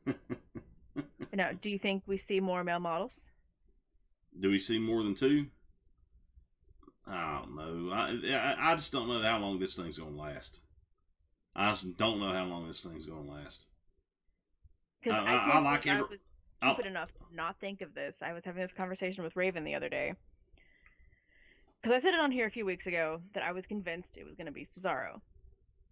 Now, 1.33 1.49
do 1.59 1.69
you 1.69 1.79
think 1.79 2.03
we 2.05 2.17
see 2.17 2.39
more 2.39 2.63
male 2.63 2.79
models? 2.79 3.13
Do 4.39 4.49
we 4.49 4.59
see 4.59 4.77
more 4.77 5.03
than 5.03 5.15
two? 5.15 5.47
I 7.07 7.41
don't 7.41 7.55
know. 7.55 7.93
I, 7.93 8.17
I 8.31 8.71
I 8.71 8.75
just 8.75 8.91
don't 8.91 9.07
know 9.07 9.21
how 9.21 9.39
long 9.39 9.59
this 9.59 9.75
thing's 9.75 9.97
gonna 9.97 10.15
last. 10.15 10.61
I 11.55 11.69
just 11.69 11.97
don't 11.97 12.19
know 12.19 12.31
how 12.31 12.45
long 12.45 12.67
this 12.67 12.83
thing's 12.83 13.05
gonna 13.05 13.29
last. 13.29 13.67
Because 15.03 15.19
I- 15.19 15.33
I, 15.35 15.49
I- 15.57 15.59
like 15.59 15.87
every- 15.87 16.03
I 16.05 16.07
was 16.09 16.21
I'll- 16.61 16.73
stupid 16.75 16.89
enough 16.89 17.11
to 17.13 17.35
not 17.35 17.59
think 17.59 17.81
of 17.81 17.93
this. 17.93 18.21
I 18.21 18.33
was 18.33 18.43
having 18.45 18.61
this 18.61 18.71
conversation 18.71 19.23
with 19.23 19.35
Raven 19.35 19.63
the 19.63 19.75
other 19.75 19.89
day. 19.89 20.13
Because 21.81 21.97
I 21.97 21.99
said 21.99 22.13
it 22.13 22.19
on 22.21 22.31
here 22.31 22.47
a 22.47 22.51
few 22.51 22.65
weeks 22.65 22.85
ago 22.87 23.21
that 23.33 23.43
I 23.43 23.51
was 23.51 23.65
convinced 23.65 24.11
it 24.15 24.25
was 24.25 24.35
going 24.35 24.45
to 24.45 24.53
be 24.53 24.65
Cesaro. 24.65 25.19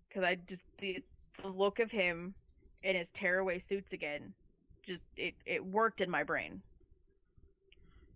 Because 0.07 0.24
I 0.24 0.36
just 0.36 0.62
the, 0.80 1.03
the 1.41 1.49
look 1.49 1.80
of 1.80 1.91
him 1.91 2.34
in 2.84 2.95
his 2.95 3.09
tearaway 3.14 3.59
suits 3.59 3.91
again, 3.91 4.34
just 4.86 5.01
it 5.18 5.34
it 5.45 5.66
worked 5.66 5.99
in 5.99 6.09
my 6.09 6.24
brain. 6.24 6.62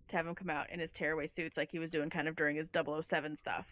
To 0.08 0.16
have 0.16 0.26
him 0.26 0.34
come 0.34 0.50
out 0.50 0.70
in 0.70 0.78
his 0.80 0.92
tearaway 0.92 1.26
suits 1.26 1.56
like 1.56 1.70
he 1.70 1.78
was 1.78 1.90
doing 1.90 2.08
kind 2.10 2.28
of 2.28 2.36
during 2.36 2.56
his 2.56 2.68
007 2.72 3.36
stuff. 3.36 3.66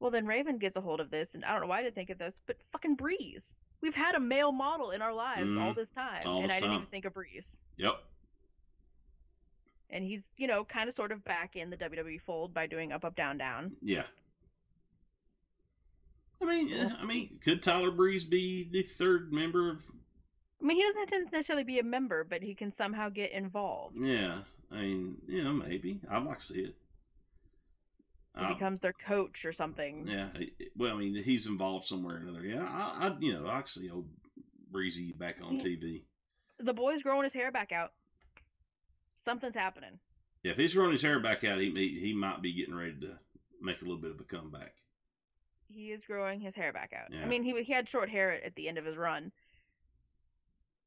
Well, 0.00 0.10
then 0.10 0.26
Raven 0.26 0.58
gets 0.58 0.74
a 0.76 0.80
hold 0.80 1.00
of 1.00 1.10
this, 1.10 1.34
and 1.34 1.44
I 1.44 1.52
don't 1.52 1.60
know 1.62 1.68
why 1.68 1.78
I 1.78 1.82
didn't 1.84 1.94
think 1.94 2.10
of 2.10 2.18
this, 2.18 2.40
but 2.46 2.56
fucking 2.72 2.96
Breeze. 2.96 3.52
We've 3.82 3.94
had 3.94 4.14
a 4.14 4.20
male 4.20 4.52
model 4.52 4.92
in 4.92 5.02
our 5.02 5.12
lives 5.12 5.42
all 5.58 5.72
Mhm. 5.72 5.74
this 5.74 5.90
time, 5.90 6.22
All 6.24 6.36
and 6.36 6.44
this 6.44 6.52
I 6.52 6.54
didn't 6.60 6.68
time. 6.70 6.76
even 6.82 6.86
think 6.90 7.04
of 7.04 7.14
Breeze. 7.14 7.56
Yep. 7.76 8.02
And 9.90 10.04
he's, 10.04 10.22
you 10.36 10.46
know, 10.46 10.64
kind 10.64 10.88
of 10.88 10.94
sort 10.94 11.12
of 11.12 11.24
back 11.24 11.56
in 11.56 11.68
the 11.70 11.76
WWE 11.76 12.18
fold 12.18 12.54
by 12.54 12.66
doing 12.66 12.92
up, 12.92 13.04
up, 13.04 13.14
down, 13.16 13.36
down. 13.38 13.76
Yeah. 13.82 14.06
I 16.40 16.44
mean, 16.44 16.72
eh, 16.72 16.90
I 16.98 17.04
mean, 17.04 17.38
could 17.38 17.62
Tyler 17.62 17.90
Breeze 17.90 18.24
be 18.24 18.64
the 18.64 18.82
third 18.82 19.32
member 19.32 19.68
of? 19.70 19.84
I 20.60 20.64
mean, 20.64 20.76
he 20.76 20.82
doesn't 20.82 20.98
have 21.10 21.10
to 21.10 21.30
necessarily 21.36 21.64
be 21.64 21.78
a 21.78 21.82
member, 21.84 22.24
but 22.24 22.42
he 22.42 22.54
can 22.54 22.72
somehow 22.72 23.08
get 23.10 23.32
involved. 23.32 23.96
Yeah. 23.98 24.44
I 24.70 24.80
mean, 24.82 25.22
you 25.28 25.44
know, 25.44 25.52
maybe 25.52 26.00
I'd 26.08 26.24
like 26.24 26.38
to 26.38 26.44
see 26.44 26.60
it. 26.62 26.76
He 28.38 28.44
I- 28.44 28.52
becomes 28.54 28.80
their 28.80 28.94
coach 28.94 29.44
or 29.44 29.52
something. 29.52 30.06
Yeah, 30.08 30.28
well, 30.76 30.94
I 30.94 30.98
mean, 30.98 31.14
he's 31.22 31.46
involved 31.46 31.84
somewhere 31.86 32.16
or 32.16 32.20
another. 32.20 32.42
Yeah, 32.44 32.62
I, 32.62 33.08
I 33.08 33.16
you 33.20 33.34
know, 33.34 33.46
I 33.46 33.62
see 33.66 33.90
old 33.90 34.08
Breezy 34.70 35.12
back 35.12 35.38
on 35.44 35.56
Yeah. 35.56 35.66
TV. 35.66 36.04
The 36.58 36.72
boy's 36.72 37.02
growing 37.02 37.24
his 37.24 37.34
hair 37.34 37.50
back 37.52 37.72
out. 37.72 37.92
Something's 39.24 39.54
happening. 39.54 39.98
Yeah, 40.42 40.52
if 40.52 40.56
he's 40.58 40.74
growing 40.74 40.92
his 40.92 41.02
hair 41.02 41.20
back 41.20 41.44
out, 41.44 41.58
he 41.60 41.70
he, 41.72 42.00
he 42.00 42.14
might 42.14 42.40
be 42.42 42.52
getting 42.54 42.74
ready 42.74 42.94
to 43.00 43.18
make 43.60 43.80
a 43.82 43.84
little 43.84 44.00
bit 44.00 44.10
of 44.12 44.20
a 44.20 44.24
comeback. 44.24 44.76
he 45.68 45.92
is 45.92 46.00
growing 46.06 46.40
his 46.40 46.54
hair 46.54 46.72
back 46.72 46.92
out. 46.98 47.12
Yeah. 47.12 47.22
I 47.22 47.26
mean, 47.26 47.42
he 47.44 47.62
he 47.64 47.72
had 47.72 47.88
short 47.88 48.08
hair 48.08 48.32
at 48.44 48.54
the 48.54 48.66
end 48.68 48.78
of 48.78 48.84
his 48.86 48.96
run, 48.96 49.30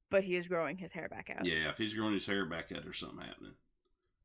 but 0.09 0.23
he 0.23 0.35
is 0.35 0.47
growing 0.47 0.77
his 0.77 0.91
hair 0.91 1.07
back 1.09 1.29
out. 1.35 1.45
Yeah, 1.45 1.69
if 1.69 1.77
he's 1.77 1.93
growing 1.93 2.13
his 2.13 2.27
hair 2.27 2.45
back 2.45 2.71
out, 2.71 2.83
there's 2.83 2.97
something 2.99 3.19
happening. 3.25 3.53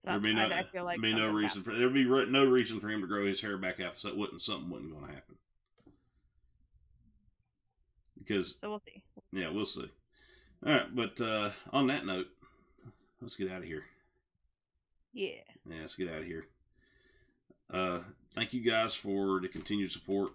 So 0.05 0.11
There'd 0.11 0.23
be 0.23 0.35
no, 0.35 0.49
I, 0.49 0.61
I 0.61 0.63
feel 0.63 0.85
like 0.85 1.01
be 1.01 1.15
no 1.15 1.31
reason 1.31 1.63
for 1.63 1.75
there'd 1.75 1.93
be 1.93 2.07
re- 2.07 2.31
no 2.31 2.47
reason 2.47 2.81
for 2.81 2.89
him 2.89 3.03
to 3.03 3.07
grow 3.07 3.27
his 3.27 3.43
hair 3.43 3.59
back 3.59 3.81
out. 3.81 3.97
So 3.97 4.09
that 4.09 4.17
wouldn't 4.17 4.41
something 4.41 4.71
wasn't 4.71 4.93
going 4.93 5.07
to 5.07 5.13
happen. 5.13 5.35
Because. 8.19 8.59
So 8.61 8.71
we'll 8.71 8.83
see. 8.87 9.03
yeah, 9.33 9.51
we'll 9.51 9.67
see. 9.67 9.91
All 10.67 10.73
right, 10.73 10.95
but 10.95 11.21
uh, 11.21 11.51
on 11.73 11.87
that 11.89 12.07
note, 12.07 12.29
let's 13.21 13.37
get 13.37 13.51
out 13.51 13.59
of 13.59 13.65
here. 13.65 13.85
Yeah. 15.13 15.33
Yeah, 15.69 15.81
let's 15.81 15.97
get 15.97 16.11
out 16.11 16.21
of 16.21 16.27
here. 16.27 16.47
Uh, 17.71 18.01
thank 18.33 18.53
you 18.53 18.61
guys 18.63 18.95
for 18.95 19.41
the 19.41 19.49
continued 19.49 19.91
support. 19.91 20.33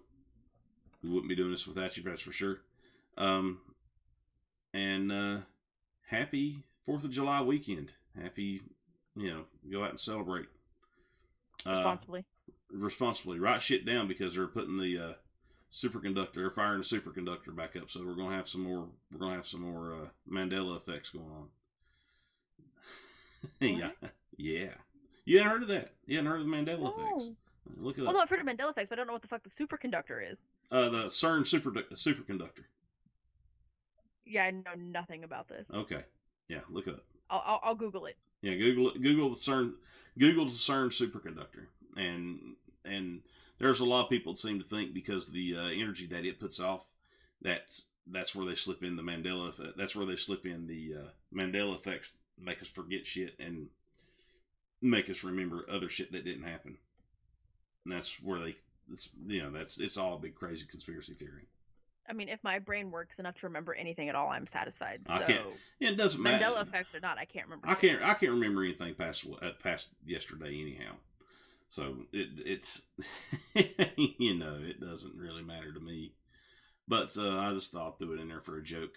We 1.04 1.10
wouldn't 1.10 1.30
be 1.30 1.36
doing 1.36 1.52
this 1.52 1.68
without 1.68 1.96
you, 1.98 2.04
that's 2.04 2.22
for 2.22 2.32
sure. 2.32 2.62
Um, 3.18 3.62
and 4.74 5.12
uh, 5.12 5.38
happy 6.08 6.64
Fourth 6.86 7.04
of 7.04 7.12
July 7.12 7.42
weekend. 7.42 7.94
Happy, 8.20 8.62
you 9.16 9.32
know, 9.32 9.46
go 9.72 9.84
out 9.84 9.92
and 9.92 10.00
celebrate. 10.00 10.48
Uh, 11.66 11.72
Responsibly. 11.72 12.26
responsibly. 12.72 13.40
Write 13.40 13.62
shit 13.62 13.86
down 13.86 14.08
because 14.08 14.36
they're 14.36 14.48
putting 14.48 14.78
the 14.78 14.98
uh, 15.00 15.14
superconductor, 15.72 16.34
they're 16.36 16.50
firing 16.50 16.80
the 16.82 16.86
superconductor 16.86 17.56
back 17.56 17.76
up. 17.76 17.90
So 17.90 18.06
we're 18.06 18.16
gonna 18.16 18.36
have 18.36 18.48
some 18.48 18.62
more. 18.62 18.88
We're 19.12 19.20
gonna 19.20 19.36
have 19.36 19.48
some 19.48 19.62
more 19.62 19.94
uh, 19.94 20.08
Mandela 20.32 20.76
effects 20.78 21.10
going 21.10 21.26
on. 21.32 21.48
yeah, 23.60 23.92
yeah. 24.38 24.70
You 25.26 25.38
hadn't 25.40 25.52
heard 25.54 25.62
of 25.64 25.68
that? 25.70 25.94
You 26.06 26.18
hadn't 26.18 26.32
heard 26.32 26.42
of 26.42 26.48
the 26.50 26.56
Mandela 26.56 26.92
effects? 26.94 27.28
No. 27.30 27.36
Look 27.78 27.98
it 27.98 28.02
Well, 28.02 28.10
up. 28.12 28.16
no, 28.16 28.20
I've 28.22 28.30
heard 28.30 28.40
of 28.42 28.46
Mandela 28.46 28.70
effects, 28.72 28.90
but 28.90 28.94
I 28.94 28.96
don't 28.98 29.08
know 29.08 29.14
what 29.14 29.24
the 29.24 29.28
fuck 29.28 29.42
the 29.44 29.50
superconductor 29.50 30.32
is. 30.32 30.38
Uh, 30.72 30.90
the 30.90 31.06
CERN 31.06 31.48
super 31.48 31.72
superconductor. 31.72 32.66
Yeah, 34.26 34.44
I 34.44 34.52
know 34.52 34.74
nothing 34.78 35.24
about 35.24 35.48
this. 35.48 35.66
Okay, 35.74 36.04
yeah, 36.48 36.60
look 36.70 36.88
it 36.88 36.94
up. 36.96 37.04
I'll, 37.30 37.44
I'll 37.46 37.60
I'll 37.64 37.76
Google 37.76 38.06
it. 38.06 38.18
Yeah, 38.42 38.56
Google. 38.56 38.92
Google 38.92 39.30
the 39.30 39.36
CERN. 39.36 39.74
Google 40.18 40.46
the 40.46 40.52
CERN 40.52 40.88
superconductor, 40.88 41.68
and 41.98 42.56
and 42.84 43.22
there's 43.60 43.80
a 43.80 43.86
lot 43.86 44.04
of 44.04 44.10
people 44.10 44.34
that 44.34 44.40
seem 44.40 44.60
to 44.60 44.66
think 44.66 44.94
because 44.94 45.32
the 45.32 45.56
uh, 45.58 45.70
energy 45.70 46.06
that 46.08 46.26
it 46.26 46.40
puts 46.40 46.60
off, 46.60 46.88
that's 47.42 47.86
that's 48.08 48.36
where 48.36 48.46
they 48.46 48.56
slip 48.56 48.84
in 48.84 48.96
the 48.96 49.04
Mandela 49.04 49.50
effect. 49.50 49.78
That's 49.78 49.96
where 49.96 50.06
they 50.06 50.16
slip 50.16 50.46
in 50.46 50.68
the 50.68 50.96
uh, 51.00 51.10
Mandela 51.34 51.76
effects, 51.76 52.14
make 52.40 52.62
us 52.62 52.70
forget 52.70 53.06
shit 53.06 53.36
and 53.40 53.68
make 54.82 55.10
us 55.10 55.24
remember 55.24 55.66
other 55.70 55.90
shit 55.90 56.12
that 56.12 56.26
didn't 56.26 56.44
happen. 56.44 56.78
And 57.84 57.94
that's 57.94 58.22
where 58.22 58.40
they, 58.40 58.56
you 59.28 59.42
know, 59.42 59.52
that's 59.52 59.80
it's 59.80 59.98
all 59.98 60.16
a 60.16 60.20
big 60.20 60.36
crazy 60.36 60.66
conspiracy 60.66 61.14
theory. 61.14 61.48
I 62.08 62.14
mean, 62.14 62.30
if 62.30 62.44
my 62.44 62.60
brain 62.60 62.92
works 62.92 63.18
enough 63.18 63.36
to 63.40 63.48
remember 63.48 63.74
anything 63.74 64.10
at 64.10 64.16
all, 64.16 64.30
I'm 64.30 64.48
satisfied. 64.48 65.02
I 65.08 65.20
so 65.20 65.26
can't- 65.26 65.46
Yeah, 65.80 65.90
it 65.90 65.98
doesn't 65.98 66.22
matter. 66.22 66.44
Mandela 66.44 66.62
effect 66.62 66.94
or 66.94 67.00
not, 67.00 67.18
I 67.18 67.26
can't 67.26 67.48
remember. 67.48 67.68
I 67.68 67.76
can't 67.76 68.04
I 68.04 68.14
can't 68.14 68.34
remember 68.34 68.64
anything 68.64 68.94
past 68.96 69.26
uh, 69.42 69.52
past 69.62 69.90
yesterday 70.06 70.62
anyhow. 70.62 70.94
So 71.70 72.06
it 72.14 72.30
it's 72.46 72.84
you 73.98 74.38
know 74.38 74.60
it 74.62 74.80
doesn't 74.80 75.18
really 75.18 75.44
matter 75.44 75.74
to 75.74 75.80
me. 75.80 76.14
But 76.88 77.18
uh, 77.18 77.40
I 77.40 77.54
just 77.54 77.72
thought 77.72 77.96
I'd 78.02 78.10
it 78.10 78.20
in 78.20 78.28
there 78.28 78.42
for 78.42 78.58
a 78.58 78.64
joke. 78.64 78.96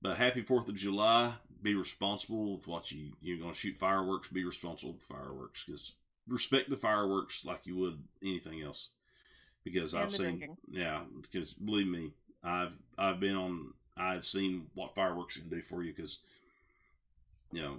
But 0.00 0.16
happy 0.16 0.40
Fourth 0.42 0.68
of 0.68 0.74
July. 0.74 1.34
Be 1.62 1.74
responsible 1.74 2.52
with 2.54 2.66
what 2.66 2.90
you 2.90 3.12
you're 3.20 3.38
gonna 3.38 3.54
shoot 3.54 3.76
fireworks. 3.76 4.28
Be 4.28 4.44
responsible 4.44 4.94
with 4.94 5.02
fireworks 5.02 5.64
because 5.64 5.96
respect 6.26 6.70
the 6.70 6.76
fireworks 6.76 7.44
like 7.44 7.66
you 7.66 7.76
would 7.76 8.02
anything 8.22 8.62
else. 8.62 8.90
Because 9.64 9.94
And 9.94 10.02
I've 10.04 10.12
seen 10.12 10.26
drinking. 10.38 10.56
yeah. 10.70 11.02
Because 11.22 11.54
believe 11.54 11.86
me, 11.88 12.12
I've 12.42 12.76
I've 12.98 13.20
been 13.20 13.34
on 13.36 13.72
I've 13.96 14.24
seen 14.24 14.66
what 14.74 14.94
fireworks 14.94 15.36
can 15.38 15.48
do 15.48 15.62
for 15.62 15.82
you 15.82 15.92
because 15.94 16.20
you 17.52 17.62
know, 17.62 17.76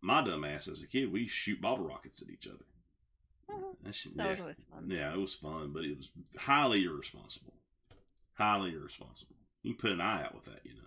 my 0.00 0.22
dumb 0.24 0.44
ass 0.44 0.68
as 0.68 0.82
a 0.82 0.88
kid, 0.88 1.12
we 1.12 1.26
shoot 1.26 1.60
bottle 1.60 1.84
rockets 1.86 2.22
at 2.22 2.30
each 2.30 2.46
other. 2.46 2.64
Mhm. 3.50 3.76
That's, 3.82 4.04
That 4.04 4.38
yeah, 4.38 4.44
was 4.46 4.56
fun. 4.70 4.84
yeah, 4.90 5.12
it 5.12 5.18
was 5.18 5.34
fun, 5.34 5.72
but 5.72 5.84
it 5.84 5.96
was 5.96 6.12
highly 6.38 6.84
irresponsible. 6.84 7.54
Highly 8.34 8.72
irresponsible. 8.72 9.36
You 9.62 9.74
can 9.74 9.80
put 9.80 9.90
an 9.92 10.00
eye 10.00 10.24
out 10.24 10.34
with 10.34 10.44
that, 10.46 10.64
you 10.64 10.74
know. 10.74 10.86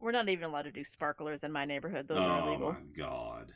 We're 0.00 0.10
not 0.12 0.28
even 0.28 0.44
allowed 0.44 0.62
to 0.62 0.72
do 0.72 0.84
sparklers 0.84 1.40
in 1.44 1.52
my 1.52 1.64
neighborhood. 1.64 2.08
Those 2.08 2.18
are 2.18 2.42
oh 2.42 2.48
illegal. 2.48 2.72
my 2.72 2.80
god, 2.96 3.52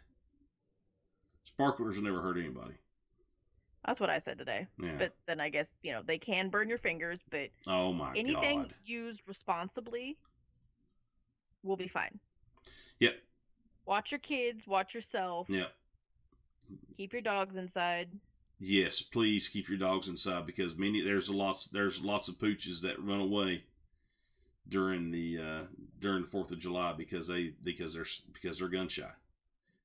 sparklers 1.44 2.00
never 2.00 2.22
hurt 2.22 2.38
anybody. 2.38 2.74
That's 3.86 4.00
what 4.00 4.10
I 4.10 4.18
said 4.18 4.38
today. 4.38 4.66
Yeah. 4.82 4.92
But 4.98 5.14
then 5.26 5.40
I 5.40 5.48
guess 5.48 5.68
you 5.82 5.92
know 5.92 6.02
they 6.04 6.18
can 6.18 6.48
burn 6.50 6.68
your 6.68 6.78
fingers, 6.78 7.20
but 7.30 7.48
oh 7.66 7.92
my 7.92 8.12
anything 8.16 8.62
god. 8.62 8.74
used 8.84 9.20
responsibly 9.26 10.16
will 11.62 11.76
be 11.76 11.88
fine. 11.88 12.18
Yep. 13.00 13.14
Watch 13.86 14.10
your 14.10 14.20
kids. 14.20 14.66
Watch 14.66 14.94
yourself. 14.94 15.46
Yep. 15.48 15.72
Keep 16.96 17.12
your 17.12 17.22
dogs 17.22 17.54
inside. 17.56 18.08
Yes, 18.58 19.02
please 19.02 19.48
keep 19.48 19.68
your 19.68 19.78
dogs 19.78 20.08
inside 20.08 20.46
because 20.46 20.76
many 20.76 21.02
there's 21.02 21.28
a 21.28 21.36
lots 21.36 21.66
there's 21.68 22.02
lots 22.02 22.26
of 22.28 22.36
pooches 22.38 22.80
that 22.82 22.98
run 23.02 23.20
away 23.20 23.64
during 24.66 25.10
the 25.12 25.38
uh 25.38 25.62
during 26.00 26.22
the 26.22 26.28
Fourth 26.28 26.50
of 26.50 26.58
July 26.58 26.92
because 26.96 27.28
they 27.28 27.52
because 27.62 27.94
they're 27.94 28.06
because 28.32 28.58
they're 28.58 28.68
gun 28.68 28.88
shy. 28.88 29.04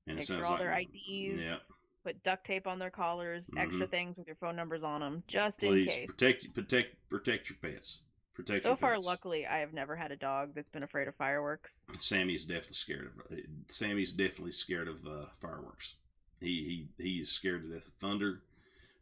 And 0.07 0.15
Make 0.15 0.23
it 0.23 0.27
sounds 0.27 0.45
all 0.45 0.51
like 0.51 0.59
their 0.59 0.73
IDs. 0.79 1.39
yeah. 1.39 1.57
Put 2.03 2.23
duct 2.23 2.45
tape 2.47 2.65
on 2.65 2.79
their 2.79 2.89
collars. 2.89 3.43
Extra 3.55 3.85
Mhm. 3.87 3.91
things 3.91 4.17
with 4.17 4.25
your 4.27 4.35
phone 4.37 4.55
numbers 4.55 4.81
on 4.83 5.01
them, 5.01 5.23
just 5.27 5.59
Please 5.59 5.87
in 5.87 5.93
case. 5.93 6.05
protect 6.07 6.53
protect 6.53 7.09
protect 7.09 7.49
your 7.49 7.57
pets. 7.59 8.03
Protect 8.33 8.63
So 8.63 8.75
far, 8.75 8.93
pets. 8.93 9.05
luckily, 9.05 9.45
I 9.45 9.59
have 9.59 9.71
never 9.73 9.95
had 9.95 10.11
a 10.11 10.15
dog 10.15 10.55
that's 10.55 10.69
been 10.69 10.81
afraid 10.83 11.07
of 11.07 11.15
fireworks. 11.15 11.83
Sammy 11.99 12.33
is 12.33 12.45
definitely 12.45 12.73
scared 12.75 13.05
of 13.05 13.39
Sammy's 13.67 14.11
definitely 14.13 14.53
scared 14.53 14.87
of 14.87 15.05
uh, 15.05 15.27
fireworks. 15.33 15.95
He 16.39 16.87
he 16.97 17.03
he 17.03 17.21
is 17.21 17.31
scared 17.31 17.61
to 17.63 17.67
death 17.69 17.87
of 17.89 17.93
thunder, 17.93 18.41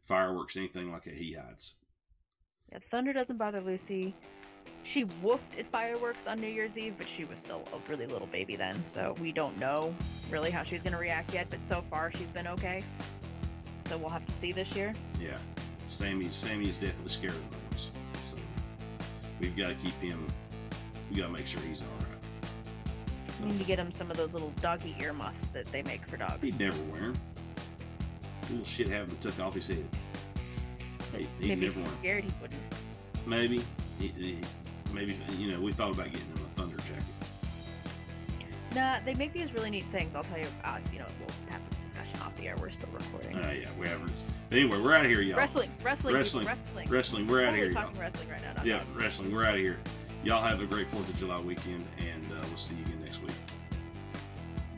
fireworks, 0.02 0.56
anything 0.56 0.92
like 0.92 1.04
that. 1.04 1.14
He 1.14 1.32
hides. 1.32 1.76
Yeah, 2.70 2.80
thunder 2.90 3.14
doesn't 3.14 3.38
bother 3.38 3.60
Lucy. 3.62 4.14
She 4.84 5.02
whooped 5.02 5.58
at 5.58 5.66
fireworks 5.66 6.26
on 6.26 6.40
New 6.40 6.48
Year's 6.48 6.76
Eve, 6.76 6.94
but 6.98 7.06
she 7.06 7.24
was 7.24 7.38
still 7.38 7.62
a 7.72 7.90
really 7.90 8.06
little 8.06 8.26
baby 8.26 8.56
then, 8.56 8.72
so 8.92 9.14
we 9.20 9.30
don't 9.30 9.58
know 9.60 9.94
really 10.30 10.50
how 10.50 10.62
she's 10.64 10.82
gonna 10.82 10.98
react 10.98 11.32
yet. 11.32 11.46
But 11.48 11.60
so 11.68 11.82
far, 11.90 12.10
she's 12.12 12.26
been 12.28 12.48
okay. 12.48 12.82
So 13.86 13.98
we'll 13.98 14.08
have 14.08 14.26
to 14.26 14.32
see 14.32 14.52
this 14.52 14.68
year. 14.74 14.92
Yeah, 15.20 15.36
Sammy 15.86 16.28
Sammy 16.30 16.68
is 16.68 16.78
definitely 16.78 17.10
scared 17.10 17.32
of 17.34 17.70
those. 17.70 17.90
So 18.20 18.36
we've 19.38 19.56
got 19.56 19.68
to 19.68 19.74
keep 19.74 19.94
him. 20.00 20.26
We 21.10 21.16
got 21.16 21.26
to 21.26 21.32
make 21.32 21.46
sure 21.46 21.60
he's 21.62 21.82
all 21.82 21.88
right. 22.00 22.06
We 23.42 23.46
need 23.52 23.58
to 23.58 23.64
get 23.64 23.78
him 23.78 23.92
some 23.92 24.10
of 24.10 24.16
those 24.16 24.32
little 24.32 24.52
doggy 24.60 24.96
earmuffs 25.00 25.46
that 25.52 25.70
they 25.72 25.82
make 25.82 26.04
for 26.06 26.16
dogs. 26.16 26.42
He'd 26.42 26.58
never 26.58 26.80
wear 26.84 27.00
them. 27.00 27.14
Little 28.50 28.64
shit 28.64 28.88
having 28.88 29.16
took 29.18 29.38
off 29.40 29.54
his 29.54 29.66
head. 29.68 29.84
He, 31.16 31.18
he'd 31.18 31.48
Maybe 31.48 31.66
never 31.66 31.66
if 31.66 31.76
wear 31.76 31.84
he's 31.84 31.92
'em. 31.92 31.98
scared, 32.00 32.24
he 32.24 32.30
wouldn't. 32.42 32.60
Maybe. 33.26 33.64
He, 33.98 34.08
he- 34.08 34.38
maybe 34.92 35.18
you 35.38 35.52
know 35.52 35.60
we 35.60 35.72
thought 35.72 35.92
about 35.92 36.06
getting 36.06 36.26
him 36.28 36.36
a 36.36 36.60
thunder 36.60 36.76
jacket. 36.78 37.04
Nah, 38.74 38.98
they 39.04 39.14
make 39.14 39.32
these 39.32 39.52
really 39.52 39.70
neat 39.70 39.86
things. 39.90 40.14
I'll 40.14 40.22
tell 40.24 40.38
you. 40.38 40.46
Uh, 40.64 40.78
you 40.92 41.00
know, 41.00 41.06
we'll 41.18 41.28
have 41.50 41.60
this 41.70 41.78
discussion 41.84 42.20
off 42.22 42.36
the 42.36 42.46
air. 42.48 42.56
We're 42.60 42.70
still 42.70 42.88
recording. 42.92 43.36
Uh, 43.36 43.52
yeah, 43.60 43.68
we 43.78 43.88
haven't. 43.88 44.12
Anyway, 44.52 44.80
we're 44.80 44.94
out 44.94 45.04
of 45.04 45.10
here, 45.10 45.20
y'all. 45.22 45.38
Wrestling, 45.38 45.70
wrestling, 45.82 46.14
Wrestling. 46.14 46.46
wrestling. 46.46 46.88
Wrestling, 46.88 47.26
we're 47.26 47.42
out 47.42 47.48
of 47.50 47.54
here, 47.56 47.66
y'all. 47.66 47.82
talking 47.82 47.98
wrestling 48.00 48.28
right 48.28 48.42
now. 48.42 48.62
Yeah, 48.64 48.78
dogs. 48.78 48.88
wrestling. 48.96 49.34
We're 49.34 49.44
out 49.44 49.54
of 49.54 49.60
here. 49.60 49.78
Y'all 50.22 50.42
have 50.42 50.60
a 50.60 50.66
great 50.66 50.86
Fourth 50.86 51.08
of 51.08 51.18
July 51.18 51.40
weekend, 51.40 51.84
and 51.98 52.22
uh, 52.32 52.44
we'll 52.48 52.56
see 52.56 52.74
you 52.74 52.82
again 52.82 53.02
next 53.04 53.22
week. 53.22 53.32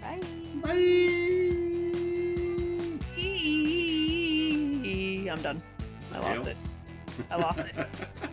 Bye. 0.00 0.20
Bye. 0.62 1.32
I'm 5.32 5.40
done. 5.40 5.62
I 6.12 6.18
lost 6.18 6.28
Hell. 6.28 6.46
it. 6.46 6.56
I 7.30 7.36
lost 7.36 7.58
it. 7.58 7.74